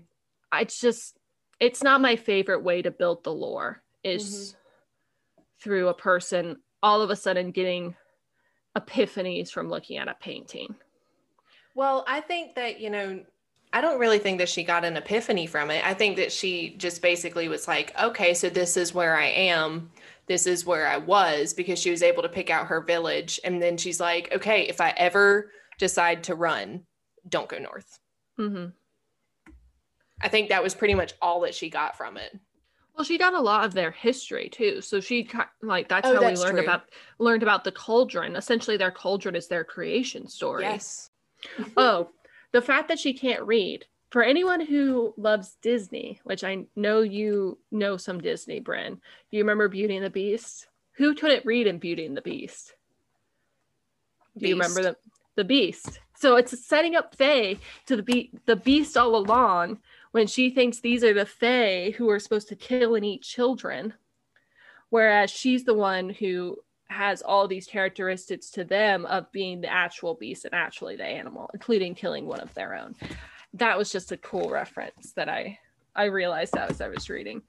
it's 0.55 0.81
just 0.81 1.18
it's 1.61 1.83
not 1.83 2.01
my 2.01 2.16
favorite 2.16 2.62
way 2.62 2.83
to 2.83 2.90
build 2.90 3.22
the 3.25 3.33
lore 3.33 3.83
is 4.03 4.57
through 5.62 5.88
a 5.88 5.94
person 5.94 6.61
all 6.83 7.01
of 7.01 7.11
a 7.11 7.16
sudden 7.16 7.53
getting 7.53 7.94
epiphanies 8.77 9.51
from 9.51 9.68
looking 9.70 9.96
at 9.98 10.09
a 10.09 10.14
painting 10.14 10.75
Well, 11.75 12.05
I 12.07 12.20
think 12.20 12.55
that, 12.57 12.81
you 12.81 12.90
know, 12.90 13.25
I 13.72 13.81
don't 13.81 13.98
really 13.98 14.18
think 14.18 14.38
that 14.38 14.48
she 14.51 14.62
got 14.64 14.85
an 14.85 14.96
epiphany 14.98 15.46
from 15.46 15.70
it. 15.70 15.83
I 15.87 15.94
think 15.94 16.16
that 16.16 16.31
she 16.31 16.77
just 16.77 17.01
basically 17.01 17.48
was 17.48 17.66
like, 17.66 17.98
okay, 17.98 18.35
so 18.35 18.51
this 18.51 18.77
is 18.77 18.92
where 18.92 19.16
I 19.16 19.29
am. 19.29 19.90
This 20.27 20.46
is 20.46 20.66
where 20.66 20.87
I 20.87 20.98
was 20.98 21.55
because 21.55 21.79
she 21.79 21.90
was 21.90 22.03
able 22.03 22.22
to 22.25 22.29
pick 22.29 22.51
out 22.51 22.66
her 22.66 22.83
village. 22.83 23.40
And 23.44 23.62
then 23.62 23.79
she's 23.79 24.01
like, 24.01 24.31
okay, 24.35 24.68
if 24.68 24.83
I 24.83 24.90
ever 24.98 25.51
decide 25.79 26.25
to 26.25 26.35
run, 26.35 26.85
don't 27.28 27.48
go 27.48 27.58
north. 27.58 27.98
hmm 28.37 28.66
I 30.20 30.28
think 30.28 30.48
that 30.50 30.62
was 30.62 30.74
pretty 30.74 30.94
much 30.94 31.14
all 31.20 31.40
that 31.40 31.54
she 31.54 31.68
got 31.68 31.96
from 31.96 32.16
it. 32.16 32.38
well 32.94 33.04
she 33.04 33.18
got 33.18 33.35
a 33.35 33.40
lot 33.40 33.64
of 33.64 33.74
their 33.74 33.90
history 33.90 34.48
too. 34.48 34.80
So 34.80 35.00
she 35.00 35.28
like 35.62 35.88
that's 35.88 36.06
Oh, 36.08 36.14
how 36.14 36.20
that's 36.20 36.38
we 36.40 36.44
learned 36.44 36.58
true. 36.58 36.64
about 36.66 36.82
learned 37.18 37.42
about 37.42 37.64
the 37.64 37.72
cauldron. 37.72 38.37
Essentially 38.37 38.76
their 38.76 38.90
cauldron 38.92 39.35
is 39.35 39.48
their 39.48 39.64
creation 39.64 40.28
story. 40.28 40.62
Yes. 40.64 41.11
oh 41.76 42.08
the 42.52 42.62
fact 42.62 42.88
that 42.88 42.98
she 43.00 43.12
can't 43.14 43.42
read. 43.42 43.87
For 44.11 44.22
anyone 44.22 44.61
who 44.61 45.14
loves 45.16 45.56
disney 45.62 46.20
which 46.24 46.44
i 46.44 46.66
know 46.76 47.00
you 47.00 47.58
know 47.70 47.96
some 47.96 48.20
disney 48.20 48.61
bryn 48.61 48.96
do 49.30 49.37
you 49.38 49.42
remember 49.42 49.68
beauty 49.68 49.96
and 49.96 50.04
the 50.04 50.11
beast? 50.11 50.66
Who 50.98 51.14
couldn't 51.14 51.46
read 51.46 51.66
in 51.66 51.78
beauty 51.78 52.04
and 52.04 52.14
the 52.14 52.20
beast? 52.20 52.74
Do 54.37 54.46
you 54.46 54.54
remember 54.54 54.82
the 54.82 54.96
the 55.37 55.44
beast 55.44 55.98
so 56.22 56.37
it's 56.37 56.64
setting 56.64 56.94
up 56.94 57.16
faye 57.16 57.58
to 57.85 57.96
the 57.96 58.02
be- 58.02 58.30
the 58.46 58.54
beast 58.54 58.96
all 58.96 59.16
along 59.16 59.78
when 60.12 60.28
she 60.28 60.50
thinks 60.50 60.78
these 60.78 61.02
are 61.02 61.12
the 61.12 61.26
fae 61.26 61.92
who 61.98 62.08
are 62.08 62.20
supposed 62.20 62.48
to 62.48 62.54
kill 62.54 62.94
and 62.94 63.04
eat 63.04 63.22
children 63.22 63.92
whereas 64.90 65.30
she's 65.30 65.64
the 65.64 65.74
one 65.74 66.08
who 66.11 66.56
has 66.88 67.22
all 67.22 67.48
these 67.48 67.66
characteristics 67.66 68.50
to 68.50 68.62
them 68.62 69.04
of 69.06 69.30
being 69.32 69.61
the 69.61 69.72
actual 69.72 70.14
beast 70.14 70.44
and 70.44 70.54
actually 70.54 70.94
the 70.94 71.04
animal 71.04 71.50
including 71.54 71.92
killing 71.94 72.26
one 72.26 72.40
of 72.40 72.54
their 72.54 72.74
own 72.76 72.94
that 73.54 73.76
was 73.76 73.90
just 73.90 74.12
a 74.12 74.16
cool 74.18 74.48
reference 74.48 75.12
that 75.14 75.28
i 75.28 75.58
i 75.96 76.04
realized 76.04 76.52
that 76.52 76.70
as 76.70 76.80
i 76.80 76.88
was 76.88 77.11
reading 77.11 77.42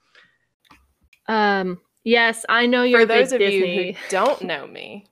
um 1.27 1.79
yes 2.03 2.43
i 2.49 2.65
know 2.65 2.81
you're 2.83 3.01
For 3.01 3.05
those 3.05 3.31
of 3.33 3.39
Disney. 3.39 3.87
you 3.87 3.93
who 3.93 3.99
don't 4.09 4.41
know 4.41 4.65
me, 4.65 5.05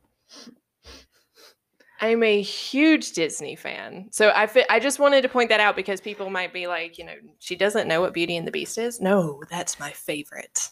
I'm 2.02 2.24
a 2.24 2.42
huge 2.42 3.12
Disney 3.12 3.56
fan. 3.56 4.08
So 4.10 4.32
I 4.36 4.48
fi- 4.48 4.66
I 4.70 4.80
just 4.80 4.98
wanted 4.98 5.22
to 5.22 5.30
point 5.30 5.50
that 5.50 5.60
out 5.60 5.76
because 5.76 6.02
people 6.02 6.32
might 6.32 6.52
be 6.52 6.66
like, 6.66 6.98
you 6.98 7.06
know, 7.06 7.14
she 7.38 7.56
doesn't 7.56 7.88
know 7.88 8.02
what 8.02 8.14
Beauty 8.14 8.36
and 8.36 8.48
the 8.48 8.52
Beast 8.52 8.80
is. 8.80 9.00
No, 9.00 9.44
that's 9.52 9.80
my 9.80 9.92
favorite. 9.92 10.72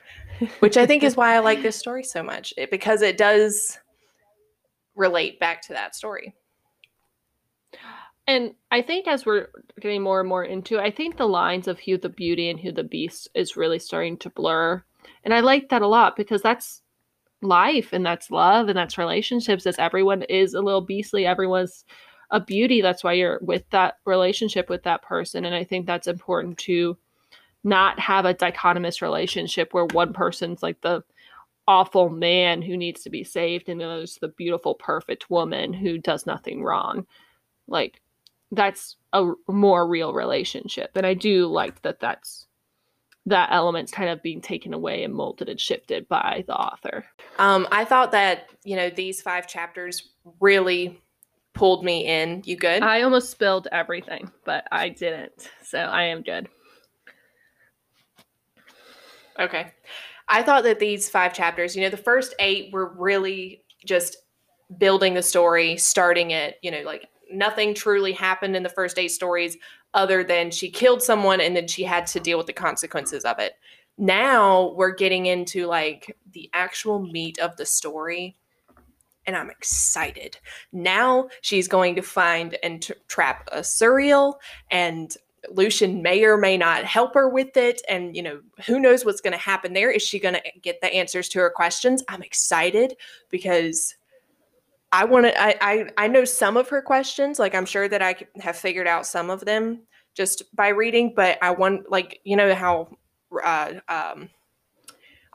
Which 0.60 0.78
I 0.78 0.86
think 0.86 1.02
is 1.02 1.16
why 1.16 1.34
I 1.34 1.40
like 1.40 1.60
this 1.60 1.76
story 1.76 2.02
so 2.02 2.22
much. 2.22 2.54
It, 2.56 2.70
because 2.70 3.02
it 3.02 3.18
does 3.18 3.78
relate 4.94 5.38
back 5.38 5.60
to 5.62 5.74
that 5.74 5.94
story. 5.94 6.34
And 8.26 8.54
I 8.70 8.80
think 8.80 9.06
as 9.06 9.26
we're 9.26 9.48
getting 9.80 10.02
more 10.02 10.20
and 10.20 10.28
more 10.28 10.44
into, 10.44 10.78
I 10.78 10.90
think 10.90 11.16
the 11.16 11.28
lines 11.28 11.68
of 11.68 11.80
who 11.80 11.98
the 11.98 12.08
Beauty 12.08 12.48
and 12.48 12.58
who 12.58 12.72
the 12.72 12.84
Beast 12.84 13.28
is 13.34 13.56
really 13.56 13.78
starting 13.78 14.16
to 14.18 14.30
blur. 14.30 14.82
And 15.24 15.34
I 15.34 15.40
like 15.40 15.68
that 15.68 15.82
a 15.82 15.88
lot 15.88 16.16
because 16.16 16.40
that's 16.40 16.80
life 17.42 17.92
and 17.92 18.04
that's 18.04 18.30
love 18.30 18.68
and 18.68 18.76
that's 18.76 18.98
relationships 18.98 19.66
as 19.66 19.78
everyone 19.78 20.22
is 20.22 20.54
a 20.54 20.60
little 20.60 20.80
beastly, 20.80 21.26
everyone's 21.26 21.84
a 22.30 22.40
beauty. 22.40 22.80
That's 22.80 23.02
why 23.02 23.14
you're 23.14 23.40
with 23.42 23.68
that 23.70 23.94
relationship 24.04 24.68
with 24.68 24.84
that 24.84 25.02
person. 25.02 25.44
And 25.44 25.54
I 25.54 25.64
think 25.64 25.86
that's 25.86 26.06
important 26.06 26.58
to 26.58 26.96
not 27.64 27.98
have 27.98 28.24
a 28.24 28.34
dichotomous 28.34 29.02
relationship 29.02 29.74
where 29.74 29.86
one 29.86 30.12
person's 30.12 30.62
like 30.62 30.80
the 30.80 31.02
awful 31.68 32.08
man 32.08 32.62
who 32.62 32.76
needs 32.76 33.02
to 33.02 33.10
be 33.10 33.22
saved 33.22 33.68
and 33.68 33.80
there's 33.80 34.16
the 34.16 34.28
beautiful 34.28 34.74
perfect 34.74 35.30
woman 35.30 35.72
who 35.72 35.98
does 35.98 36.26
nothing 36.26 36.64
wrong 36.64 37.06
like 37.68 38.00
that's 38.50 38.96
a 39.12 39.30
more 39.46 39.86
real 39.86 40.12
relationship 40.12 40.90
and 40.96 41.06
i 41.06 41.14
do 41.14 41.46
like 41.46 41.80
that 41.82 42.00
that's 42.00 42.46
that 43.26 43.50
element's 43.52 43.92
kind 43.92 44.08
of 44.10 44.22
being 44.22 44.40
taken 44.40 44.72
away 44.74 45.04
and 45.04 45.14
molded 45.14 45.48
and 45.48 45.60
shifted 45.60 46.08
by 46.08 46.44
the 46.46 46.54
author 46.54 47.04
Um, 47.38 47.68
I 47.70 47.84
thought 47.84 48.12
that, 48.12 48.50
you 48.64 48.76
know, 48.76 48.90
these 48.90 49.20
five 49.22 49.46
chapters 49.46 50.10
really 50.40 51.00
pulled 51.52 51.84
me 51.84 52.06
in. 52.06 52.42
You 52.44 52.56
good? 52.56 52.82
i 52.82 53.02
almost 53.02 53.30
spilled 53.30 53.68
everything 53.72 54.30
but 54.44 54.64
i 54.72 54.88
didn't 54.88 55.50
so 55.62 55.78
i 55.78 56.04
am 56.04 56.22
good 56.22 56.48
Okay. 59.40 59.72
I 60.28 60.42
thought 60.42 60.64
that 60.64 60.78
these 60.78 61.08
five 61.08 61.34
chapters, 61.34 61.74
you 61.74 61.82
know, 61.82 61.88
the 61.88 61.96
first 61.96 62.34
eight 62.38 62.72
were 62.72 62.92
really 62.94 63.64
just 63.84 64.18
building 64.78 65.14
the 65.14 65.22
story, 65.22 65.76
starting 65.76 66.30
it, 66.30 66.56
you 66.62 66.70
know, 66.70 66.82
like 66.82 67.08
nothing 67.32 67.74
truly 67.74 68.12
happened 68.12 68.56
in 68.56 68.62
the 68.62 68.68
first 68.68 68.98
eight 68.98 69.10
stories 69.12 69.56
other 69.94 70.22
than 70.24 70.50
she 70.50 70.70
killed 70.70 71.02
someone 71.02 71.40
and 71.40 71.56
then 71.56 71.66
she 71.66 71.82
had 71.82 72.06
to 72.06 72.20
deal 72.20 72.38
with 72.38 72.46
the 72.46 72.52
consequences 72.52 73.24
of 73.24 73.38
it. 73.38 73.54
Now 73.98 74.72
we're 74.76 74.94
getting 74.94 75.26
into 75.26 75.66
like 75.66 76.16
the 76.32 76.48
actual 76.52 77.00
meat 77.00 77.38
of 77.38 77.56
the 77.56 77.66
story. 77.66 78.36
and 79.26 79.36
I'm 79.36 79.50
excited. 79.50 80.38
Now 80.72 81.28
she's 81.42 81.68
going 81.68 81.94
to 81.96 82.02
find 82.02 82.56
and 82.62 82.82
t- 82.82 82.94
trap 83.08 83.48
a 83.52 83.60
Suriel, 83.60 84.34
and 84.70 85.14
Lucien 85.50 86.02
may 86.02 86.24
or 86.24 86.36
may 86.36 86.56
not 86.56 86.84
help 86.84 87.14
her 87.14 87.28
with 87.28 87.56
it. 87.56 87.80
And, 87.88 88.14
you 88.14 88.22
know, 88.22 88.40
who 88.66 88.78
knows 88.78 89.04
what's 89.04 89.20
going 89.20 89.32
to 89.32 89.38
happen 89.38 89.72
there? 89.72 89.90
Is 89.90 90.02
she 90.02 90.18
going 90.18 90.34
to 90.34 90.42
get 90.60 90.80
the 90.80 90.92
answers 90.92 91.28
to 91.30 91.38
her 91.38 91.50
questions? 91.50 92.02
I'm 92.08 92.22
excited 92.22 92.96
because 93.30 93.94
I 94.92 95.04
want 95.04 95.26
to, 95.26 95.40
I, 95.40 95.56
I, 95.60 95.86
I 95.96 96.08
know 96.08 96.24
some 96.24 96.56
of 96.56 96.68
her 96.68 96.82
questions. 96.82 97.38
Like, 97.38 97.54
I'm 97.54 97.66
sure 97.66 97.88
that 97.88 98.02
I 98.02 98.16
have 98.40 98.56
figured 98.56 98.86
out 98.86 99.06
some 99.06 99.30
of 99.30 99.44
them 99.44 99.82
just 100.14 100.54
by 100.54 100.68
reading, 100.68 101.12
but 101.14 101.38
I 101.42 101.52
want, 101.52 101.90
like, 101.90 102.20
you 102.24 102.36
know, 102.36 102.54
how 102.54 102.96
uh, 103.42 103.74
um, 103.88 104.30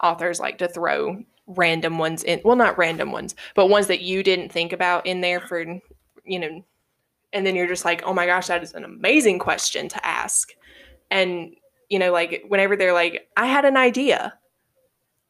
authors 0.04 0.40
like 0.40 0.58
to 0.58 0.68
throw 0.68 1.24
random 1.48 1.98
ones 1.98 2.24
in, 2.24 2.42
well, 2.44 2.58
not 2.58 2.78
random 2.78 3.12
ones, 3.12 3.36
but 3.56 3.68
ones 3.68 3.88
that 3.88 4.02
you 4.02 4.24
didn't 4.24 4.52
think 4.52 4.74
about 4.74 5.06
in 5.06 5.22
there 5.22 5.40
for, 5.40 5.62
you 6.26 6.40
know, 6.40 6.64
and 7.36 7.46
then 7.46 7.56
you're 7.56 7.68
just 7.68 7.86
like 7.86 8.02
oh 8.06 8.14
my 8.14 8.26
gosh 8.26 8.48
that 8.48 8.64
is 8.64 8.74
an 8.74 8.84
amazing 8.84 9.38
question 9.38 9.88
to 9.88 10.04
ask 10.04 10.54
and 11.12 11.56
you 11.90 12.00
know 12.00 12.12
like 12.12 12.44
whenever 12.48 12.76
they're 12.76 12.94
like 12.94 13.28
i 13.38 13.46
had 13.46 13.66
an 13.66 13.78
idea 13.78 14.34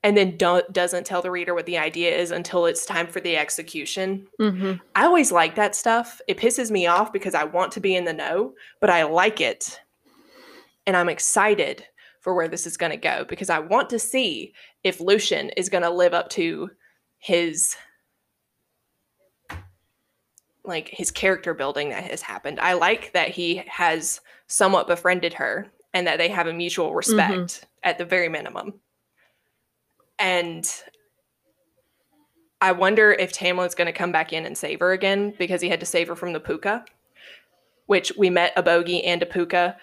and 0.05 0.15
then 0.15 0.37
don't, 0.37 0.71
doesn't 0.71 1.05
tell 1.05 1.21
the 1.21 1.31
reader 1.31 1.53
what 1.53 1.65
the 1.65 1.77
idea 1.77 2.15
is 2.15 2.31
until 2.31 2.65
it's 2.67 2.85
time 2.85 3.07
for 3.07 3.19
the 3.19 3.35
execution 3.35 4.27
Mm-hmm. 4.39 4.73
i 4.95 5.05
always 5.05 5.31
like 5.31 5.55
that 5.55 5.75
stuff 5.75 6.21
it 6.27 6.37
pisses 6.37 6.71
me 6.71 6.87
off 6.87 7.11
because 7.11 7.33
i 7.33 7.43
want 7.43 7.71
to 7.73 7.79
be 7.79 7.95
in 7.95 8.05
the 8.05 8.13
know 8.13 8.53
but 8.79 8.89
i 8.89 9.03
like 9.03 9.41
it 9.41 9.79
and 10.85 10.95
i'm 10.95 11.09
excited 11.09 11.83
for 12.21 12.33
where 12.33 12.47
this 12.47 12.65
is 12.65 12.77
going 12.77 12.91
to 12.91 12.97
go 12.97 13.25
because 13.27 13.49
i 13.49 13.59
want 13.59 13.89
to 13.89 13.99
see 13.99 14.53
if 14.83 14.99
Lucien 14.99 15.49
is 15.57 15.67
going 15.69 15.83
to 15.83 15.89
live 15.89 16.13
up 16.13 16.29
to 16.29 16.69
his 17.17 17.75
like 20.63 20.89
his 20.89 21.11
character 21.11 21.53
building 21.53 21.89
that 21.89 22.03
has 22.03 22.21
happened. 22.21 22.59
I 22.59 22.73
like 22.73 23.13
that 23.13 23.29
he 23.29 23.63
has 23.67 24.21
somewhat 24.47 24.87
befriended 24.87 25.33
her 25.33 25.67
and 25.93 26.07
that 26.07 26.17
they 26.17 26.29
have 26.29 26.47
a 26.47 26.53
mutual 26.53 26.93
respect 26.93 27.65
at 27.83 27.97
the 27.97 28.05
very 28.05 28.29
minimum. 28.29 28.73
And 30.19 30.69
I 32.61 32.71
wonder 32.71 33.11
if 33.11 33.31
Tamlin's 33.31 33.75
going 33.75 33.87
to 33.87 33.91
come 33.91 34.11
back 34.11 34.33
in 34.33 34.45
and 34.45 34.57
save 34.57 34.79
her 34.79 34.93
again 34.93 35.33
because 35.37 35.61
he 35.61 35.69
had 35.69 35.79
to 35.81 35.85
save 35.85 36.07
her 36.07 36.15
from 36.15 36.33
the 36.33 36.39
puca, 36.39 36.85
which 37.87 38.11
we 38.17 38.29
met 38.29 38.53
a 38.55 38.63
bogey 38.63 39.03
and 39.03 39.21
a 39.21 39.25
puca. 39.25 39.75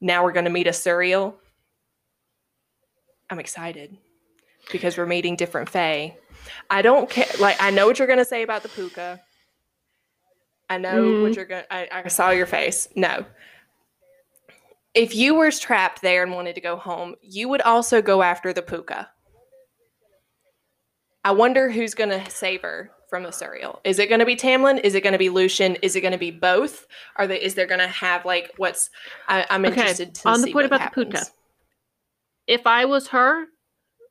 Now 0.00 0.22
we're 0.22 0.32
going 0.32 0.44
to 0.44 0.50
meet 0.50 0.66
a 0.68 0.70
Suriel. 0.70 1.34
I'm 3.30 3.40
excited 3.40 3.98
because 4.70 4.96
we're 4.96 5.06
meeting 5.06 5.36
different 5.36 5.68
Fae. 5.68 6.16
I 6.70 6.82
don't 6.82 7.10
care. 7.10 7.26
Like, 7.40 7.60
I 7.60 7.70
know 7.70 7.86
what 7.86 7.98
you're 7.98 8.06
going 8.06 8.18
to 8.20 8.24
say 8.24 8.42
about 8.42 8.62
the 8.62 8.68
puca. 8.68 9.20
I 10.70 10.78
know 10.78 11.02
Mm. 11.02 11.22
what 11.22 11.34
you're 11.36 11.44
going 11.46 11.64
to. 11.70 11.94
I 11.96 12.06
saw 12.08 12.30
your 12.30 12.46
face. 12.46 12.88
No. 12.94 13.24
If 14.94 15.14
you 15.14 15.34
were 15.34 15.50
trapped 15.50 16.00
there 16.00 16.22
and 16.22 16.32
wanted 16.32 16.54
to 16.54 16.60
go 16.60 16.76
home, 16.76 17.16
you 17.22 17.48
would 17.48 17.62
also 17.62 18.00
go 18.00 18.22
after 18.22 18.52
the 18.52 18.62
puca. 18.62 19.08
I 21.24 21.32
wonder 21.32 21.70
who's 21.70 21.94
going 21.94 22.10
to 22.10 22.30
save 22.30 22.62
her 22.62 22.90
from 23.08 23.22
the 23.22 23.30
Suriel. 23.30 23.80
Is 23.84 23.98
it 23.98 24.08
going 24.08 24.20
to 24.20 24.26
be 24.26 24.36
Tamlin? 24.36 24.80
Is 24.84 24.94
it 24.94 25.02
going 25.02 25.12
to 25.12 25.18
be 25.18 25.30
Lucien? 25.30 25.76
Is 25.76 25.96
it 25.96 26.00
going 26.00 26.12
to 26.12 26.18
be 26.18 26.30
both? 26.30 26.86
Are 27.16 27.26
they? 27.26 27.40
Is 27.40 27.54
there 27.54 27.66
going 27.66 27.80
to 27.80 27.88
have 27.88 28.24
like 28.24 28.52
what's? 28.56 28.90
I, 29.28 29.46
I'm 29.50 29.64
Okay, 29.64 29.80
interested 29.80 30.14
to 30.14 30.28
on 30.28 30.42
the 30.42 30.52
point 30.52 30.66
about 30.66 30.94
the 30.94 31.04
puca. 31.04 31.26
If 32.46 32.66
I 32.66 32.84
was 32.84 33.08
her, 33.08 33.46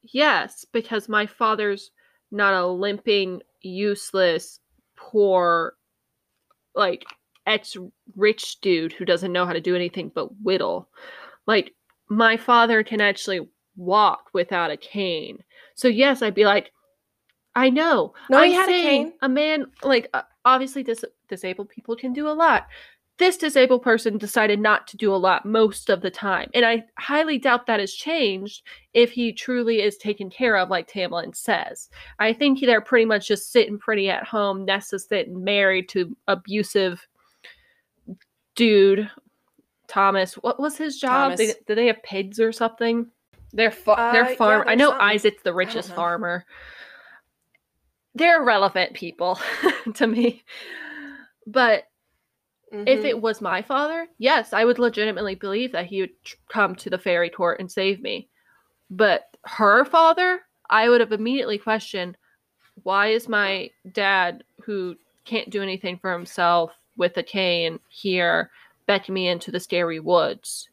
yes, 0.04 0.66
because 0.72 1.10
my 1.10 1.26
father's 1.26 1.92
not 2.32 2.54
a 2.54 2.68
limping, 2.68 3.42
useless, 3.62 4.60
poor, 4.96 5.74
like 6.76 7.06
ex 7.46 7.78
rich 8.16 8.60
dude 8.62 8.94
who 8.94 9.06
doesn't 9.06 9.32
know 9.32 9.46
how 9.46 9.54
to 9.54 9.62
do 9.62 9.76
anything 9.76 10.12
but 10.14 10.30
whittle. 10.42 10.90
Like, 11.46 11.74
my 12.10 12.38
father 12.38 12.84
can 12.84 13.02
actually 13.02 13.48
walk 13.76 14.30
without 14.34 14.72
a 14.72 14.78
cane. 14.78 15.40
So, 15.76 15.88
yes, 15.88 16.22
I'd 16.22 16.36
be 16.36 16.46
like, 16.46 16.72
I 17.58 17.72
know. 17.72 18.14
No, 18.30 18.38
I'm 18.38 18.52
had 18.52 18.70
a 18.70 18.72
saying 18.72 19.06
cane. 19.06 19.14
A 19.24 19.28
man, 19.28 19.66
like, 19.82 20.10
uh, 20.14 20.22
obviously, 20.46 20.84
dis- 20.84 21.04
disabled 21.28 21.70
people 21.70 21.96
can 21.96 22.14
do 22.14 22.30
a 22.30 22.32
lot. 22.32 22.68
This 23.18 23.36
disabled 23.36 23.82
person 23.82 24.20
decided 24.20 24.60
not 24.60 24.86
to 24.90 24.98
do 24.98 25.12
a 25.12 25.18
lot 25.18 25.44
most 25.44 25.90
of 25.90 26.02
the 26.02 26.12
time. 26.12 26.52
And 26.54 26.64
I 26.64 26.84
highly 27.00 27.40
doubt 27.40 27.66
that 27.66 27.80
has 27.80 27.92
changed 27.92 28.62
if 28.94 29.12
he 29.12 29.34
truly 29.34 29.82
is 29.82 29.98
taken 29.98 30.30
care 30.30 30.56
of, 30.56 30.70
like 30.70 30.88
Tamlin 30.88 31.36
says. 31.36 31.90
I 32.20 32.32
think 32.32 32.60
they're 32.60 32.80
pretty 32.80 33.06
much 33.06 33.28
just 33.28 33.52
sitting 33.52 33.80
pretty 33.80 34.08
at 34.08 34.24
home. 34.24 34.64
Nessa's 34.64 35.08
sitting 35.08 35.44
married 35.44 35.90
to 35.90 36.16
abusive 36.28 37.08
dude. 38.56 39.10
Thomas, 39.88 40.36
what 40.36 40.60
was 40.60 40.78
his 40.78 41.00
job? 41.00 41.38
They, 41.38 41.54
did 41.66 41.76
they 41.76 41.88
have 41.88 42.04
pigs 42.04 42.40
or 42.40 42.52
something? 42.52 43.08
They're 43.52 43.72
fa- 43.72 43.92
Uh, 43.94 44.12
they're 44.12 44.30
yeah, 44.30 44.36
farm. 44.36 44.64
I 44.68 44.76
know 44.76 44.90
something. 44.90 45.08
Isaac's 45.08 45.42
the 45.42 45.54
richest 45.54 45.92
farmer. 45.94 46.46
They're 48.18 48.42
relevant 48.44 48.94
people 48.94 49.40
to 49.96 50.08
me. 50.08 50.44
But 51.46 51.86
if 52.86 53.02
Mhm. 53.02 53.06
it 53.06 53.22
was 53.22 53.42
my 53.42 53.62
father, 53.62 54.08
yes, 54.18 54.54
I 54.54 54.66
would 54.66 54.80
legitimately 54.80 55.36
believe 55.36 55.72
that 55.74 55.86
he 55.86 56.02
would 56.02 56.24
tr- 56.24 56.36
come 56.50 56.76
to 56.76 56.90
the 56.90 56.98
fairy 56.98 57.30
court 57.30 57.60
and 57.60 57.72
save 57.72 58.02
me. 58.02 58.30
But 58.90 59.26
her 59.46 59.86
father, 59.86 60.42
I 60.70 60.90
would 60.90 61.00
have 61.02 61.12
immediately 61.12 61.58
questioned 61.58 62.18
why 62.84 63.08
is 63.08 63.28
my 63.30 63.72
dad, 63.92 64.44
who 64.64 64.96
can't 65.26 65.50
do 65.50 65.62
anything 65.62 65.98
for 65.98 66.12
himself 66.14 66.72
with 66.96 67.18
a 67.18 67.24
cane, 67.24 67.80
here 67.90 68.52
beckoning 68.86 69.14
me 69.14 69.28
into 69.30 69.52
the 69.52 69.60
scary 69.60 70.00
woods? 70.00 70.70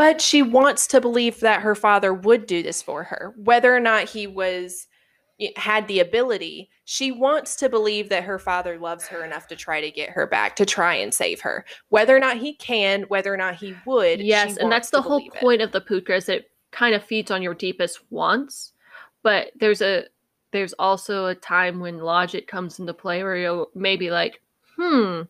But 0.00 0.22
she 0.22 0.40
wants 0.40 0.86
to 0.86 1.00
believe 1.02 1.40
that 1.40 1.60
her 1.60 1.74
father 1.74 2.14
would 2.14 2.46
do 2.46 2.62
this 2.62 2.80
for 2.80 3.04
her, 3.04 3.34
whether 3.36 3.76
or 3.76 3.80
not 3.80 4.08
he 4.08 4.26
was 4.26 4.86
had 5.56 5.86
the 5.88 6.00
ability. 6.00 6.70
She 6.86 7.12
wants 7.12 7.54
to 7.56 7.68
believe 7.68 8.08
that 8.08 8.24
her 8.24 8.38
father 8.38 8.78
loves 8.78 9.06
her 9.08 9.22
enough 9.26 9.46
to 9.48 9.56
try 9.56 9.82
to 9.82 9.90
get 9.90 10.08
her 10.08 10.26
back, 10.26 10.56
to 10.56 10.64
try 10.64 10.94
and 10.94 11.12
save 11.12 11.42
her. 11.42 11.66
Whether 11.90 12.16
or 12.16 12.18
not 12.18 12.38
he 12.38 12.54
can, 12.54 13.02
whether 13.08 13.30
or 13.30 13.36
not 13.36 13.56
he 13.56 13.74
would. 13.84 14.22
Yes, 14.22 14.56
and 14.56 14.72
that's 14.72 14.88
the 14.88 15.02
whole 15.02 15.18
believe 15.18 15.34
it. 15.34 15.40
point 15.40 15.60
of 15.60 15.72
the 15.72 15.82
puca 15.82 16.16
is 16.16 16.30
it 16.30 16.50
kind 16.70 16.94
of 16.94 17.04
feeds 17.04 17.30
on 17.30 17.42
your 17.42 17.52
deepest 17.52 18.00
wants. 18.10 18.72
But 19.22 19.52
there's 19.60 19.82
a 19.82 20.06
there's 20.50 20.72
also 20.78 21.26
a 21.26 21.34
time 21.34 21.78
when 21.78 21.98
logic 21.98 22.48
comes 22.48 22.78
into 22.78 22.94
play 22.94 23.22
where 23.22 23.36
you'll 23.36 23.68
maybe 23.74 24.10
like, 24.10 24.40
hmm, 24.78 25.24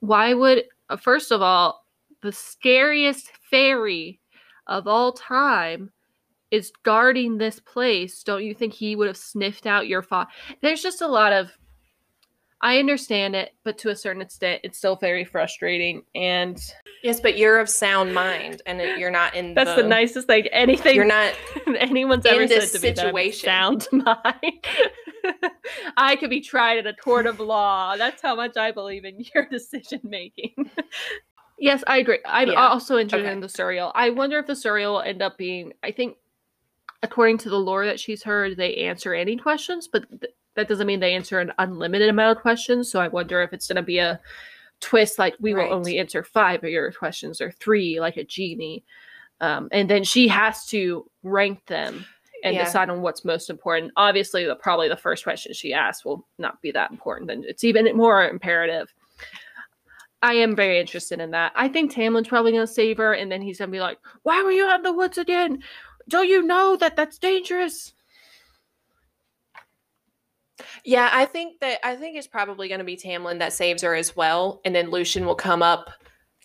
why 0.00 0.34
would 0.34 0.64
uh, 0.90 0.98
first 0.98 1.32
of 1.32 1.40
all, 1.40 1.86
the 2.22 2.32
scariest 2.32 3.30
fairy 3.50 4.20
of 4.66 4.86
all 4.86 5.12
time 5.12 5.90
is 6.50 6.72
guarding 6.82 7.38
this 7.38 7.60
place. 7.60 8.22
Don't 8.22 8.44
you 8.44 8.54
think 8.54 8.72
he 8.72 8.96
would 8.96 9.06
have 9.06 9.16
sniffed 9.16 9.66
out 9.66 9.88
your 9.88 10.02
father? 10.02 10.30
There's 10.62 10.82
just 10.82 11.02
a 11.02 11.08
lot 11.08 11.32
of 11.32 11.50
I 12.60 12.78
understand 12.78 13.36
it, 13.36 13.52
but 13.62 13.78
to 13.78 13.90
a 13.90 13.96
certain 13.96 14.20
extent, 14.20 14.62
it's 14.64 14.78
still 14.78 14.96
very 14.96 15.24
frustrating. 15.24 16.02
And 16.14 16.60
Yes, 17.04 17.20
but 17.20 17.38
you're 17.38 17.60
of 17.60 17.68
sound 17.68 18.12
mind, 18.12 18.62
and 18.66 18.80
you're 18.98 19.10
not 19.10 19.36
in. 19.36 19.54
that's 19.54 19.80
the, 19.80 19.86
nicest 19.86 20.26
thing. 20.26 20.48
Anything 20.48 20.96
You're 20.96 21.04
not. 21.04 21.32
anyone's 21.78 22.26
in 22.26 22.34
ever 22.34 22.46
this 22.46 22.72
said 22.72 22.80
to 22.80 22.86
me 22.86 22.94
situation. 22.94 23.46
sound 23.46 23.88
mind. 23.92 24.66
I 25.96 26.16
could 26.16 26.30
be 26.30 26.40
tried 26.40 26.78
in 26.78 26.86
a 26.88 26.94
court 26.94 27.26
of 27.26 27.38
law. 27.38 27.96
That's 27.96 28.20
how 28.20 28.34
much 28.34 28.56
I 28.56 28.72
believe 28.72 29.04
in 29.04 29.24
your 29.34 29.46
decision 29.46 30.00
making. 30.02 30.70
Yes, 31.58 31.82
I 31.86 31.98
agree. 31.98 32.18
I'm 32.24 32.48
Yeah. 32.50 32.68
also 32.68 32.98
interested 32.98 33.26
Okay. 33.26 33.32
in 33.32 33.40
the 33.40 33.46
Suriel. 33.48 33.92
I 33.94 34.10
wonder 34.10 34.38
if 34.38 34.46
the 34.46 34.52
Suriel 34.54 34.92
will 34.94 35.00
end 35.02 35.22
up 35.22 35.36
being. 35.38 35.72
I 35.82 35.90
think, 35.90 36.16
according 37.02 37.38
to 37.38 37.48
the 37.50 37.58
lore 37.58 37.86
that 37.86 38.00
she's 38.00 38.22
heard, 38.22 38.56
they 38.56 38.76
answer 38.76 39.14
any 39.14 39.36
questions, 39.36 39.88
but 39.88 40.08
th- 40.20 40.32
that 40.54 40.68
doesn't 40.68 40.86
mean 40.86 40.98
they 41.00 41.14
answer 41.14 41.38
an 41.38 41.52
unlimited 41.58 42.08
amount 42.08 42.36
of 42.36 42.42
questions. 42.42 42.90
So 42.90 43.00
I 43.00 43.08
wonder 43.08 43.42
if 43.42 43.52
it's 43.52 43.68
going 43.68 43.76
to 43.76 43.82
be 43.82 43.98
a 43.98 44.20
twist, 44.80 45.18
like 45.18 45.36
we 45.40 45.52
Right. 45.54 45.68
will 45.68 45.74
only 45.76 45.98
answer 45.98 46.22
five 46.24 46.64
of 46.64 46.70
your 46.70 46.90
questions 46.92 47.40
or 47.40 47.50
three, 47.52 48.00
like 48.00 48.16
a 48.16 48.24
genie. 48.24 48.84
Um, 49.40 49.68
and 49.70 49.88
then 49.88 50.02
she 50.02 50.26
has 50.28 50.66
to 50.66 51.08
rank 51.22 51.64
them 51.66 52.04
and 52.42 52.54
Yeah. 52.56 52.64
decide 52.64 52.90
on 52.90 53.02
what's 53.02 53.24
most 53.24 53.50
important. 53.50 53.92
Obviously, 53.96 54.44
the, 54.46 54.56
probably 54.56 54.88
the 54.88 54.96
first 54.96 55.22
question 55.24 55.52
she 55.52 55.72
asks 55.72 56.04
will 56.04 56.26
not 56.38 56.60
be 56.62 56.70
that 56.72 56.90
important, 56.90 57.30
and 57.30 57.44
it's 57.44 57.62
even 57.64 57.96
more 57.96 58.28
imperative. 58.28 58.92
I 60.22 60.34
am 60.34 60.56
very 60.56 60.80
interested 60.80 61.20
in 61.20 61.30
that. 61.30 61.52
I 61.54 61.68
think 61.68 61.92
Tamlin's 61.92 62.28
probably 62.28 62.52
going 62.52 62.66
to 62.66 62.72
save 62.72 62.96
her, 62.98 63.12
and 63.12 63.30
then 63.30 63.40
he's 63.40 63.58
going 63.58 63.70
to 63.70 63.72
be 63.72 63.80
like, 63.80 63.98
"Why 64.22 64.42
were 64.42 64.50
you 64.50 64.66
out 64.66 64.80
in 64.80 64.82
the 64.82 64.92
woods 64.92 65.18
again? 65.18 65.62
Don't 66.08 66.28
you 66.28 66.42
know 66.42 66.76
that 66.76 66.96
that's 66.96 67.18
dangerous?" 67.18 67.92
Yeah, 70.84 71.08
I 71.12 71.24
think 71.24 71.60
that 71.60 71.78
I 71.86 71.96
think 71.96 72.16
it's 72.16 72.26
probably 72.26 72.68
going 72.68 72.80
to 72.80 72.84
be 72.84 72.96
Tamlin 72.96 73.38
that 73.38 73.52
saves 73.52 73.82
her 73.82 73.94
as 73.94 74.16
well, 74.16 74.60
and 74.64 74.74
then 74.74 74.90
Lucien 74.90 75.24
will 75.24 75.36
come 75.36 75.62
up, 75.62 75.90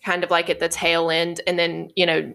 kind 0.04 0.22
of 0.22 0.30
like 0.30 0.48
at 0.50 0.60
the 0.60 0.68
tail 0.68 1.10
end, 1.10 1.40
and 1.46 1.58
then 1.58 1.90
you 1.96 2.06
know, 2.06 2.32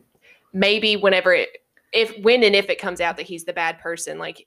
maybe 0.54 0.98
whenever 0.98 1.34
it, 1.34 1.50
if 1.94 2.18
when 2.22 2.44
and 2.44 2.56
if 2.56 2.70
it 2.70 2.80
comes 2.82 3.00
out 3.00 3.18
that 3.18 3.26
he's 3.26 3.46
the 3.46 3.54
bad 3.54 3.80
person, 3.80 4.18
like 4.18 4.46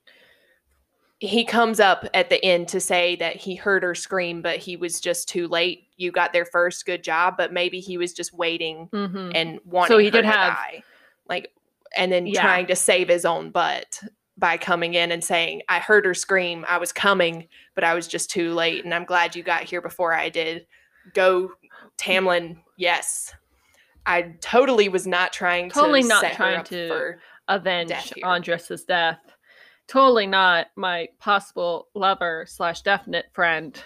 he 1.25 1.45
comes 1.45 1.79
up 1.79 2.05
at 2.13 2.29
the 2.29 2.43
end 2.43 2.67
to 2.67 2.81
say 2.81 3.15
that 3.15 3.37
he 3.37 3.55
heard 3.55 3.81
her 3.81 3.95
scream, 3.95 4.41
but 4.41 4.57
he 4.57 4.75
was 4.75 4.99
just 4.99 5.29
too 5.29 5.47
late. 5.47 5.87
You 5.95 6.11
got 6.11 6.33
there 6.33 6.43
first, 6.43 6.85
good 6.85 7.01
job. 7.01 7.35
But 7.37 7.53
maybe 7.53 7.79
he 7.79 7.97
was 7.97 8.11
just 8.11 8.33
waiting 8.33 8.89
Mhm. 8.91 9.31
and 9.33 9.59
wanting 9.63 9.99
he 9.99 10.05
her 10.07 10.11
did 10.11 10.21
to 10.23 10.27
have- 10.27 10.53
die, 10.53 10.83
like, 11.29 11.53
and 11.95 12.11
then 12.11 12.27
Yeah. 12.27 12.41
trying 12.41 12.67
to 12.67 12.75
save 12.75 13.07
his 13.07 13.23
own 13.23 13.51
butt 13.51 14.01
by 14.37 14.57
coming 14.57 14.95
in 14.95 15.13
and 15.13 15.23
saying, 15.23 15.61
"I 15.69 15.79
heard 15.79 16.03
her 16.03 16.13
scream. 16.13 16.65
I 16.67 16.77
was 16.77 16.91
coming, 16.91 17.47
but 17.73 17.85
I 17.85 17.93
was 17.93 18.05
just 18.05 18.29
too 18.29 18.53
late, 18.53 18.83
and 18.83 18.93
I'm 18.93 19.05
glad 19.05 19.33
you 19.33 19.43
got 19.43 19.63
here 19.63 19.79
before 19.79 20.13
I 20.13 20.27
did." 20.27 20.67
Go, 21.13 21.53
Tamlin. 21.97 22.57
Yes, 22.75 23.33
I 24.05 24.33
totally 24.41 24.89
was 24.89 25.07
not 25.07 25.31
trying 25.31 25.69
Totally 25.69 26.01
to 26.01 26.07
not 26.09 26.33
trying 26.33 26.59
up 26.59 26.65
to- 26.65 27.15
avenge 27.47 27.89
Death. 27.89 28.13
Andres's 28.23 28.83
death. 28.83 29.19
Totally 29.87 30.27
not 30.27 30.67
my 30.75 31.09
possible 31.19 31.89
lover 31.93 32.45
slash 32.47 32.81
definite 32.81 33.25
friend. 33.33 33.81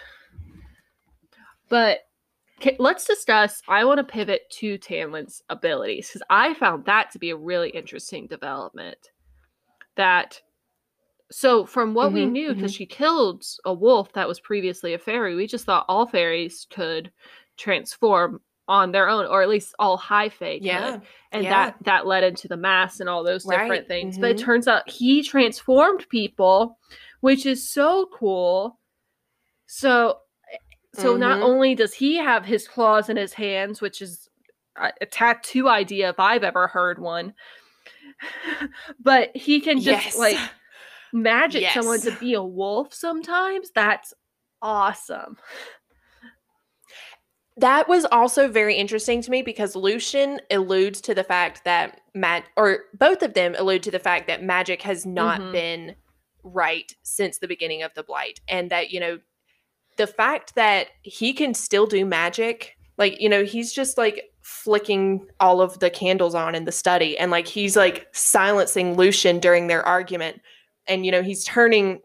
But 1.68 2.00
ca- 2.60 2.76
let's 2.78 3.04
discuss. 3.04 3.62
I 3.68 3.84
want 3.84 3.98
to 3.98 4.04
pivot 4.04 4.48
to 4.52 4.78
Tamlin's 4.78 5.42
abilities 5.50 6.08
because 6.08 6.22
I 6.30 6.54
found 6.54 6.84
that 6.86 7.10
to 7.12 7.18
be 7.18 7.30
a 7.30 7.36
really 7.36 7.70
interesting 7.70 8.26
development. 8.26 9.10
That 9.96 10.40
so 11.30 11.66
from 11.66 11.92
what 11.94 12.12
we 12.12 12.26
Mhm, 12.26 12.32
knew, 12.32 12.54
because 12.54 12.72
she 12.72 12.86
killed 12.86 13.44
a 13.66 13.74
wolf 13.74 14.12
that 14.14 14.28
was 14.28 14.40
previously 14.40 14.94
a 14.94 14.98
fairy, 14.98 15.34
we 15.34 15.46
just 15.46 15.66
thought 15.66 15.84
all 15.88 16.06
fairies 16.06 16.66
could 16.70 17.12
transform 17.58 18.40
on 18.68 18.92
their 18.92 19.08
own, 19.08 19.24
or 19.26 19.42
at 19.42 19.48
least 19.48 19.74
all 19.78 19.96
high 19.96 20.28
could 20.28 20.62
yeah. 20.62 21.00
and 21.32 21.42
Yeah. 21.42 21.50
that 21.50 21.76
that 21.84 22.06
led 22.06 22.22
into 22.22 22.46
the 22.48 22.56
mass 22.56 23.00
and 23.00 23.08
all 23.08 23.24
those 23.24 23.44
different 23.44 23.70
Right, 23.70 23.88
things 23.88 24.18
but 24.18 24.30
it 24.30 24.36
mhm. 24.36 24.44
turns 24.44 24.68
out 24.68 24.88
he 24.88 25.22
transformed 25.22 26.06
people 26.10 26.78
which 27.20 27.46
is 27.46 27.68
so 27.68 28.06
cool 28.14 28.78
so 29.66 30.18
so 30.94 31.16
not 31.16 31.38
Mhm. 31.38 31.42
only 31.44 31.74
does 31.74 31.94
he 31.94 32.16
have 32.16 32.44
his 32.44 32.68
claws 32.68 33.08
in 33.08 33.16
his 33.16 33.32
hands 33.32 33.80
which 33.80 34.02
is 34.02 34.28
a, 34.76 34.92
a 35.00 35.06
tattoo 35.06 35.68
idea 35.68 36.10
if 36.10 36.20
i've 36.20 36.44
ever 36.44 36.66
heard 36.68 36.98
one 36.98 37.32
but 39.00 39.34
he 39.34 39.60
can 39.60 39.80
just 39.80 40.06
yes. 40.06 40.18
like 40.18 40.38
magic 41.12 41.66
someone 41.70 42.00
to 42.00 42.10
be 42.18 42.34
a 42.34 42.42
wolf 42.42 42.92
sometimes 42.92 43.70
that's 43.74 44.12
awesome 44.60 45.36
That 47.58 47.88
was 47.88 48.04
also 48.06 48.48
very 48.48 48.76
interesting 48.76 49.20
to 49.22 49.30
me 49.30 49.42
because 49.42 49.74
Lucien 49.74 50.40
alludes 50.50 51.00
to 51.02 51.14
the 51.14 51.24
fact 51.24 51.64
that 51.64 52.00
Matt, 52.14 52.44
or 52.56 52.84
both 52.94 53.22
of 53.22 53.34
them 53.34 53.56
allude 53.58 53.82
to 53.82 53.90
the 53.90 53.98
fact 53.98 54.28
that 54.28 54.42
magic 54.42 54.82
has 54.82 55.04
not 55.04 55.40
Mhm. 55.40 55.52
been 55.52 55.96
right 56.44 56.94
since 57.02 57.38
the 57.38 57.48
beginning 57.48 57.82
of 57.82 57.92
the 57.94 58.04
blight. 58.04 58.40
And 58.48 58.70
that, 58.70 58.90
you 58.90 59.00
know, 59.00 59.18
the 59.96 60.06
fact 60.06 60.54
that 60.54 60.88
he 61.02 61.32
can 61.32 61.52
still 61.52 61.86
do 61.86 62.04
magic, 62.04 62.76
like, 62.96 63.20
you 63.20 63.28
know, 63.28 63.44
he's 63.44 63.72
just 63.72 63.98
like 63.98 64.30
flicking 64.40 65.26
all 65.40 65.60
of 65.60 65.80
the 65.80 65.90
candles 65.90 66.34
on 66.36 66.54
in 66.54 66.64
the 66.64 66.72
study 66.72 67.18
and 67.18 67.30
like 67.30 67.46
he's 67.48 67.76
like 67.76 68.06
silencing 68.12 68.96
Lucien 68.96 69.40
during 69.40 69.66
their 69.66 69.84
argument. 69.84 70.40
And, 70.86 71.04
you 71.04 71.10
know, 71.12 71.22
he's 71.22 71.44
turning 71.44 72.00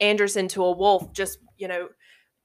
Anderson 0.00 0.48
to 0.48 0.62
a 0.64 0.70
wolf 0.76 1.12
just, 1.12 1.38
you 1.56 1.66
know, 1.66 1.88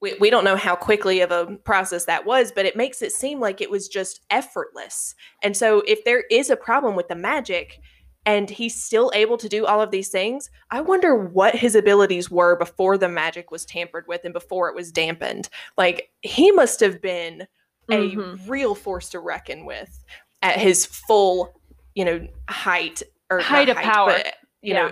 we, 0.01 0.13
we 0.19 0.29
don't 0.29 0.43
know 0.43 0.55
how 0.55 0.75
quickly 0.75 1.21
of 1.21 1.31
a 1.31 1.57
process 1.63 2.05
that 2.05 2.25
was, 2.25 2.51
but 2.51 2.65
it 2.65 2.75
makes 2.75 3.01
it 3.01 3.11
seem 3.11 3.39
like 3.39 3.61
it 3.61 3.71
was 3.71 3.87
just 3.87 4.21
effortless. 4.29 5.15
And 5.43 5.55
so, 5.57 5.81
if 5.87 6.03
there 6.05 6.23
is 6.29 6.49
a 6.49 6.55
problem 6.55 6.95
with 6.95 7.07
the 7.07 7.15
magic 7.15 7.79
and 8.25 8.49
he's 8.49 8.81
still 8.81 9.11
able 9.15 9.37
to 9.37 9.47
do 9.49 9.65
all 9.65 9.81
of 9.81 9.89
these 9.91 10.09
things, 10.09 10.49
I 10.69 10.81
wonder 10.81 11.15
what 11.15 11.55
his 11.55 11.75
abilities 11.75 12.29
were 12.29 12.57
before 12.57 12.97
the 12.97 13.07
magic 13.09 13.51
was 13.51 13.65
tampered 13.65 14.05
with 14.07 14.21
and 14.25 14.33
before 14.33 14.69
it 14.69 14.75
was 14.75 14.91
dampened. 14.91 15.49
Like, 15.77 16.11
he 16.21 16.51
must 16.51 16.79
have 16.81 17.01
been 17.01 17.47
a 17.89 18.15
Mhm. 18.15 18.47
real 18.49 18.75
force 18.75 19.09
to 19.09 19.19
reckon 19.19 19.65
with 19.65 20.03
at 20.43 20.59
his 20.59 20.85
full, 20.85 21.59
you 21.95 22.03
know, 22.03 22.27
height 22.49 23.01
or 23.31 23.39
Height 23.39 23.69
of 23.69 23.77
power. 23.77 24.11
but, 24.11 24.35
you 24.61 24.73
know, 24.73 24.91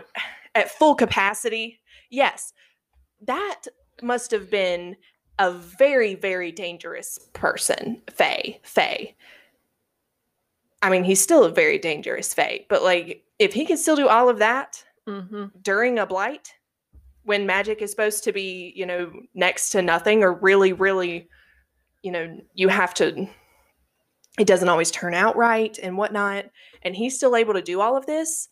at 0.55 0.71
full 0.71 0.95
capacity. 0.95 1.81
Yes, 2.09 2.53
that 3.21 3.63
must 4.01 4.31
have 4.31 4.49
been 4.49 4.95
a 5.39 5.51
very, 5.51 6.15
very 6.15 6.51
dangerous 6.51 7.19
person, 7.33 8.01
Fae. 8.09 8.59
Fae. 8.63 9.15
I 10.81 10.89
mean, 10.89 11.03
he's 11.03 11.21
still 11.21 11.43
a 11.43 11.51
very 11.51 11.77
dangerous 11.77 12.33
Fae, 12.33 12.65
but 12.69 12.83
like, 12.83 13.23
if 13.39 13.53
he 13.53 13.65
can 13.65 13.77
still 13.77 13.95
do 13.95 14.07
all 14.07 14.29
of 14.29 14.39
that 14.39 14.83
Mhm. 15.07 15.51
during 15.61 15.99
a 15.99 16.05
blight, 16.05 16.53
when 17.23 17.45
magic 17.45 17.81
is 17.81 17.91
supposed 17.91 18.23
to 18.23 18.31
be, 18.31 18.71
you 18.75 18.85
know, 18.85 19.11
next 19.33 19.69
to 19.71 19.81
nothing 19.81 20.23
or 20.23 20.33
really, 20.33 20.73
really, 20.73 21.27
you 22.03 22.11
know, 22.11 22.39
you 22.53 22.67
have 22.69 22.93
to, 22.93 23.27
it 24.37 24.45
doesn't 24.47 24.69
always 24.69 24.91
turn 24.91 25.13
out 25.13 25.35
right 25.35 25.77
and 25.79 25.97
whatnot, 25.97 26.45
and 26.83 26.95
he's 26.95 27.15
still 27.17 27.35
able 27.35 27.53
to 27.55 27.61
do 27.61 27.81
all 27.81 27.97
of 27.97 28.05
this, 28.05 28.47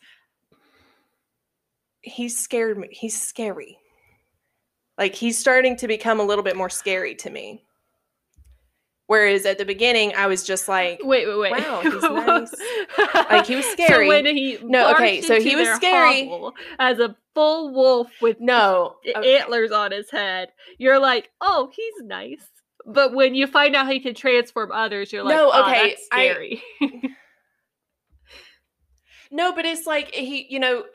he's 2.01 2.37
scared 2.37 2.77
me. 2.77 2.89
He's 2.91 3.19
scary. 3.21 3.77
Like 5.03 5.15
he's 5.15 5.37
starting 5.37 5.75
to 5.75 5.87
become 5.89 6.21
a 6.21 6.23
little 6.23 6.45
bit 6.45 6.55
more 6.55 6.69
scary 6.69 7.13
to 7.15 7.29
me. 7.29 7.65
Whereas 9.07 9.45
at 9.45 9.57
the 9.57 9.65
beginning, 9.65 10.13
I 10.15 10.27
was 10.27 10.45
just 10.45 10.69
like, 10.69 11.01
Wait, 11.03 11.27
wait, 11.27 11.37
wait. 11.37 11.51
Wow, 11.51 11.81
he's 11.81 12.01
nice. 12.01 12.53
Like, 13.29 13.45
he 13.45 13.57
was 13.57 13.65
scary. 13.73 14.05
So 14.05 14.07
when 14.07 14.25
he 14.25 14.59
No, 14.63 14.91
okay, 14.93 15.19
so 15.19 15.41
he 15.41 15.57
was 15.57 15.67
scary. 15.75 16.31
as 16.79 16.99
a 16.99 17.17
full 17.35 17.73
wolf 17.73 18.07
with 18.21 18.39
no, 18.39 18.95
okay. 19.15 19.39
antlers 19.39 19.73
on 19.73 19.91
his 19.91 20.09
head, 20.09 20.53
you're 20.77 20.99
like, 20.99 21.31
oh, 21.41 21.69
he's 21.75 22.01
nice. 22.05 22.45
But 22.85 23.13
when 23.13 23.35
you 23.35 23.45
find 23.45 23.75
out 23.75 23.91
he 23.91 23.99
can 23.99 24.15
transform 24.15 24.71
others, 24.71 25.11
you're 25.11 25.23
like, 25.23 25.35
No, 25.35 25.51
oh, 25.53 25.63
okay, 25.69 25.95
I- 25.95 25.95
scary. 26.05 26.63
No, 29.31 29.51
but 29.53 29.65
it's 29.65 29.85
like 29.85 30.13
he, 30.13 30.45
you 30.49 30.59
know, 30.59 30.85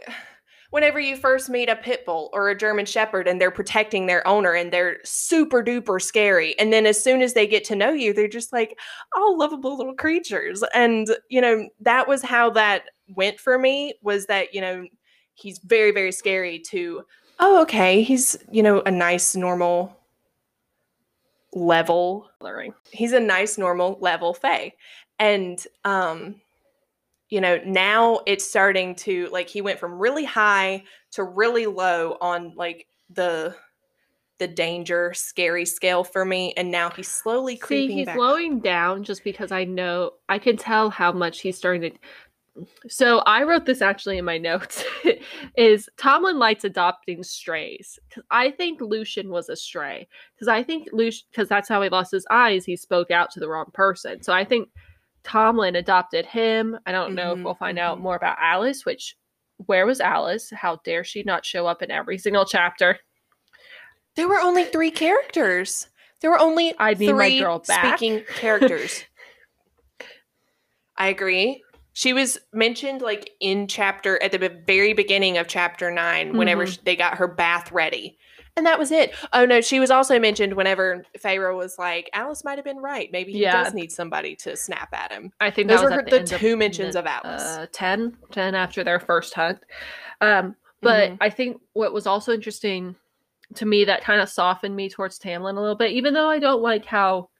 whenever 0.70 1.00
you 1.00 1.16
first 1.16 1.48
meet 1.48 1.68
a 1.68 1.76
pit 1.76 2.04
bull 2.04 2.28
or 2.32 2.50
a 2.50 2.56
German 2.56 2.84
shepherd 2.84 3.26
and 3.26 3.40
they're 3.40 3.50
protecting 3.50 4.06
their 4.06 4.26
owner 4.26 4.52
and 4.52 4.72
they're 4.72 4.98
super 5.04 5.62
duper 5.62 6.00
scary. 6.00 6.58
And 6.58 6.72
then 6.72 6.86
as 6.86 7.02
soon 7.02 7.22
as 7.22 7.32
they 7.32 7.46
get 7.46 7.64
to 7.64 7.76
know 7.76 7.90
you, 7.90 8.12
they're 8.12 8.28
just 8.28 8.52
like, 8.52 8.78
oh, 9.14 9.34
lovable 9.38 9.76
little 9.76 9.94
creatures. 9.94 10.62
And, 10.74 11.08
you 11.30 11.40
know, 11.40 11.68
that 11.80 12.06
was 12.06 12.22
how 12.22 12.50
that 12.50 12.84
went 13.14 13.40
for 13.40 13.58
me 13.58 13.94
was 14.02 14.26
that, 14.26 14.54
you 14.54 14.60
know, 14.60 14.86
he's 15.34 15.58
very, 15.58 15.90
very 15.90 16.12
scary 16.12 16.58
to, 16.70 17.02
oh, 17.40 17.62
okay, 17.62 18.02
he's, 18.02 18.36
you 18.50 18.62
know, 18.62 18.82
a 18.82 18.90
nice, 18.90 19.34
normal 19.34 19.96
level 21.52 22.28
he's 22.92 23.12
a 23.12 23.20
nice 23.20 23.56
normal 23.56 23.96
level 24.00 24.34
fae 24.34 24.70
and 25.18 25.66
um 25.84 26.34
you 27.28 27.40
know 27.40 27.60
now 27.64 28.20
it's 28.26 28.44
starting 28.44 28.94
to 28.94 29.28
like 29.30 29.48
he 29.48 29.60
went 29.60 29.78
from 29.78 29.98
really 29.98 30.24
high 30.24 30.82
to 31.12 31.24
really 31.24 31.66
low 31.66 32.16
on 32.20 32.52
like 32.56 32.86
the 33.10 33.54
the 34.38 34.48
danger 34.48 35.12
scary 35.14 35.64
scale 35.64 36.04
for 36.04 36.24
me 36.24 36.52
and 36.56 36.70
now 36.70 36.90
he's 36.90 37.08
slowly 37.08 37.54
See, 37.54 37.60
creeping 37.60 37.98
he's 37.98 38.06
back 38.06 38.16
slowing 38.16 38.60
down 38.60 39.02
just 39.02 39.24
because 39.24 39.52
I 39.52 39.64
know 39.64 40.12
I 40.28 40.38
can 40.38 40.56
tell 40.56 40.90
how 40.90 41.12
much 41.12 41.40
he's 41.40 41.56
starting 41.56 41.92
to. 41.92 41.98
So 42.88 43.18
I 43.20 43.44
wrote 43.44 43.66
this 43.66 43.82
actually 43.82 44.18
in 44.18 44.24
my 44.24 44.38
notes. 44.38 44.84
is 45.56 45.88
Tamlin 45.96 46.38
likes 46.38 46.64
adopting 46.64 47.22
strays 47.24 47.98
because 48.08 48.24
I 48.30 48.52
think 48.52 48.80
Lucien 48.80 49.28
was 49.28 49.48
a 49.48 49.56
stray 49.56 50.06
because 50.34 50.48
I 50.48 50.62
think 50.62 50.88
Lucien 50.92 51.26
because 51.32 51.48
that's 51.48 51.68
how 51.68 51.82
he 51.82 51.88
lost 51.88 52.12
his 52.12 52.26
eyes. 52.30 52.64
He 52.64 52.76
spoke 52.76 53.10
out 53.10 53.32
to 53.32 53.40
the 53.40 53.48
wrong 53.48 53.70
person. 53.74 54.22
So 54.22 54.32
I 54.32 54.44
think 54.44 54.68
Tamlin 55.28 55.76
adopted 55.76 56.24
him. 56.26 56.78
I 56.86 56.92
don't 56.92 57.14
know 57.14 57.32
if 57.32 57.38
Mhm, 57.38 57.44
we'll 57.44 57.54
find 57.54 57.78
out 57.78 57.98
mhm. 57.98 58.02
more 58.02 58.16
about 58.16 58.38
Alis. 58.40 58.86
Which 58.86 59.16
where 59.66 59.86
was 59.86 60.00
Alis? 60.00 60.50
How 60.50 60.76
dare 60.84 61.04
she 61.04 61.22
not 61.24 61.44
show 61.44 61.66
up 61.66 61.82
in 61.82 61.90
every 61.90 62.18
single 62.18 62.44
chapter? 62.44 62.98
there 64.16 64.26
were 64.28 64.40
only 64.40 64.64
three 64.64 64.90
characters 64.90 65.86
there 66.20 66.30
were 66.30 66.40
only 66.40 66.74
I 66.80 66.94
need 66.94 67.12
my 67.12 67.28
three 67.28 67.38
girl 67.40 67.60
back. 67.60 67.98
speaking 67.98 68.24
characters 68.34 69.04
i 70.96 71.06
agree 71.08 71.62
she 71.92 72.12
was 72.12 72.36
mentioned 72.52 73.00
like 73.00 73.30
in 73.40 73.68
chapter 73.68 74.20
at 74.20 74.32
the 74.32 74.60
very 74.66 74.92
beginning 74.92 75.38
of 75.38 75.46
chapter 75.46 75.90
9 75.92 76.36
whenever 76.36 76.64
Mhm. 76.66 76.72
sh- 76.72 76.78
they 76.84 76.96
got 76.96 77.18
her 77.18 77.28
bath 77.28 77.70
ready 77.70 78.18
and 78.58 78.66
that 78.66 78.78
was 78.78 78.90
it 78.92 79.14
oh 79.32 79.46
no 79.46 79.60
she 79.62 79.80
was 79.80 79.90
also 79.90 80.18
mentioned 80.18 80.52
whenever 80.52 81.04
Feyre 81.18 81.56
was 81.56 81.78
like 81.78 82.10
alis 82.12 82.44
might 82.44 82.58
have 82.58 82.64
been 82.64 82.76
right 82.78 83.10
maybe 83.12 83.32
he 83.32 83.38
Yeah. 83.42 83.62
does 83.64 83.72
need 83.72 83.90
somebody 83.90 84.36
to 84.36 84.56
snap 84.56 84.88
at 84.92 85.10
him 85.12 85.32
I 85.40 85.50
think 85.50 85.68
those 85.68 85.78
that 85.80 85.84
was 85.84 85.92
were 85.92 86.00
at 86.00 86.10
the, 86.10 86.18
the, 86.18 86.38
two 86.38 86.52
of 86.52 86.58
mentions 86.58 86.92
the- 86.94 87.00
of 87.00 87.06
alis 87.06 87.42
uh, 87.42 87.66
10, 87.72 88.16
10 88.32 88.54
after 88.54 88.84
their 88.84 89.00
first 89.00 89.32
hunt. 89.34 89.58
Um, 90.20 90.54
but 90.82 91.10
Mhm. 91.12 91.18
I 91.20 91.30
think 91.30 91.60
what 91.72 91.92
was 91.94 92.06
also 92.06 92.32
interesting 92.32 92.94
to 93.54 93.64
me 93.64 93.84
that 93.86 94.02
kind 94.04 94.20
of 94.20 94.28
softened 94.28 94.76
me 94.76 94.90
towards 94.90 95.18
Tamlin 95.18 95.56
a 95.56 95.60
little 95.60 95.74
bit, 95.76 95.92
even 95.92 96.12
though 96.12 96.28
I 96.28 96.38
don't 96.38 96.60
like 96.62 96.84
how 96.84 97.30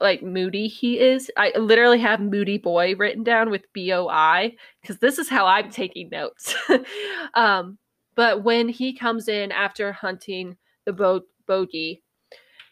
like 0.00 0.22
moody 0.22 0.68
he 0.68 0.98
is. 1.00 1.30
I 1.36 1.52
literally 1.56 1.98
have 2.00 2.20
moody 2.20 2.58
boy 2.58 2.94
written 2.96 3.22
down 3.24 3.50
with 3.50 3.62
B 3.72 3.92
O 3.92 4.08
I 4.08 4.54
because 4.82 4.98
this 4.98 5.18
is 5.18 5.28
how 5.28 5.46
I'm 5.46 5.70
taking 5.70 6.10
notes. 6.10 6.54
um, 7.34 7.78
But 8.16 8.42
when 8.42 8.68
he 8.68 8.92
comes 8.92 9.28
in 9.28 9.52
after 9.52 9.92
hunting 9.92 10.56
the 10.86 10.92
bo- 10.92 11.26
bogey 11.46 12.02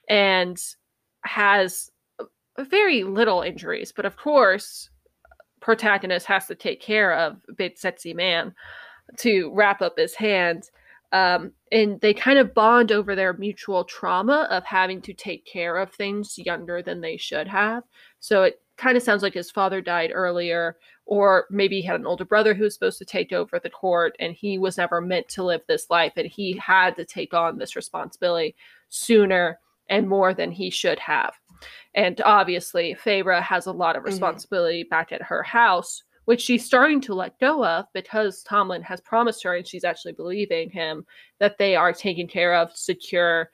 and 0.09 0.59
has 1.25 1.91
very 2.59 3.05
little 3.05 3.43
injuries, 3.43 3.93
but 3.95 4.07
of 4.07 4.17
course, 4.17 4.91
protagonist 5.61 6.27
has 6.27 6.47
to 6.47 6.55
take 6.55 6.81
care 6.81 7.15
of 7.15 7.43
big 7.57 7.79
sexy 7.79 8.15
man 8.15 8.55
to 9.19 9.51
wrap 9.55 9.83
up 9.83 9.99
his 9.99 10.15
hand. 10.15 10.71
Um, 11.13 11.53
and 11.71 12.01
they 12.01 12.13
kind 12.13 12.39
of 12.39 12.55
bond 12.55 12.91
over 12.91 13.15
their 13.15 13.35
mutual 13.35 13.85
trauma 13.85 14.49
of 14.51 14.65
having 14.65 15.01
to 15.03 15.13
take 15.13 15.47
care 15.47 15.77
of 15.77 15.93
things 15.93 16.39
younger 16.39 16.83
than 16.83 17.01
they 17.01 17.17
should 17.17 17.47
have. 17.49 17.85
So 18.19 18.43
it 18.43 18.61
kind 18.77 18.97
of 18.97 19.03
sounds 19.03 19.23
like 19.23 19.35
his 19.35 19.51
father 19.51 19.81
died 19.81 20.11
earlier, 20.13 20.77
or 21.07 21.47
maybe 21.51 21.81
he 21.81 21.87
had 21.87 22.01
an 22.01 22.07
older 22.07 22.25
brother 22.25 22.55
who 22.55 22.65
was 22.65 22.75
supposed 22.75 22.99
to 22.99 23.05
take 23.05 23.33
over 23.33 23.59
the 23.59 23.71
court 23.71 24.17
and 24.21 24.35
he 24.35 24.59
was 24.59 24.79
never 24.79 25.01
meant 25.01 25.29
to 25.29 25.43
live 25.43 25.61
this 25.67 25.91
life 25.91 26.13
and 26.17 26.27
he 26.27 26.57
had 26.57 26.97
to 26.97 27.05
take 27.05 27.35
on 27.35 27.59
this 27.59 27.77
responsibility 27.77 28.55
sooner 28.89 29.59
and 29.91 30.09
more 30.09 30.33
than 30.33 30.51
he 30.51 30.71
should 30.71 30.99
have. 30.99 31.35
And 31.95 32.21
obviously, 32.23 32.95
Feyre 32.95 33.41
has 33.43 33.67
a 33.67 33.73
lot 33.73 33.97
of 33.97 34.03
Mhm. 34.03 34.07
responsibility 34.07 34.83
back 34.83 35.13
at 35.13 35.23
her 35.23 35.43
house, 35.43 36.03
which 36.25 36.41
she's 36.41 36.65
starting 36.65 37.03
to 37.03 37.15
let 37.15 37.39
go 37.39 37.65
of 37.65 37.87
because 37.93 38.43
Tamlin 38.45 38.83
has 38.83 39.01
promised 39.03 39.43
her 39.43 39.55
and 39.55 39.67
she's 39.67 39.85
actually 39.85 40.13
believing 40.13 40.71
him 40.71 41.07
that 41.39 41.59
they 41.59 41.77
are 41.77 41.93
taken 41.93 42.27
care 42.27 42.55
of, 42.55 42.75
secure, 42.75 43.51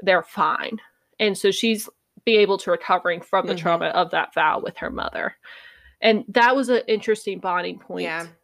they're 0.00 0.24
fine. 0.24 0.80
And 1.20 1.38
so 1.38 1.52
she's 1.52 1.88
be 2.24 2.36
able 2.36 2.58
to 2.58 2.70
recovering 2.70 3.20
from 3.20 3.46
the 3.46 3.54
Mhm. 3.54 3.58
trauma 3.58 3.86
of 3.88 4.10
that 4.10 4.34
vow 4.34 4.58
with 4.58 4.76
her 4.78 4.90
mother. 4.90 5.36
And 6.04 6.24
that 6.28 6.54
was 6.54 6.68
an 6.68 6.82
interesting 6.86 7.40
bonding 7.40 7.80
point. 7.80 8.04
Yeah. 8.04 8.26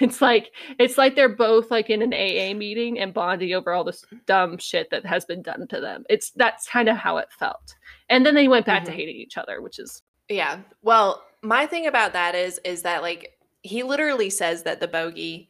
It's 0.00 0.20
like 0.22 0.52
it's 0.78 0.96
like 0.98 1.16
they're 1.16 1.28
both 1.28 1.70
like 1.70 1.90
in 1.90 2.02
an 2.02 2.12
AA 2.12 2.56
meeting 2.56 3.00
and 3.00 3.12
bonding 3.12 3.52
over 3.54 3.72
all 3.72 3.82
this 3.82 4.04
dumb 4.26 4.58
shit 4.58 4.90
that 4.90 5.04
has 5.04 5.24
been 5.24 5.42
done 5.42 5.66
to 5.68 5.80
them. 5.80 6.04
It's 6.08 6.30
that's 6.32 6.68
kind 6.68 6.88
of 6.88 6.96
how 6.96 7.16
it 7.16 7.28
felt. 7.36 7.74
And 8.08 8.24
then 8.24 8.34
they 8.36 8.46
went 8.48 8.66
back 8.66 8.84
to 8.84 8.92
Mhm. 8.92 8.94
hating 8.94 9.16
each 9.16 9.36
other, 9.38 9.60
which 9.60 9.78
is 9.80 10.02
Yeah. 10.28 10.58
Well, 10.82 11.24
my 11.42 11.66
thing 11.66 11.86
about 11.86 12.12
that 12.12 12.34
is 12.36 12.60
is 12.64 12.82
that 12.82 13.02
like 13.02 13.36
he 13.62 13.82
literally 13.82 14.30
says 14.30 14.62
that 14.64 14.78
the 14.78 14.88
bogey 14.88 15.48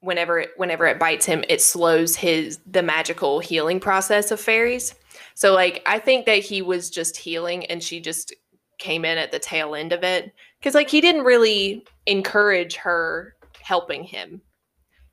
whenever 0.00 0.38
it, 0.40 0.50
whenever 0.56 0.86
it 0.86 1.00
bites 1.00 1.26
him, 1.26 1.42
it 1.48 1.60
slows 1.60 2.14
his 2.14 2.60
the 2.64 2.82
magical 2.82 3.40
healing 3.40 3.80
process 3.80 4.30
of 4.30 4.38
fairies. 4.40 4.94
So 5.34 5.52
like 5.54 5.82
I 5.86 5.98
think 5.98 6.26
that 6.26 6.44
he 6.44 6.62
was 6.62 6.90
just 6.90 7.16
healing 7.16 7.64
and 7.66 7.82
she 7.82 7.98
just 7.98 8.32
came 8.78 9.04
in 9.04 9.18
at 9.18 9.30
the 9.32 9.38
tail 9.38 9.74
end 9.74 9.92
of 9.92 10.02
it 10.04 10.32
cuz 10.62 10.74
like 10.74 10.88
he 10.88 11.00
didn't 11.00 11.24
really 11.24 11.84
encourage 12.06 12.76
her 12.76 13.36
helping 13.60 14.04
him. 14.04 14.40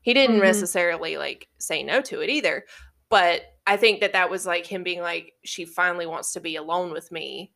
He 0.02 0.14
didn't 0.14 0.38
Mhm. 0.38 0.44
necessarily 0.44 1.18
like 1.18 1.48
say 1.58 1.84
no 1.84 2.02
to 2.02 2.22
it 2.22 2.30
either. 2.30 2.66
But 3.10 3.44
I 3.68 3.78
think 3.78 4.02
that 4.02 4.14
that 4.14 4.30
was 4.30 4.46
like 4.46 4.66
him 4.66 4.84
being 4.84 5.02
like 5.02 5.34
she 5.44 5.66
finally 5.66 6.06
wants 6.06 6.34
to 6.34 6.40
be 6.40 6.56
alone 6.56 6.92
with 6.92 7.12
me. 7.12 7.52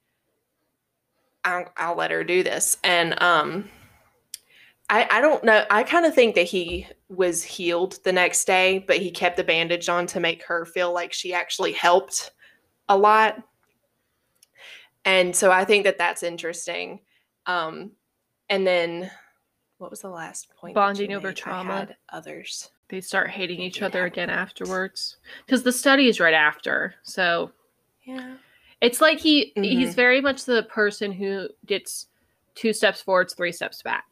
I'll, 1.46 1.72
I'll 1.78 1.96
let 1.96 2.12
her 2.12 2.24
do 2.24 2.44
this. 2.44 2.78
And 2.84 3.22
um 3.22 3.70
I 4.90 5.08
I 5.12 5.22
don't 5.22 5.44
know. 5.44 5.66
I 5.70 5.84
kind 5.84 6.06
of 6.06 6.16
think 6.16 6.36
that 6.36 6.48
he 6.48 6.88
was 7.10 7.44
healed 7.44 8.00
the 8.04 8.12
next 8.12 8.46
day, 8.46 8.80
but 8.80 8.98
he 8.98 9.12
kept 9.12 9.38
the 9.38 9.44
bandage 9.44 9.88
on 9.88 10.08
to 10.08 10.20
make 10.20 10.44
her 10.44 10.66
feel 10.66 10.92
like 10.92 11.14
she 11.14 11.34
actually 11.34 11.74
helped 11.74 12.32
a 12.90 12.98
lot. 12.98 13.42
And 15.10 15.36
so 15.36 15.52
I 15.52 15.66
think 15.66 15.84
that 15.86 15.98
that's 15.98 16.24
interesting. 16.24 17.00
Um 17.46 17.92
and 18.50 18.66
then 18.66 19.10
what 19.80 19.90
was 19.92 20.02
the 20.02 20.10
last 20.10 20.50
point? 20.60 20.76
Bonding 20.76 21.14
over 21.14 21.28
made? 21.30 21.38
Trauma. 21.38 21.88
others. 22.10 22.70
they 22.90 23.02
start 23.02 23.30
hating 23.30 23.60
each 23.62 23.82
other 23.84 24.04
again 24.06 24.30
afterwards. 24.30 25.18
Because 25.46 25.62
the 25.64 25.72
study 25.72 26.08
is 26.08 26.20
right 26.20 26.34
after. 26.34 26.96
So 27.04 27.52
Yeah. 28.04 28.36
it's 28.82 29.00
like 29.02 29.20
he 29.20 29.52
he's 29.56 29.92
Mhm. 29.92 29.96
very 29.96 30.22
much 30.22 30.46
the 30.46 30.64
person 30.64 31.12
who 31.12 31.48
gets 31.66 32.08
two 32.56 32.74
steps 32.74 33.02
forwards, 33.02 33.34
three 33.34 33.52
steps 33.52 33.82
back. 33.82 34.06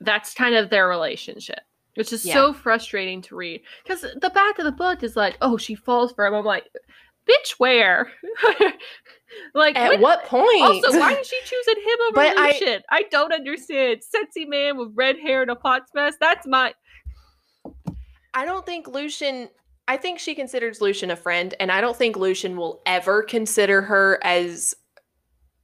That's 0.00 0.34
kind 0.34 0.54
of 0.54 0.68
their 0.70 0.88
relationship, 0.88 1.60
which 1.94 2.12
is 2.12 2.22
so 2.22 2.52
frustrating 2.52 3.22
to 3.22 3.36
read. 3.36 3.62
Because 3.82 4.02
the 4.02 4.30
back 4.30 4.58
of 4.58 4.64
the 4.64 4.72
book 4.72 5.02
is 5.02 5.16
like, 5.16 5.36
oh, 5.40 5.56
she 5.56 5.74
falls 5.74 6.12
for 6.12 6.26
him. 6.26 6.34
I'm 6.34 6.44
like, 6.44 6.66
bitch, 7.28 7.50
where? 7.58 8.10
like, 9.54 9.76
At 9.76 9.90
when- 9.92 10.00
what 10.00 10.24
point? 10.24 10.62
also, 10.62 10.98
why 10.98 11.12
is 11.14 11.26
she 11.26 11.38
choosing 11.44 11.82
him 11.82 11.98
over 12.08 12.14
But 12.14 12.38
I- 12.38 12.52
Lucien? 12.52 12.82
I, 12.90 13.02
don't 13.10 13.32
understand. 13.32 14.02
Sexy 14.02 14.44
man 14.44 14.76
with 14.76 14.90
red 14.94 15.18
hair 15.18 15.42
and 15.42 15.50
a 15.50 15.56
pot's 15.56 15.90
mess. 15.94 16.14
That's 16.20 16.46
my. 16.46 16.74
I 18.34 18.44
don't 18.44 18.66
think 18.66 18.88
Lucien. 18.88 19.48
I 19.86 19.96
think 19.98 20.18
she 20.18 20.34
considers 20.34 20.80
Lucien 20.80 21.10
a 21.10 21.16
friend, 21.16 21.54
and 21.60 21.70
I 21.70 21.80
don't 21.80 21.96
think 21.96 22.16
Lucien 22.16 22.56
will 22.56 22.80
ever 22.86 23.22
consider 23.22 23.82
her 23.82 24.18
as 24.22 24.74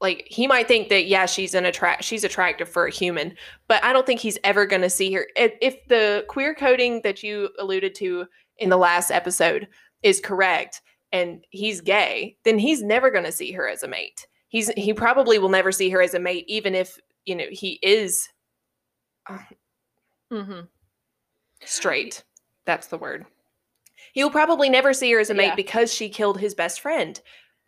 like 0.01 0.25
he 0.27 0.47
might 0.47 0.69
think 0.69 0.89
that 0.89 1.07
yeah 1.07 1.27
she's 1.27 1.55
an 1.55 1.67
attract 1.67 2.05
she's 2.05 2.25
attractive 2.25 2.69
for 2.69 2.87
a 2.87 2.91
human, 2.91 3.35
but 3.69 3.83
I 3.85 3.93
don't 3.93 4.07
think 4.07 4.21
he's 4.21 4.39
ever 4.45 4.67
going 4.67 4.83
to 4.83 4.91
see 4.91 5.13
her. 5.15 5.27
If, 5.37 5.55
if 5.61 5.77
the 5.89 6.25
queer 6.29 6.55
coding 6.55 7.01
that 7.03 7.23
you 7.23 7.51
alluded 7.59 7.95
to 7.97 8.27
in 8.59 8.69
the 8.69 8.77
last 8.77 9.11
episode 9.11 9.69
is 10.03 10.21
correct, 10.21 10.81
and 11.13 11.45
he's 11.51 11.81
gay, 11.81 12.37
then 12.45 12.59
he's 12.59 12.83
never 12.83 13.11
going 13.11 13.25
to 13.25 13.33
see 13.33 13.53
her 13.53 13.69
as 13.69 13.83
a 13.83 13.89
mate. 13.89 14.27
He's 14.49 14.69
he 14.71 14.93
probably 14.93 15.39
will 15.39 15.49
never 15.49 15.73
see 15.73 15.91
her 15.91 16.03
as 16.03 16.15
a 16.15 16.21
mate, 16.21 16.45
even 16.49 16.75
if 16.75 16.99
you 17.25 17.37
know 17.37 17.47
he 17.51 17.79
is 17.83 18.29
mm-hmm. 20.33 20.61
straight. 21.65 22.25
That's 22.65 22.89
the 22.89 22.99
word. 22.99 23.27
He'll 24.13 24.31
probably 24.31 24.69
never 24.69 24.93
see 24.93 25.13
her 25.13 25.21
as 25.21 25.31
a 25.31 25.35
mate 25.35 25.47
Yeah. 25.47 25.55
because 25.55 25.93
she 25.93 26.09
killed 26.09 26.41
his 26.41 26.55
best 26.55 26.81
friend. 26.81 27.21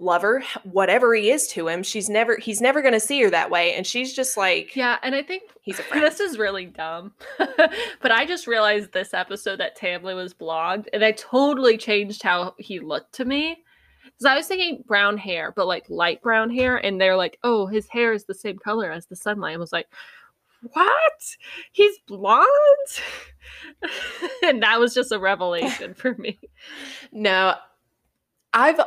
Lover, 0.02 0.42
whatever 0.64 1.14
he 1.14 1.30
is 1.30 1.46
to 1.48 1.68
him, 1.68 1.82
she's 1.82 2.08
never 2.08 2.36
he's 2.36 2.60
never 2.60 2.82
going 2.82 2.94
to 2.94 3.00
see 3.00 3.22
her 3.22 3.30
that 3.30 3.50
way 3.50 3.74
and 3.74 3.86
she's 3.86 4.12
just 4.12 4.36
like 4.36 4.74
Yeah, 4.74 4.98
and 5.02 5.14
I 5.14 5.22
think 5.22 5.44
he's 5.60 5.78
a 5.78 5.82
friend. 5.84 6.04
This 6.04 6.20
is 6.20 6.38
really 6.38 6.66
dumb. 6.66 7.12
but 7.38 8.10
I 8.10 8.26
just 8.26 8.46
realized 8.46 8.92
this 8.92 9.14
episode 9.14 9.60
that 9.60 9.78
Tamlin 9.78 10.16
was 10.16 10.34
blonde, 10.34 10.88
and 10.92 11.04
I 11.04 11.12
totally 11.12 11.78
changed 11.78 12.22
how 12.22 12.54
he 12.58 12.80
looked 12.80 13.14
to 13.14 13.24
me. 13.24 13.62
Because 14.04 14.26
I 14.26 14.36
was 14.36 14.46
thinking 14.46 14.82
brown 14.86 15.16
hair, 15.16 15.52
but 15.54 15.66
like 15.66 15.88
light 15.88 16.20
brown 16.20 16.50
hair, 16.50 16.76
and 16.76 17.00
they're 17.00 17.16
like, 17.16 17.38
oh, 17.44 17.66
his 17.66 17.88
hair 17.88 18.12
is 18.12 18.24
the 18.24 18.34
same 18.34 18.58
color 18.58 18.90
as 18.90 19.06
the 19.06 19.16
sunlight. 19.16 19.54
I 19.54 19.58
was 19.58 19.72
like, 19.72 19.86
what? 20.72 21.36
He's 21.72 21.98
blonde? 22.06 22.46
and 24.44 24.62
that 24.62 24.78
was 24.78 24.94
just 24.94 25.12
a 25.12 25.18
revelation 25.18 25.94
for 25.94 26.14
me. 26.14 26.38
No. 27.10 27.54
I've 28.52 28.80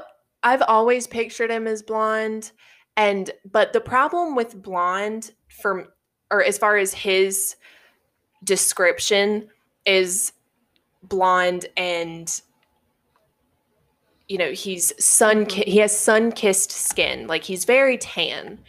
I've 0.45 0.61
always 0.61 1.07
pictured 1.07 1.49
him 1.49 1.67
as 1.67 1.81
blonde 1.81 2.51
and 2.95 3.31
but 3.51 3.73
the 3.73 3.81
problem 3.81 4.35
with 4.35 4.61
blonde 4.61 5.33
from 5.49 5.87
or 6.31 6.43
as 6.43 6.57
far 6.57 6.77
as 6.77 6.93
his 6.93 7.55
description 8.43 9.49
is 9.85 10.31
blonde 11.03 11.65
and 11.75 12.41
you 14.27 14.37
know 14.37 14.51
he's 14.51 14.93
sun 15.03 15.47
ki- 15.47 15.61
mm-hmm. 15.61 15.71
he 15.71 15.77
has 15.79 15.97
sun 15.97 16.31
kissed 16.31 16.71
skin 16.71 17.27
like 17.27 17.43
he's 17.43 17.65
very 17.65 17.97
tan. 17.97 18.59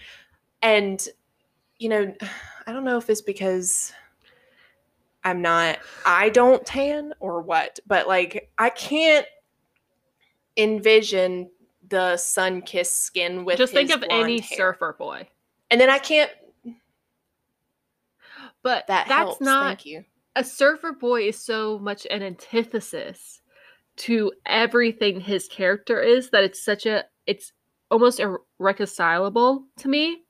And 0.63 1.07
you 1.79 1.91
know 1.91 2.13
i 2.67 2.73
don't 2.73 2.85
know 2.85 2.97
if 2.97 3.11
it's 3.11 3.21
because 3.21 3.93
i'm 5.25 5.43
not 5.43 5.79
i 6.07 6.31
don't 6.31 6.65
tan 6.65 7.13
or 7.21 7.43
what 7.43 7.79
but 7.87 8.09
like 8.09 8.51
i 8.57 8.71
can't 8.71 9.27
envision 10.57 11.51
the 11.89 12.17
sun 12.17 12.63
kissed 12.63 13.05
skin 13.05 13.45
with 13.45 13.59
just 13.59 13.73
think 13.73 13.91
of 13.91 14.05
any 14.11 14.41
hair. 14.41 14.57
surfer 14.57 14.95
boy. 14.99 15.27
and 15.71 15.81
then 15.81 15.91
i 15.91 15.99
can't 15.99 16.31
But 18.63 18.87
that 18.89 19.07
that's 19.09 19.39
helps 19.39 19.41
not 19.41 19.85
a 20.35 20.45
surfer 20.45 20.93
boy 20.93 21.29
is 21.29 21.39
so 21.39 21.79
much 21.79 22.07
an 22.11 22.23
antithesis 22.23 23.41
to 23.99 24.33
everything 24.45 25.21
his 25.21 25.49
character 25.49 26.01
is 26.03 26.31
that 26.31 26.45
it's 26.45 26.63
such 26.63 26.85
a 26.87 27.05
it's 27.27 27.53
almost 27.91 28.21
irreconcilable 28.59 29.65
to 29.79 29.89
me 29.89 30.23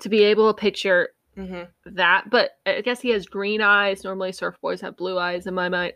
to 0.00 0.08
be 0.08 0.22
able 0.22 0.52
to 0.52 0.60
picture 0.60 1.08
hmm 1.34 1.62
that. 1.86 2.30
But 2.30 2.52
i 2.66 2.80
guess 2.82 3.00
he 3.00 3.10
has 3.10 3.26
green 3.26 3.60
eyes. 3.60 4.04
Normally 4.04 4.32
surf 4.32 4.56
boys 4.60 4.80
have 4.82 4.96
blue 4.96 5.18
eyes 5.18 5.46
in 5.46 5.54
my 5.54 5.68
mind 5.68 5.94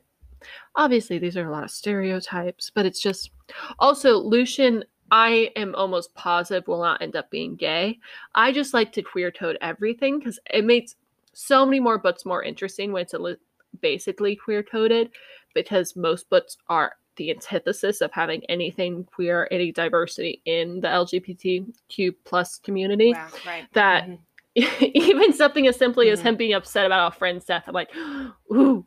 obviously 0.76 1.18
these 1.18 1.36
are 1.36 1.48
a 1.48 1.52
lot 1.52 1.64
of 1.64 1.70
stereotypes 1.70 2.70
but 2.74 2.86
it's 2.86 3.00
just 3.00 3.30
also 3.78 4.16
lucien 4.18 4.84
i 5.10 5.50
am 5.56 5.74
almost 5.74 6.14
positive 6.14 6.66
will 6.68 6.82
not 6.82 7.00
end 7.02 7.16
up 7.16 7.30
being 7.30 7.56
gay 7.56 7.98
i 8.34 8.52
just 8.52 8.74
like 8.74 8.92
to 8.92 9.02
queer 9.02 9.30
code 9.30 9.56
everything 9.60 10.18
because 10.18 10.38
it 10.52 10.64
makes 10.64 10.94
so 11.32 11.64
many 11.64 11.80
more 11.80 11.98
books 11.98 12.24
more 12.24 12.42
interesting 12.42 12.92
when 12.92 13.02
it's 13.02 13.14
a 13.14 13.18
li- 13.18 13.36
basically 13.80 14.34
queer 14.36 14.62
coded 14.62 15.10
because 15.54 15.96
most 15.96 16.28
books 16.30 16.56
are 16.68 16.92
the 17.16 17.30
antithesis 17.30 18.00
of 18.00 18.12
having 18.12 18.44
anything 18.48 19.04
queer 19.04 19.48
any 19.50 19.72
diversity 19.72 20.40
in 20.44 20.80
the 20.80 20.88
lgbtq 20.88 22.14
plus 22.24 22.58
community 22.58 23.12
Wow, 23.12 23.28
right 23.46 23.66
that- 23.72 24.08
Mhm. 24.08 24.18
even 24.56 25.32
something 25.32 25.66
as 25.68 25.76
simply 25.76 26.10
as 26.10 26.20
Mhm. 26.20 26.24
him 26.24 26.36
being 26.36 26.52
upset 26.54 26.84
about 26.86 27.12
a 27.14 27.16
friend's 27.16 27.44
death 27.44 27.64
i'm 27.66 27.74
like 27.74 27.90
ooh 28.52 28.84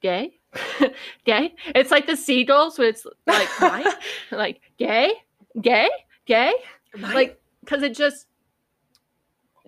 gay, 0.00 0.38
gay. 1.24 1.54
It's 1.74 1.90
like 1.90 2.06
the 2.06 2.16
seagulls, 2.16 2.78
where 2.78 2.88
it's 2.88 3.06
like 3.26 3.48
like 4.30 4.60
gay, 4.78 5.12
gay, 5.60 5.88
gay, 6.26 6.52
like 6.96 7.40
because 7.60 7.82
it 7.82 7.94
just 7.94 8.26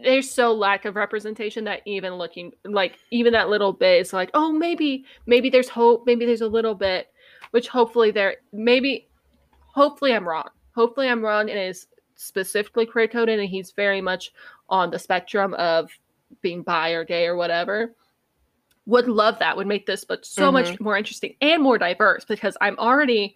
there's 0.03 0.31
so 0.31 0.53
lack 0.53 0.85
of 0.85 0.97
representation 0.97 1.65
that 1.65 1.81
even 1.85 2.15
looking 2.15 2.53
like 2.65 2.99
even 3.11 3.33
that 3.33 3.49
little 3.49 3.73
bit 3.73 4.01
is 4.01 4.13
like 4.13 4.31
oh 4.35 4.51
maybe 4.53 5.05
maybe 5.27 5.51
there's 5.51 5.69
hope 5.69 6.05
maybe 6.07 6.25
there's 6.25 6.41
a 6.41 6.49
little 6.49 6.75
bit 6.75 7.09
which 7.51 7.69
hopefully 7.69 8.11
there 8.11 8.37
maybe 8.53 9.09
hopefully 9.53 10.15
i'm 10.15 10.27
wrong. 10.27 10.49
Hopefully 10.75 11.09
i'm 11.09 11.23
wrong 11.23 11.51
and 11.51 11.59
it 11.59 11.69
is 11.69 11.87
specifically 12.15 12.87
queer 12.87 13.09
coded 13.09 13.39
and 13.39 13.49
he's 13.49 13.73
very 13.73 14.01
much 14.01 14.33
on 14.69 14.91
the 14.91 14.99
spectrum 14.99 15.55
of 15.55 15.91
being 16.43 16.63
bi 16.63 16.91
or 16.91 17.05
gay 17.05 17.27
or 17.27 17.37
whatever 17.37 17.95
would 18.91 19.09
love 19.09 19.39
that 19.39 19.57
would 19.57 19.67
make 19.67 19.87
this 19.87 20.05
book 20.05 20.25
so 20.25 20.51
Mhm. 20.51 20.53
much 20.53 20.81
more 20.81 20.97
interesting 20.97 21.35
and 21.41 21.63
more 21.63 21.79
diverse 21.79 22.25
because 22.25 22.57
i'm 22.61 22.79
already 22.79 23.35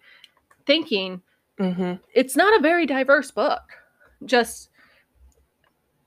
thinking 0.65 1.21
mm-hmm. 1.59 1.93
it's 2.13 2.35
not 2.35 2.57
a 2.59 2.61
very 2.61 2.85
diverse 2.85 3.31
book. 3.31 3.61
Just, 4.25 4.69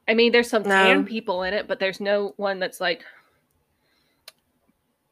I 0.09 0.15
mean, 0.15 0.33
there's 0.33 0.51
some 0.51 0.63
No. 0.63 0.69
tan 0.69 1.05
people 1.05 1.43
in 1.45 1.55
it, 1.55 1.69
but 1.69 1.79
there's 1.79 2.01
no 2.01 2.33
one 2.37 2.59
that's 2.59 2.81
like, 2.81 3.05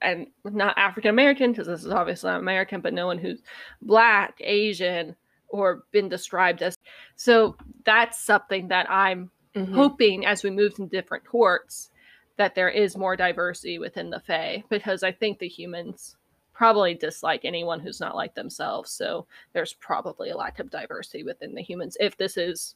and 0.02 0.26
not 0.44 0.76
African 0.76 1.10
American 1.10 1.52
because 1.52 1.66
this 1.66 1.84
is 1.84 1.90
obviously 1.92 2.30
not 2.30 2.40
American, 2.40 2.80
but 2.80 2.92
no 2.92 3.06
one 3.06 3.18
who's 3.18 3.42
black, 3.82 4.34
Asian, 4.40 5.16
or 5.48 5.84
been 5.92 6.08
described 6.08 6.62
as. 6.62 6.76
So 7.16 7.56
that's 7.84 8.20
something 8.20 8.68
that 8.68 8.90
I'm 8.90 9.30
Mm-hmm. 9.54 9.74
hoping 9.74 10.26
as 10.26 10.42
we 10.42 10.50
move 10.50 10.74
to 10.74 10.86
different 10.86 11.24
courts 11.24 11.90
that 12.36 12.54
there 12.54 12.68
is 12.68 12.96
more 12.96 13.16
diversity 13.16 13.78
within 13.78 14.10
the 14.10 14.20
Fae 14.20 14.62
because 14.68 15.02
I 15.02 15.12
think 15.12 15.38
the 15.38 15.48
humans 15.48 16.16
probably 16.52 16.94
dislike 16.94 17.44
anyone 17.44 17.80
who's 17.80 18.00
not 18.00 18.16
like 18.16 18.34
themselves. 18.34 18.90
So 18.90 19.26
there's 19.52 19.74
probably 19.74 20.30
a 20.30 20.36
lack 20.36 20.58
of 20.58 20.70
diversity 20.70 21.22
within 21.22 21.54
the 21.54 21.62
humans 21.62 21.96
if 22.00 22.16
this 22.16 22.36
is 22.36 22.74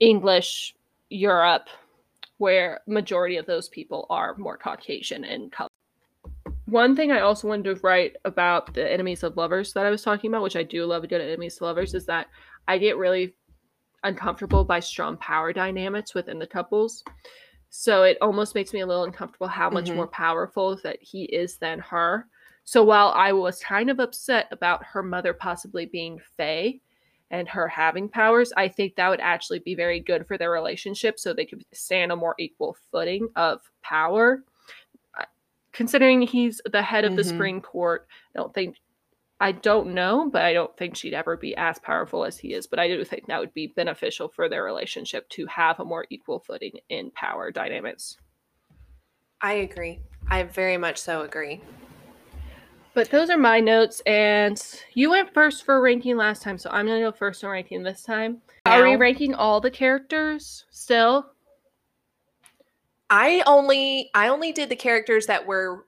English 0.00 0.74
Europe 1.08 1.68
where 2.36 2.80
majority 2.86 3.36
of 3.36 3.46
those 3.46 3.68
people 3.68 4.06
are 4.10 4.36
more 4.36 4.56
Caucasian 4.56 5.24
in 5.24 5.50
color. 5.50 5.68
One 6.66 6.94
thing 6.94 7.10
I 7.10 7.20
also 7.20 7.48
wanted 7.48 7.74
to 7.74 7.80
write 7.82 8.16
about 8.24 8.74
the 8.74 8.90
enemies 8.90 9.22
of 9.22 9.36
lovers 9.36 9.72
that 9.72 9.86
I 9.86 9.90
was 9.90 10.02
talking 10.02 10.30
about, 10.30 10.42
which 10.42 10.54
I 10.54 10.62
do 10.62 10.84
love 10.84 11.02
a 11.02 11.06
good 11.06 11.20
enemies 11.20 11.56
to 11.56 11.64
lovers, 11.64 11.94
is 11.94 12.04
that 12.06 12.28
I 12.68 12.78
get 12.78 12.98
really 12.98 13.34
uncomfortable 14.04 14.64
by 14.64 14.80
strong 14.80 15.16
power 15.16 15.52
dynamics 15.52 16.14
within 16.14 16.38
the 16.38 16.46
couples. 16.46 17.02
So 17.70 18.02
it 18.02 18.18
almost 18.20 18.54
makes 18.54 18.72
me 18.72 18.80
a 18.80 18.86
little 18.86 19.04
uncomfortable 19.04 19.48
how 19.48 19.70
much 19.70 19.90
Mhm. 19.90 19.96
more 19.96 20.08
powerful 20.08 20.76
that 20.82 21.02
he 21.02 21.24
is 21.24 21.58
than 21.58 21.78
her. 21.80 22.26
So 22.64 22.82
while 22.82 23.08
I 23.14 23.32
was 23.32 23.60
kind 23.60 23.90
of 23.90 24.00
upset 24.00 24.48
about 24.50 24.84
her 24.84 25.02
mother 25.02 25.32
possibly 25.32 25.86
being 25.86 26.18
Fae 26.36 26.80
and 27.30 27.48
her 27.48 27.68
having 27.68 28.08
powers, 28.08 28.52
I 28.56 28.68
think 28.68 28.94
that 28.96 29.08
would 29.08 29.20
actually 29.20 29.58
be 29.60 29.74
very 29.74 30.00
good 30.00 30.26
for 30.26 30.38
their 30.38 30.50
relationship 30.50 31.18
so 31.18 31.32
they 31.32 31.46
could 31.46 31.64
stand 31.72 32.12
a 32.12 32.16
more 32.16 32.34
equal 32.38 32.76
footing 32.90 33.28
of 33.36 33.60
power. 33.82 34.44
Considering 35.72 36.22
he's 36.22 36.60
the 36.72 36.82
head 36.82 37.04
of 37.04 37.14
the 37.16 37.22
Mhm. 37.22 37.26
Supreme 37.26 37.60
Court, 37.60 38.08
I 38.34 38.38
don't 38.38 38.52
think 38.52 38.76
I 39.40 39.52
don't 39.52 39.94
know, 39.94 40.28
but 40.32 40.42
I 40.42 40.52
don't 40.52 40.76
think 40.76 40.96
she'd 40.96 41.14
ever 41.14 41.36
be 41.36 41.56
as 41.56 41.78
powerful 41.78 42.24
as 42.24 42.38
he 42.38 42.54
is. 42.54 42.66
But 42.66 42.80
I 42.80 42.88
do 42.88 43.04
think 43.04 43.26
that 43.26 43.38
would 43.38 43.54
be 43.54 43.68
beneficial 43.68 44.28
for 44.28 44.48
their 44.48 44.64
relationship 44.64 45.28
to 45.30 45.46
have 45.46 45.78
a 45.78 45.84
more 45.84 46.06
equal 46.10 46.40
footing 46.40 46.72
in 46.88 47.12
power 47.12 47.52
dynamics. 47.52 48.16
I 49.40 49.54
agree. 49.54 50.00
I 50.28 50.42
very 50.42 50.76
much 50.76 50.98
so 50.98 51.22
agree. 51.22 51.60
But 52.94 53.10
those 53.10 53.30
are 53.30 53.38
my 53.38 53.60
notes, 53.60 54.02
and 54.06 54.60
you 54.94 55.10
went 55.10 55.32
first 55.32 55.64
for 55.64 55.80
ranking 55.80 56.16
last 56.16 56.42
time, 56.42 56.58
so 56.58 56.68
I'm 56.70 56.86
gonna 56.86 56.98
go 56.98 57.12
first 57.12 57.42
for 57.42 57.50
ranking 57.50 57.84
this 57.84 58.02
time. 58.02 58.42
Are 58.66 58.82
we 58.82 58.96
ranking 58.96 59.34
all 59.34 59.60
the 59.60 59.70
characters 59.70 60.64
still? 60.70 61.30
I 63.08 63.42
only 63.46 64.10
I 64.14 64.28
only 64.28 64.52
did 64.52 64.68
the 64.68 64.76
characters 64.76 65.26
that 65.26 65.46
were 65.46 65.86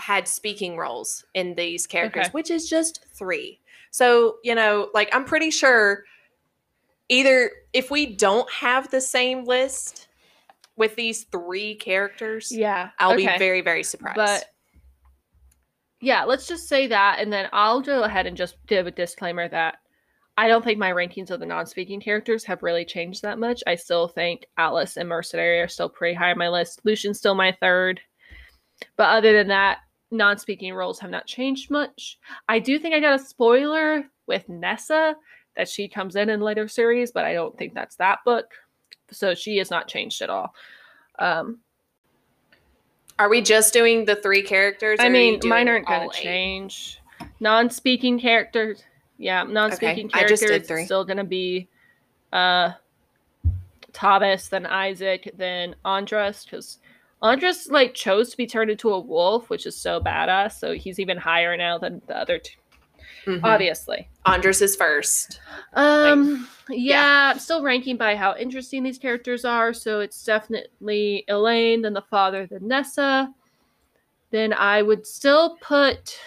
had 0.00 0.26
speaking 0.26 0.76
roles 0.76 1.24
in 1.34 1.54
these 1.54 1.86
characters, 1.86 2.26
Okay. 2.26 2.32
which 2.32 2.50
is 2.50 2.68
just 2.68 3.06
3. 3.14 3.60
So, 3.90 4.38
you 4.42 4.54
know, 4.54 4.88
like 4.94 5.08
I'm 5.14 5.24
pretty 5.24 5.50
sure 5.50 6.04
either 7.08 7.50
if 7.72 7.90
we 7.90 8.06
don't 8.06 8.50
have 8.50 8.90
the 8.90 9.00
same 9.00 9.44
list 9.44 10.08
with 10.76 10.96
these 10.96 11.24
3 11.24 11.74
characters, 11.76 12.50
Yeah, 12.50 12.90
I'll 12.98 13.12
okay. 13.12 13.26
be 13.26 13.38
very 13.38 13.60
very 13.60 13.82
surprised. 13.82 14.16
But 14.16 14.46
yeah, 16.00 16.24
let's 16.24 16.46
just 16.46 16.66
say 16.66 16.86
that, 16.86 17.18
and 17.20 17.30
then 17.32 17.48
I'll 17.52 17.82
go 17.82 18.04
ahead 18.04 18.26
and 18.26 18.36
just 18.36 18.56
give 18.66 18.86
a 18.86 18.90
disclaimer 18.90 19.48
that 19.48 19.78
I 20.38 20.48
don't 20.48 20.64
think 20.64 20.78
my 20.78 20.92
rankings 20.92 21.30
of 21.30 21.40
the 21.40 21.44
non-speaking 21.44 22.00
characters 22.00 22.44
have 22.44 22.62
really 22.62 22.86
changed 22.86 23.20
that 23.20 23.38
much. 23.38 23.62
I 23.66 23.74
still 23.74 24.08
think 24.08 24.46
Alis 24.56 24.96
and 24.96 25.06
Mercenary 25.06 25.60
are 25.60 25.68
still 25.68 25.90
pretty 25.90 26.14
high 26.14 26.30
on 26.30 26.38
my 26.38 26.48
list. 26.48 26.80
Lucien's 26.84 27.18
still 27.18 27.34
my 27.34 27.52
third, 27.60 28.00
but 28.96 29.10
other 29.10 29.34
than 29.34 29.48
that, 29.48 29.80
non-speaking 30.10 30.74
roles 30.74 30.98
have 31.00 31.10
not 31.10 31.26
changed 31.26 31.70
much. 31.70 32.18
I 32.48 32.58
do 32.58 32.78
think 32.78 32.94
I 32.94 33.00
got 33.00 33.20
a 33.20 33.24
spoiler 33.24 34.04
with 34.26 34.48
Nessa 34.48 35.16
that 35.56 35.68
she 35.68 35.88
comes 35.88 36.16
in 36.16 36.28
in 36.30 36.40
later 36.40 36.68
series, 36.68 37.10
but 37.12 37.24
I 37.24 37.34
don't 37.34 37.56
think 37.56 37.74
that's 37.74 37.96
that 37.96 38.20
book, 38.24 38.46
so 39.10 39.34
she 39.34 39.58
has 39.58 39.70
not 39.70 39.88
changed 39.88 40.22
at 40.22 40.30
all. 40.30 40.54
Um, 41.18 41.58
Are 43.18 43.28
we 43.28 43.42
just 43.42 43.72
doing 43.72 44.04
the 44.04 44.16
3 44.16 44.42
characters? 44.42 44.98
I 45.00 45.08
mean, 45.08 45.38
doing 45.38 45.50
mine 45.50 45.68
aren't 45.68 45.86
going 45.86 46.10
to 46.10 46.16
change. 46.16 47.00
Non-speaking 47.40 48.18
characters, 48.18 48.82
yeah, 49.18 49.42
non-speaking 49.42 50.10
I 50.14 50.26
just 50.26 50.42
did 50.42 50.48
characters 50.48 50.68
three. 50.68 50.84
still 50.86 51.04
going 51.04 51.18
to 51.18 51.24
be 51.24 51.68
uh 52.32 52.72
Thomas, 53.92 54.48
then 54.48 54.66
Isaac, 54.66 55.32
then 55.36 55.74
Andres, 55.84 56.44
because 56.44 56.78
Andres 57.22 57.68
like 57.70 57.94
chose 57.94 58.30
to 58.30 58.36
be 58.36 58.46
turned 58.46 58.70
into 58.70 58.90
a 58.90 58.98
wolf, 59.00 59.50
which 59.50 59.66
is 59.66 59.76
so 59.76 60.00
badass. 60.00 60.58
So 60.58 60.72
he's 60.72 60.98
even 60.98 61.16
higher 61.18 61.56
now 61.56 61.76
than 61.78 62.00
the 62.06 62.16
other 62.16 62.38
two, 62.38 62.56
Mhm. 63.26 63.40
obviously. 63.44 64.08
Andres 64.24 64.62
is 64.62 64.74
first. 64.74 65.40
Um, 65.74 66.48
yeah, 66.70 67.32
I'm 67.32 67.38
still 67.38 67.62
ranking 67.62 67.96
by 67.98 68.16
how 68.16 68.34
interesting 68.36 68.82
these 68.82 68.98
characters 68.98 69.44
are. 69.44 69.74
So 69.74 70.00
it's 70.00 70.24
definitely 70.24 71.24
Elain, 71.28 71.82
then 71.82 71.92
the 71.92 72.02
father, 72.02 72.46
then 72.46 72.66
Nessa. 72.66 73.34
Then 74.30 74.52
I 74.52 74.80
would 74.80 75.06
still 75.06 75.56
put. 75.60 76.18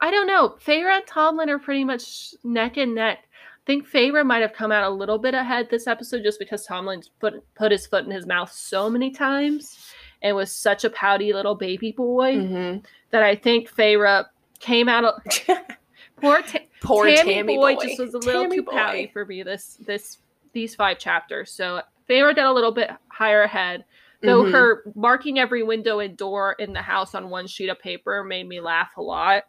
I 0.00 0.10
don't 0.10 0.26
know. 0.26 0.56
Feyre 0.64 0.90
and 0.96 1.06
Tamlin 1.06 1.48
are 1.48 1.58
pretty 1.58 1.84
much 1.84 2.34
neck 2.42 2.76
and 2.76 2.94
neck. 2.94 3.28
I 3.62 3.64
think 3.66 3.88
Feyre 3.88 4.26
might 4.26 4.42
have 4.42 4.52
come 4.52 4.72
out 4.72 4.90
a 4.90 4.94
little 4.94 5.18
bit 5.18 5.34
ahead 5.34 5.68
this 5.70 5.86
episode 5.86 6.24
just 6.24 6.40
because 6.40 6.66
Tamlin's 6.66 7.08
put 7.20 7.34
put 7.54 7.70
his 7.70 7.86
foot 7.86 8.04
in 8.04 8.10
his 8.10 8.26
mouth 8.26 8.50
so 8.52 8.90
many 8.90 9.12
times 9.12 9.78
and 10.20 10.34
was 10.34 10.50
such 10.50 10.82
a 10.84 10.90
pouty 10.90 11.32
little 11.32 11.54
baby 11.54 11.92
boy 11.92 12.34
Mhm. 12.34 12.84
that 13.10 13.22
I 13.22 13.36
think 13.36 13.70
Feyre 13.72 14.26
came 14.58 14.88
out. 14.88 15.04
A, 15.04 15.56
poor 16.20 16.42
Ta- 16.42 16.58
Poor 16.80 17.06
Tammy, 17.06 17.34
Tammy, 17.34 17.56
boy, 17.56 17.76
boy 17.76 17.84
just 17.86 18.00
was 18.00 18.14
a 18.14 18.18
little 18.18 18.42
Tammy 18.42 18.56
too 18.56 18.62
boy. 18.64 18.72
pouty 18.72 19.06
for 19.12 19.24
me 19.24 19.44
this 19.44 19.76
this 19.86 20.18
these 20.52 20.74
five 20.74 20.98
chapters. 20.98 21.52
So 21.52 21.82
Feyre 22.10 22.34
got 22.34 22.46
a 22.46 22.52
little 22.52 22.72
bit 22.72 22.90
higher 23.08 23.42
ahead. 23.42 23.84
Though 24.22 24.42
Mhm. 24.42 24.52
her 24.52 24.82
marking 24.96 25.38
every 25.38 25.62
window 25.62 26.00
and 26.00 26.16
door 26.16 26.54
in 26.58 26.72
the 26.72 26.82
house 26.82 27.14
on 27.14 27.30
one 27.30 27.46
sheet 27.46 27.68
of 27.68 27.78
paper 27.78 28.24
made 28.24 28.48
me 28.48 28.60
laugh 28.60 28.96
a 28.96 29.02
lot. 29.02 29.44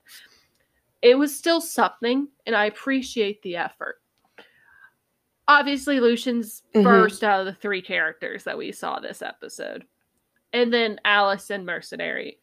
It 1.01 1.15
was 1.17 1.35
still 1.35 1.59
something, 1.61 2.27
and 2.45 2.55
I 2.55 2.65
appreciate 2.65 3.41
the 3.41 3.55
effort. 3.57 3.99
Obviously, 5.47 5.99
Lucien's 5.99 6.63
Mhm. 6.73 6.83
first 6.83 7.23
out 7.23 7.39
of 7.41 7.45
the 7.45 7.53
three 7.53 7.81
characters 7.81 8.43
that 8.45 8.57
we 8.57 8.71
saw 8.71 8.99
this 8.99 9.21
episode. 9.21 9.85
And 10.53 10.73
then 10.73 10.99
Alis 11.03 11.49
and 11.49 11.65
Mercenary. 11.65 12.39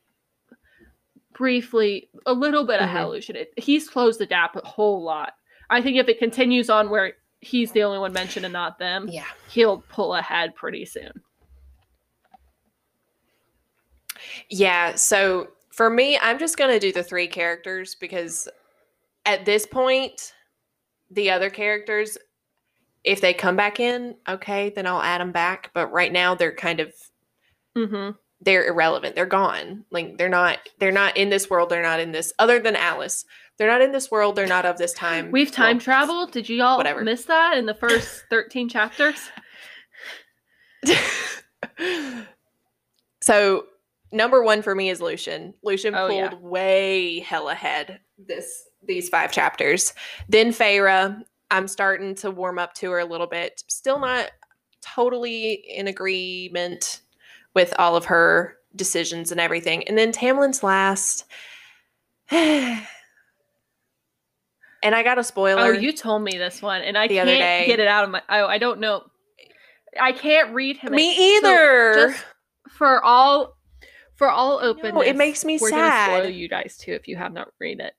Briefly, 1.33 2.11
a 2.27 2.33
little 2.35 2.65
bit 2.65 2.81
ahead 2.83 3.05
of 3.05 3.11
Lucien. 3.11 3.37
It- 3.37 3.55
He's 3.57 3.89
closed 3.89 4.21
the 4.21 4.27
gap 4.27 4.57
a 4.57 4.67
whole 4.67 5.03
lot. 5.03 5.35
I 5.71 5.81
think 5.81 5.97
if 5.97 6.09
it 6.09 6.19
continues 6.19 6.69
on 6.69 6.91
where 6.91 7.15
he's 7.41 7.73
the 7.73 7.85
only 7.85 7.99
one 7.99 8.13
mentioned 8.13 8.45
and 8.45 8.53
not 8.53 8.79
them, 8.79 9.09
Yeah. 9.09 9.25
he'll 9.49 9.81
pull 9.89 10.15
ahead 10.15 10.55
pretty 10.55 10.85
soon. 10.85 11.23
Yeah, 14.51 14.97
so 14.97 15.53
for 15.71 15.89
me, 15.89 16.19
I'm 16.19 16.39
just 16.39 16.59
going 16.59 16.71
to 16.73 16.79
do 16.81 16.93
the 16.93 17.03
three 17.03 17.29
characters 17.29 17.95
because 17.95 18.49
at 19.25 19.45
this 19.45 19.65
point, 19.67 20.35
the 21.11 21.31
other 21.31 21.49
characters, 21.49 22.19
if 23.05 23.21
they 23.21 23.33
come 23.35 23.57
back 23.57 23.81
in, 23.81 24.15
okay, 24.29 24.71
then 24.71 24.87
I'll 24.87 25.03
add 25.03 25.21
them 25.21 25.33
back. 25.33 25.71
But 25.75 25.93
right 25.93 26.13
now, 26.13 26.35
they're 26.35 26.55
kind 26.55 26.81
of 26.81 26.93
Mm-hmm. 27.77 28.11
they're 28.41 28.67
irrelevant. 28.67 29.15
They're 29.15 29.27
gone. 29.27 29.85
Like 29.93 30.19
they're 30.19 30.29
not 30.29 30.59
they're 30.81 30.91
not 30.91 31.17
in 31.17 31.31
this 31.31 31.49
world. 31.49 31.71
They're 31.71 31.83
not 31.83 32.01
in 32.01 32.11
this. 32.13 32.33
Other 32.39 32.59
than 32.59 32.75
Alis, 32.75 33.25
they're 33.59 33.69
not 33.71 33.81
in 33.81 33.93
this 33.93 34.11
world. 34.11 34.35
They're 34.35 34.47
not 34.49 34.67
of 34.67 34.77
this 34.77 34.93
time. 34.93 35.31
We've 35.31 35.53
time 35.53 35.77
Well, 35.77 35.85
traveled. 35.85 36.33
Did 36.33 36.49
you 36.49 36.63
all 36.65 36.77
whatever. 36.79 37.03
miss 37.05 37.27
that 37.27 37.57
in 37.57 37.67
the 37.67 37.75
first 37.75 38.25
13 38.31 38.69
chapters? 38.69 39.31
so 43.21 43.65
number 44.13 44.43
one 44.43 44.63
for 44.63 44.75
me 44.75 44.91
is 44.91 45.01
Lucien. 45.01 45.55
Lucien 45.63 45.95
Oh, 45.95 46.09
pulled 46.09 46.19
yeah. 46.19 46.35
way 46.41 47.21
hell 47.21 47.49
ahead 47.49 48.01
this 48.19 48.65
these 48.87 49.09
five 49.09 49.31
chapters. 49.31 49.95
Then 50.29 50.49
Feyre, 50.53 51.23
I'm 51.51 51.69
starting 51.69 52.15
to 52.17 52.31
warm 52.31 52.59
up 52.59 52.75
to 52.75 52.91
her 52.93 52.99
a 53.01 53.05
little 53.05 53.27
bit. 53.27 53.63
Still 53.69 53.99
not 53.99 54.31
totally 54.81 55.53
in 55.53 55.89
agreement 55.89 57.01
with 57.55 57.75
all 57.79 57.97
of 57.97 58.07
her 58.07 58.57
decisions 58.77 59.33
and 59.33 59.41
everything. 59.41 59.87
And 59.89 59.99
then 59.99 60.13
Tamlin's 60.13 60.63
last. 60.63 61.25
and 62.31 62.87
I 64.83 65.03
got 65.03 65.19
a 65.19 65.21
oh, 65.21 65.23
spoiler. 65.23 65.63
Oh, 65.63 65.73
you 65.73 65.93
told 65.93 66.23
me 66.23 66.39
this 66.39 66.63
one, 66.63 66.83
and 66.83 66.97
I 66.97 67.09
the 67.09 67.17
can't 67.17 67.29
other 67.29 67.39
day. 67.39 67.67
get 67.67 67.81
it 67.81 67.89
out 67.89 68.05
of 68.05 68.11
my. 68.11 68.23
Oh, 68.29 68.47
I 68.47 68.59
don't 68.59 68.81
know. 68.81 69.03
I 70.01 70.13
can't 70.13 70.55
read 70.55 70.77
him. 70.77 70.93
Me 70.93 71.15
So, 71.17 71.23
either. 71.23 71.95
just 71.95 72.25
for 72.71 73.03
all, 73.05 73.57
for 74.15 74.31
all 74.31 74.61
openness, 74.63 74.95
know, 74.95 75.03
it 75.03 75.17
makes 75.17 75.45
me 75.45 75.59
we're 75.61 75.71
gonna 75.71 76.21
spoil 76.21 76.31
you 76.31 76.49
guys 76.49 76.77
too 76.77 76.93
if 76.93 77.09
you 77.09 77.17
have 77.17 77.33
not 77.33 77.49
read 77.59 77.81
it. 77.81 77.95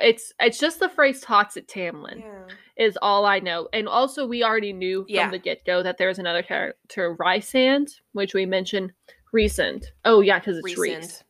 It's 0.00 0.32
it's 0.40 0.58
just 0.58 0.80
the 0.80 0.88
phrase 0.88 1.20
"toxic 1.20 1.66
Tamlin" 1.68 2.20
Yeah. 2.20 2.46
is 2.76 2.98
all 3.02 3.26
I 3.26 3.40
know, 3.40 3.68
and 3.72 3.86
also 3.88 4.26
we 4.26 4.42
already 4.42 4.72
knew 4.72 5.02
from 5.04 5.14
Yeah. 5.14 5.30
the 5.30 5.38
get 5.38 5.64
go 5.66 5.82
that 5.82 5.98
there 5.98 6.08
was 6.08 6.18
another 6.18 6.42
character, 6.42 7.14
Rhysand, 7.16 8.00
which 8.12 8.32
we 8.34 8.46
mentioned 8.46 8.92
recent. 9.32 9.92
Oh 10.04 10.20
yeah, 10.22 10.38
because 10.38 10.56
it's 10.58 10.64
Reese. 10.64 10.78
Recent. 10.78 11.24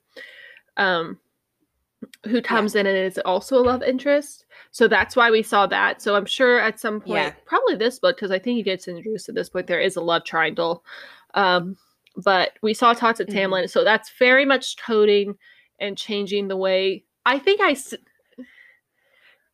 um 0.76 1.18
who 2.26 2.42
comes 2.42 2.74
in 2.74 2.84
and 2.86 2.96
is 2.96 3.18
also 3.24 3.58
a 3.58 3.62
love 3.62 3.80
interest. 3.82 4.44
So 4.72 4.88
that's 4.88 5.14
why 5.14 5.30
we 5.30 5.42
saw 5.42 5.68
that. 5.68 6.02
So 6.02 6.16
I'm 6.16 6.26
sure 6.26 6.58
at 6.58 6.80
some 6.80 7.00
point, 7.00 7.26
Yeah. 7.26 7.34
probably 7.44 7.76
this 7.76 8.00
book, 8.00 8.16
because 8.16 8.32
I 8.32 8.40
think 8.40 8.56
he 8.56 8.62
gets 8.64 8.88
introduced 8.88 9.28
at 9.28 9.36
this 9.36 9.48
point, 9.48 9.68
there 9.68 9.80
is 9.80 9.94
a 9.94 10.00
love 10.00 10.24
triangle. 10.24 10.84
Um, 11.34 11.76
but 12.16 12.58
we 12.60 12.74
saw 12.74 12.92
Toxic 12.92 13.28
Mhm. 13.28 13.34
Tamlin. 13.34 13.70
So 13.70 13.84
that's 13.84 14.10
very 14.18 14.44
much 14.44 14.76
coding 14.78 15.38
and 15.78 15.96
changing 15.96 16.48
the 16.48 16.56
way 16.56 17.04
I 17.24 17.38
think 17.38 17.60
I. 17.60 17.76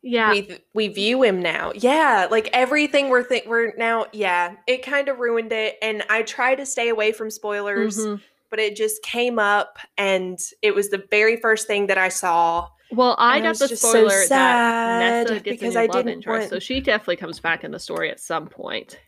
Yeah. 0.01 0.31
we 0.31 0.41
th- 0.43 0.61
we 0.73 0.87
view 0.87 1.23
him 1.23 1.41
now. 1.41 1.71
Yeah, 1.75 2.27
like 2.31 2.49
everything 2.53 3.09
we're 3.09 3.23
think 3.23 3.45
we're 3.47 3.73
now. 3.75 4.05
Yeah, 4.13 4.55
it 4.67 4.83
kind 4.83 5.09
of 5.09 5.19
ruined 5.19 5.51
it, 5.51 5.77
and 5.81 6.03
I 6.09 6.21
try 6.23 6.55
to 6.55 6.65
stay 6.65 6.89
away 6.89 7.11
from 7.11 7.29
spoilers, 7.29 7.97
Mhm. 7.99 8.21
but 8.49 8.59
it 8.59 8.75
just 8.77 9.03
came 9.03 9.39
up, 9.39 9.77
and 9.97 10.39
it 10.61 10.73
was 10.73 10.89
the 10.89 11.03
very 11.11 11.35
first 11.35 11.67
thing 11.67 11.87
that 11.87 11.97
I 11.97 12.07
saw. 12.09 12.69
Well, 12.91 13.15
I 13.19 13.39
got 13.41 13.59
the 13.59 13.67
just 13.67 13.81
so 13.81 13.89
spoiler 13.89 14.25
that 14.29 14.99
Nessa 15.27 15.39
gets 15.41 15.59
because 15.59 15.75
a 15.75 15.79
new 15.79 15.83
I 15.83 15.85
love 15.87 16.05
didn't 16.05 16.13
interest, 16.13 16.39
want- 16.39 16.49
so 16.49 16.59
she 16.59 16.79
definitely 16.79 17.17
comes 17.17 17.39
back 17.39 17.63
in 17.65 17.71
the 17.71 17.79
story 17.79 18.09
at 18.09 18.19
some 18.21 18.47
point. 18.47 18.99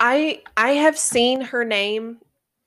I 0.00 0.42
I 0.56 0.70
have 0.70 0.98
seen 0.98 1.40
her 1.40 1.64
name 1.64 2.18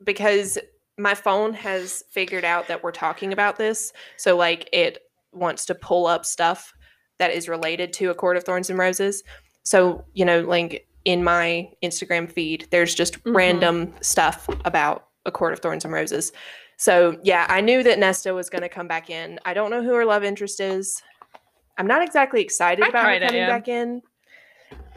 because 0.03 0.57
my 0.97 1.13
phone 1.13 1.53
has 1.53 2.03
figured 2.09 2.43
out 2.45 2.67
that 2.69 2.83
we're 2.83 2.91
talking 2.91 3.33
about 3.33 3.57
this, 3.57 3.93
so 4.17 4.35
like 4.35 4.69
it 4.73 5.03
wants 5.31 5.65
to 5.65 5.75
pull 5.75 6.07
up 6.07 6.25
stuff 6.25 6.73
that 7.19 7.31
is 7.31 7.49
related 7.49 7.93
to 7.93 8.09
a 8.09 8.15
court 8.15 8.37
of 8.37 8.43
thorns 8.43 8.69
and 8.69 8.77
roses. 8.79 9.23
So 9.63 10.05
you 10.13 10.25
know, 10.25 10.41
like 10.41 10.87
in 11.05 11.23
my 11.23 11.69
Instagram 11.83 12.31
feed, 12.31 12.67
there's 12.71 12.93
just 12.93 13.23
Mhm. 13.23 13.35
random 13.35 13.93
stuff 14.01 14.47
about 14.65 15.07
a 15.25 15.31
court 15.31 15.53
of 15.53 15.59
thorns 15.59 15.85
and 15.85 15.93
roses. 15.93 16.31
So 16.77 17.17
yeah, 17.23 17.45
I 17.49 17.61
knew 17.61 17.81
that 17.83 17.97
Nesta 17.97 18.33
was 18.33 18.49
going 18.49 18.61
to 18.61 18.69
come 18.69 18.87
back 18.87 19.09
in. 19.09 19.39
I 19.45 19.53
don't 19.53 19.71
know 19.71 19.81
who 19.81 19.93
her 19.93 20.05
love 20.05 20.23
interest 20.23 20.59
is. 20.59 21.01
I'm 21.77 21.87
not 21.87 22.01
exactly 22.03 22.41
excited 22.41 22.85
I 22.85 22.89
about 22.89 23.05
her 23.05 23.19
coming 23.19 23.41
am. 23.41 23.49
back 23.49 23.67
in 23.67 24.01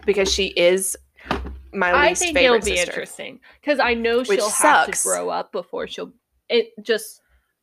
because 0.04 0.32
she 0.32 0.46
is 0.48 0.96
my 1.72 1.92
I 1.92 2.08
least 2.08 2.22
think 2.22 2.36
favorite 2.36 2.56
it'll 2.58 2.64
be 2.64 2.76
sister. 2.76 2.90
interesting 2.92 3.40
because 3.60 3.78
I 3.78 3.94
know 3.94 4.24
she'll 4.24 4.50
have 4.50 4.90
to 4.90 5.02
grow 5.02 5.28
up 5.30 5.52
before 5.52 5.86
she'll. 5.86 6.12
It 6.48 6.72
just 6.82 7.20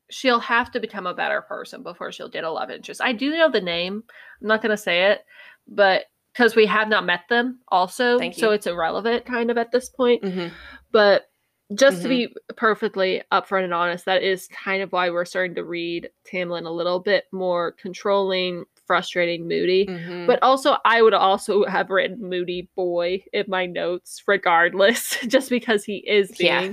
she'll 0.09 0.39
have 0.39 0.71
to 0.71 0.79
become 0.79 1.05
a 1.07 1.13
better 1.13 1.41
person 1.41 1.83
before 1.83 2.11
she'll 2.11 2.29
get 2.29 2.43
a 2.43 2.51
love 2.51 2.69
interest. 2.71 3.01
I 3.01 3.13
do 3.13 3.31
know 3.31 3.49
the 3.49 3.61
name. 3.61 4.03
I'm 4.41 4.47
not 4.47 4.61
gonna 4.61 4.77
say 4.77 5.11
it, 5.11 5.25
but 5.67 6.05
because 6.33 6.55
we 6.55 6.65
have 6.67 6.87
not 6.87 7.05
met 7.05 7.21
them, 7.29 7.59
also, 7.69 8.19
Thank 8.19 8.35
so 8.35 8.51
it's 8.51 8.67
irrelevant 8.67 9.25
kind 9.25 9.49
of 9.49 9.57
at 9.57 9.71
this 9.71 9.89
point. 9.89 10.21
Mhm. 10.23 10.51
But 10.91 11.29
just 11.75 12.03
to 12.03 12.07
Mhm. 12.07 12.09
be 12.09 12.35
perfectly 12.55 13.23
upfront 13.31 13.63
and 13.65 13.73
honest, 13.73 14.05
that 14.05 14.23
is 14.23 14.47
kind 14.47 14.81
of 14.81 14.91
why 14.93 15.09
we're 15.09 15.25
starting 15.25 15.55
to 15.55 15.63
read 15.65 16.09
Tamlin 16.31 16.65
a 16.65 16.69
little 16.69 16.99
bit 16.99 17.25
more 17.33 17.73
controlling, 17.73 18.63
frustrating, 18.85 19.47
moody. 19.47 19.85
Mhm. 19.87 20.27
But 20.27 20.39
also, 20.43 20.77
I 20.85 21.01
would 21.01 21.13
also 21.15 21.65
have 21.65 21.89
written 21.89 22.21
Moody 22.21 22.69
Boy 22.75 23.25
in 23.33 23.45
my 23.49 23.65
notes, 23.65 24.23
regardless, 24.27 25.17
just 25.27 25.49
because 25.49 25.83
he 25.83 25.97
is 26.07 26.39
Yeah. 26.39 26.71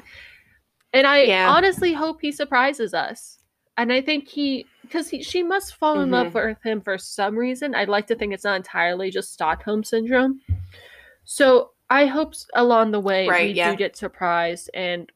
And 0.95 1.07
I 1.07 1.25
Yeah. 1.25 1.51
honestly 1.51 1.93
hope 1.93 2.21
he 2.21 2.33
surprises 2.33 2.95
us. 2.95 3.39
And 3.77 3.93
I 3.93 4.01
think 4.01 4.29
he, 4.29 4.65
because 4.83 5.13
she 5.23 5.43
must 5.43 5.75
fall 5.75 6.01
in 6.01 6.11
love 6.13 6.29
Mm-hmm. 6.29 6.49
with 6.51 6.63
him 6.63 6.81
for 6.81 6.97
some 6.97 7.37
reason. 7.37 7.75
I'd 7.75 7.89
like 7.89 8.07
to 8.07 8.15
think 8.15 8.33
it's 8.33 8.45
not 8.45 8.57
entirely 8.57 9.11
just 9.11 9.33
Stockholm 9.33 9.83
syndrome. 9.83 10.41
So 11.25 11.73
I 11.91 12.07
hope 12.07 12.35
along 12.55 12.93
the 12.93 13.01
way 13.01 13.29
Right, 13.29 13.49
we 13.49 13.55
yeah. 13.55 13.73
do 13.73 13.77
get 13.77 13.97
surprised 13.97 14.71
and 14.73 15.11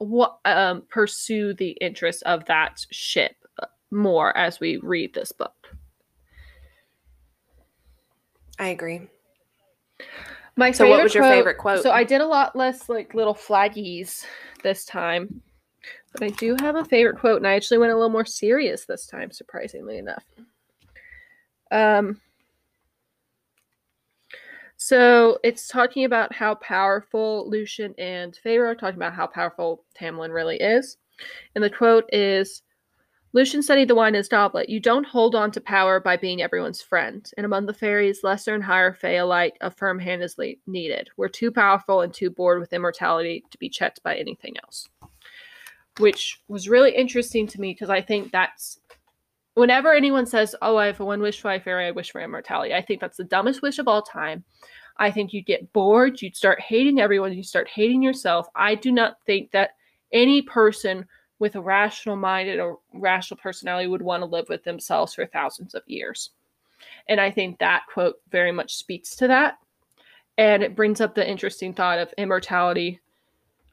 what 0.00 0.38
um, 0.44 0.82
pursue 0.88 1.54
the 1.54 1.70
interest 1.80 2.22
of 2.24 2.44
that 2.46 2.84
ship 2.90 3.36
uh, 3.62 3.66
more 3.92 4.36
as 4.36 4.58
we 4.58 4.78
read 4.78 5.14
this 5.14 5.30
book. 5.30 5.54
I 8.58 8.68
agree. 8.68 9.02
My 10.58 10.72
So 10.72 10.88
what 10.88 11.04
was 11.04 11.14
your 11.14 11.22
favorite 11.22 11.56
quote? 11.56 11.84
So 11.84 11.92
I 11.92 12.02
did 12.02 12.20
a 12.20 12.26
lot 12.26 12.56
less 12.56 12.88
like 12.88 13.14
little 13.14 13.34
flaggies 13.34 14.24
this 14.64 14.84
time. 14.84 15.40
But 16.12 16.24
I 16.24 16.28
do 16.30 16.56
have 16.58 16.74
a 16.74 16.84
favorite 16.84 17.18
quote, 17.18 17.36
and 17.36 17.46
I 17.46 17.54
actually 17.54 17.78
went 17.78 17.92
a 17.92 17.94
little 17.94 18.10
more 18.10 18.24
serious 18.24 18.84
this 18.84 19.06
time, 19.06 19.30
surprisingly 19.30 19.98
enough. 19.98 20.24
Um 21.70 22.20
so 24.76 25.38
it's 25.44 25.68
talking 25.68 26.04
about 26.04 26.34
how 26.34 26.56
powerful 26.56 27.48
Lucien 27.48 27.94
and 27.96 28.36
Feyre 28.44 28.66
are 28.66 28.74
talking 28.74 28.96
about 28.96 29.14
how 29.14 29.26
powerful 29.28 29.84
Tamlin 30.00 30.32
really 30.32 30.56
is. 30.56 30.96
And 31.54 31.62
the 31.62 31.70
quote 31.70 32.08
is 32.12 32.62
Lucien 33.34 33.62
studied 33.62 33.88
the 33.88 33.94
wine 33.94 34.14
in 34.14 34.14
his 34.14 34.28
goblet. 34.28 34.70
You 34.70 34.80
don't 34.80 35.06
hold 35.06 35.34
on 35.34 35.50
to 35.50 35.60
power 35.60 36.00
by 36.00 36.16
being 36.16 36.40
everyone's 36.40 36.80
friend. 36.80 37.30
And 37.36 37.44
among 37.44 37.66
the 37.66 37.74
fairies, 37.74 38.24
lesser 38.24 38.54
and 38.54 38.64
higher 38.64 38.94
fae 38.94 39.16
alike, 39.16 39.56
a 39.60 39.70
firm 39.70 39.98
hand 39.98 40.22
is 40.22 40.38
le- 40.38 40.54
needed. 40.66 41.10
We're 41.16 41.28
too 41.28 41.50
powerful 41.50 42.00
and 42.00 42.12
too 42.12 42.30
bored 42.30 42.58
with 42.58 42.72
immortality 42.72 43.44
to 43.50 43.58
be 43.58 43.68
checked 43.68 44.02
by 44.02 44.16
anything 44.16 44.56
else. 44.64 44.88
Which 45.98 46.40
was 46.48 46.68
really 46.70 46.94
interesting 46.94 47.46
to 47.48 47.60
me 47.60 47.72
because 47.72 47.90
I 47.90 48.00
think 48.00 48.32
that's 48.32 48.80
whenever 49.54 49.92
anyone 49.92 50.24
says, 50.24 50.54
"Oh, 50.62 50.76
I 50.76 50.86
have 50.86 51.00
a 51.00 51.04
one 51.04 51.20
wish 51.20 51.40
for 51.40 51.48
my 51.48 51.58
fairy, 51.58 51.86
I 51.86 51.90
wish 51.90 52.12
for 52.12 52.20
immortality," 52.20 52.72
I 52.72 52.80
think 52.80 53.00
that's 53.00 53.16
the 53.16 53.24
dumbest 53.24 53.60
wish 53.60 53.78
of 53.78 53.88
all 53.88 54.02
time. 54.02 54.44
I 54.96 55.10
think 55.10 55.32
you'd 55.32 55.46
get 55.46 55.72
bored, 55.72 56.22
you'd 56.22 56.36
start 56.36 56.60
hating 56.60 57.00
everyone, 57.00 57.32
you 57.32 57.42
start 57.42 57.68
hating 57.68 58.02
yourself. 58.02 58.48
I 58.54 58.74
do 58.74 58.90
not 58.90 59.20
think 59.26 59.50
that 59.50 59.72
any 60.12 60.40
person 60.42 61.06
with 61.38 61.56
a 61.56 61.60
rational 61.60 62.16
mind 62.16 62.48
and 62.48 62.60
a 62.60 62.74
rational 62.94 63.38
personality 63.38 63.86
would 63.86 64.02
want 64.02 64.22
to 64.22 64.26
live 64.26 64.48
with 64.48 64.64
themselves 64.64 65.14
for 65.14 65.26
thousands 65.26 65.74
of 65.74 65.82
years. 65.86 66.30
And 67.08 67.20
I 67.20 67.30
think 67.30 67.58
that 67.58 67.84
quote 67.92 68.16
very 68.30 68.52
much 68.52 68.74
speaks 68.74 69.14
to 69.16 69.28
that. 69.28 69.58
And 70.36 70.62
it 70.62 70.76
brings 70.76 71.00
up 71.00 71.14
the 71.14 71.28
interesting 71.28 71.72
thought 71.74 71.98
of 71.98 72.12
immortality 72.18 73.00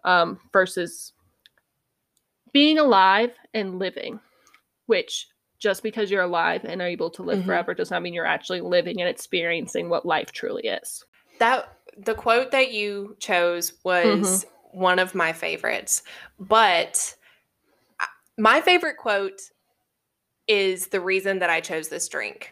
um, 0.03 0.39
versus 0.53 1.13
being 2.51 2.79
alive 2.79 3.31
and 3.53 3.79
living, 3.79 4.19
which 4.85 5.27
just 5.59 5.83
because 5.83 6.11
you're 6.11 6.21
alive 6.23 6.63
and 6.65 6.81
are 6.81 6.87
able 6.87 7.09
to 7.09 7.23
live 7.23 7.39
Mhm. 7.39 7.45
forever 7.45 7.73
does 7.73 7.91
not 7.91 8.01
mean 8.01 8.13
you're 8.13 8.25
actually 8.25 8.61
living 8.61 8.99
and 9.01 9.09
experiencing 9.09 9.89
what 9.89 10.05
life 10.05 10.31
truly 10.31 10.63
is. 10.63 11.03
That 11.39 11.69
the 11.97 12.13
quote 12.13 12.51
that 12.51 12.71
you 12.71 13.15
chose 13.19 13.73
was 13.83 14.45
Mm-hmm. 14.45 14.79
one 14.79 14.99
of 14.99 15.15
my 15.15 15.33
favorites. 15.33 16.03
But 16.39 17.15
my 18.37 18.61
favorite 18.61 18.97
quote 18.97 19.41
is 20.47 20.87
the 20.87 21.01
reason 21.01 21.39
that 21.39 21.49
I 21.49 21.61
chose 21.61 21.87
this 21.89 22.07
drink. 22.07 22.51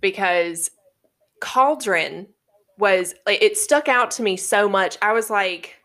Because 0.00 0.70
Cauldron 1.40 2.26
was 2.78 3.14
like 3.26 3.40
it 3.42 3.56
stuck 3.56 3.88
out 3.88 4.10
to 4.12 4.22
me 4.22 4.36
so 4.36 4.68
much. 4.68 4.96
I 5.02 5.12
was 5.12 5.30
like 5.30 5.76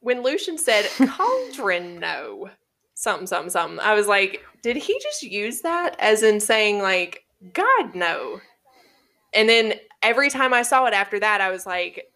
when 0.00 0.22
Lucien 0.22 0.58
said 0.58 0.86
Cauldron 1.08 1.98
no 1.98 2.50
something 2.94 3.26
something 3.26 3.50
something. 3.50 3.80
I 3.80 3.94
was 3.94 4.06
like, 4.06 4.42
did 4.62 4.76
he 4.76 4.98
just 5.02 5.22
use 5.22 5.60
that 5.60 5.96
as 5.98 6.22
in 6.22 6.40
saying 6.40 6.80
like 6.80 7.24
God 7.52 7.94
no? 7.94 8.40
And 9.34 9.48
then 9.48 9.74
every 10.02 10.30
time 10.30 10.54
I 10.54 10.62
saw 10.62 10.86
it 10.86 10.94
after 10.94 11.20
that, 11.20 11.40
I 11.40 11.50
was 11.50 11.66
like, 11.66 12.10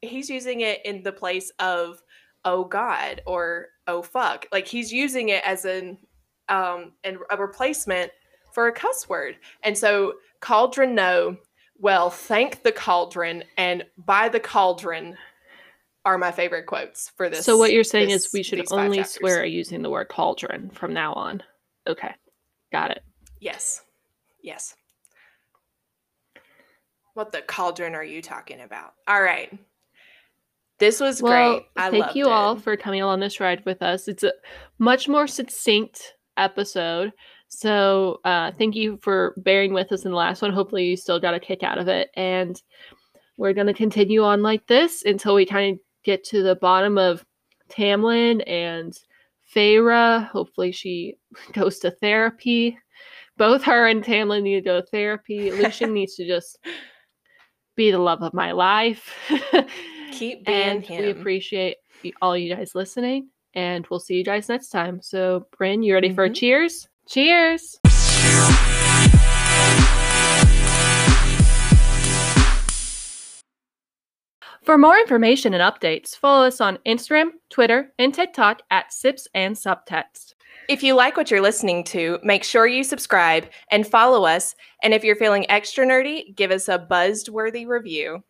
he's 0.00 0.30
using 0.30 0.60
it 0.60 0.80
in 0.84 1.02
the 1.02 1.12
place 1.12 1.50
of 1.58 2.02
oh 2.46 2.64
God 2.64 3.20
or 3.26 3.66
oh 3.86 4.00
fuck. 4.00 4.46
Like 4.52 4.66
he's 4.66 4.90
using 4.90 5.28
it 5.28 5.42
as 5.44 5.66
an 5.66 5.98
um 6.48 6.92
and 7.04 7.18
a 7.30 7.36
replacement 7.36 8.10
for 8.54 8.68
a 8.68 8.72
cuss 8.72 9.06
word. 9.08 9.36
And 9.62 9.76
so 9.76 10.14
cauldron 10.40 10.94
no, 10.94 11.36
well, 11.78 12.08
thank 12.08 12.62
the 12.62 12.72
cauldron 12.72 13.44
and 13.58 13.84
by 13.98 14.30
the 14.30 14.40
cauldron 14.40 15.16
are 16.06 16.16
my 16.16 16.30
favorite 16.30 16.66
quotes 16.66 17.10
for 17.16 17.28
this. 17.28 17.44
so 17.44 17.58
what 17.58 17.72
you're 17.72 17.84
saying 17.84 18.08
this- 18.08 18.26
is 18.26 18.32
we 18.32 18.42
should 18.42 18.64
only 18.70 19.02
swear 19.02 19.44
using 19.44 19.82
the 19.82 19.90
word 19.90 20.08
cauldron 20.08 20.70
from 20.70 20.94
now 20.94 21.12
on. 21.12 21.42
Okay. 21.86 22.14
Got 22.72 22.92
it. 22.92 23.02
Yes. 23.40 23.82
Yes. 24.40 24.74
What 27.14 27.32
the 27.32 27.42
cauldron 27.42 27.94
are 27.94 28.04
you 28.04 28.22
talking 28.22 28.60
about? 28.60 28.94
All 29.08 29.22
right. 29.22 29.52
This 30.78 31.00
was 31.00 31.22
Well, 31.22 31.54
great. 31.54 31.66
I 31.76 31.90
thank 31.90 32.14
you 32.14 32.28
all 32.28 32.56
for 32.56 32.76
coming 32.76 33.00
along 33.00 33.20
this 33.20 33.40
ride 33.40 33.64
with 33.64 33.82
us. 33.82 34.08
It's 34.08 34.22
a 34.22 34.32
much 34.78 35.08
more 35.08 35.26
succinct 35.26 36.14
episode. 36.36 37.12
So 37.48 38.20
uh, 38.24 38.52
thank 38.58 38.74
you 38.74 38.98
for 39.02 39.34
bearing 39.38 39.72
with 39.72 39.90
us 39.92 40.04
in 40.04 40.10
the 40.10 40.16
last 40.16 40.42
one. 40.42 40.52
Hopefully 40.52 40.84
you 40.84 40.96
still 40.96 41.20
got 41.20 41.34
a 41.34 41.40
kick 41.40 41.62
out 41.62 41.78
of 41.78 41.88
it. 41.88 42.10
And 42.14 42.60
we're 43.38 43.54
going 43.54 43.68
to 43.68 43.74
continue 43.74 44.22
on 44.22 44.42
like 44.42 44.66
this 44.66 45.02
until 45.04 45.34
we 45.34 45.46
kind 45.46 45.74
of 45.74 45.80
get 46.04 46.24
to 46.24 46.42
the 46.42 46.56
bottom 46.56 46.98
of 46.98 47.24
Tamlin 47.70 48.42
and 48.46 48.98
Feyre. 49.54 50.26
Hopefully 50.28 50.72
she 50.72 51.16
goes 51.52 51.78
to 51.80 51.90
therapy. 51.90 52.78
Both 53.38 53.62
her 53.64 53.86
and 53.86 54.02
Tamlin 54.02 54.42
need 54.42 54.56
to 54.56 54.60
go 54.62 54.80
to 54.80 54.86
therapy. 54.86 55.50
Lucien 55.50 55.92
needs 55.94 56.16
to 56.16 56.26
just 56.26 56.58
be 57.76 57.90
the 57.90 57.98
love 57.98 58.22
of 58.22 58.34
my 58.34 58.52
life. 58.52 59.10
Keep 60.18 60.46
being 60.46 60.58
and 60.58 60.84
him. 60.84 61.04
we 61.04 61.10
appreciate 61.10 61.76
all 62.22 62.36
you 62.36 62.54
guys 62.54 62.74
listening. 62.74 63.28
And 63.54 63.86
we'll 63.90 64.00
see 64.00 64.16
you 64.16 64.24
guys 64.24 64.48
next 64.48 64.68
time. 64.68 65.00
So, 65.02 65.46
Bryn, 65.56 65.82
you 65.82 65.94
ready 65.94 66.12
for 66.12 66.24
a 66.24 66.30
Mhm. 66.30 66.34
cheers? 66.34 66.88
Cheers. 67.08 67.78
For 74.62 74.76
more 74.76 74.98
information 74.98 75.54
and 75.54 75.62
updates, 75.62 76.16
follow 76.16 76.44
us 76.46 76.60
on 76.60 76.78
Instagram, 76.84 77.30
Twitter, 77.50 77.92
and 78.00 78.12
TikTok 78.12 78.62
at 78.70 78.92
Sips 78.92 79.28
and 79.32 79.54
Subtext. 79.54 80.34
If 80.68 80.82
you 80.82 80.94
like 80.94 81.16
what 81.16 81.30
you're 81.30 81.40
listening 81.40 81.84
to, 81.84 82.18
make 82.24 82.42
sure 82.42 82.66
you 82.66 82.82
subscribe 82.82 83.48
and 83.70 83.86
follow 83.86 84.24
us. 84.24 84.56
And 84.82 84.92
if 84.92 85.04
you're 85.04 85.14
feeling 85.14 85.48
extra 85.48 85.86
nerdy, 85.86 86.34
give 86.34 86.50
us 86.50 86.68
a 86.68 86.78
buzzed 86.78 87.28
worthy 87.28 87.64
review. 87.64 88.24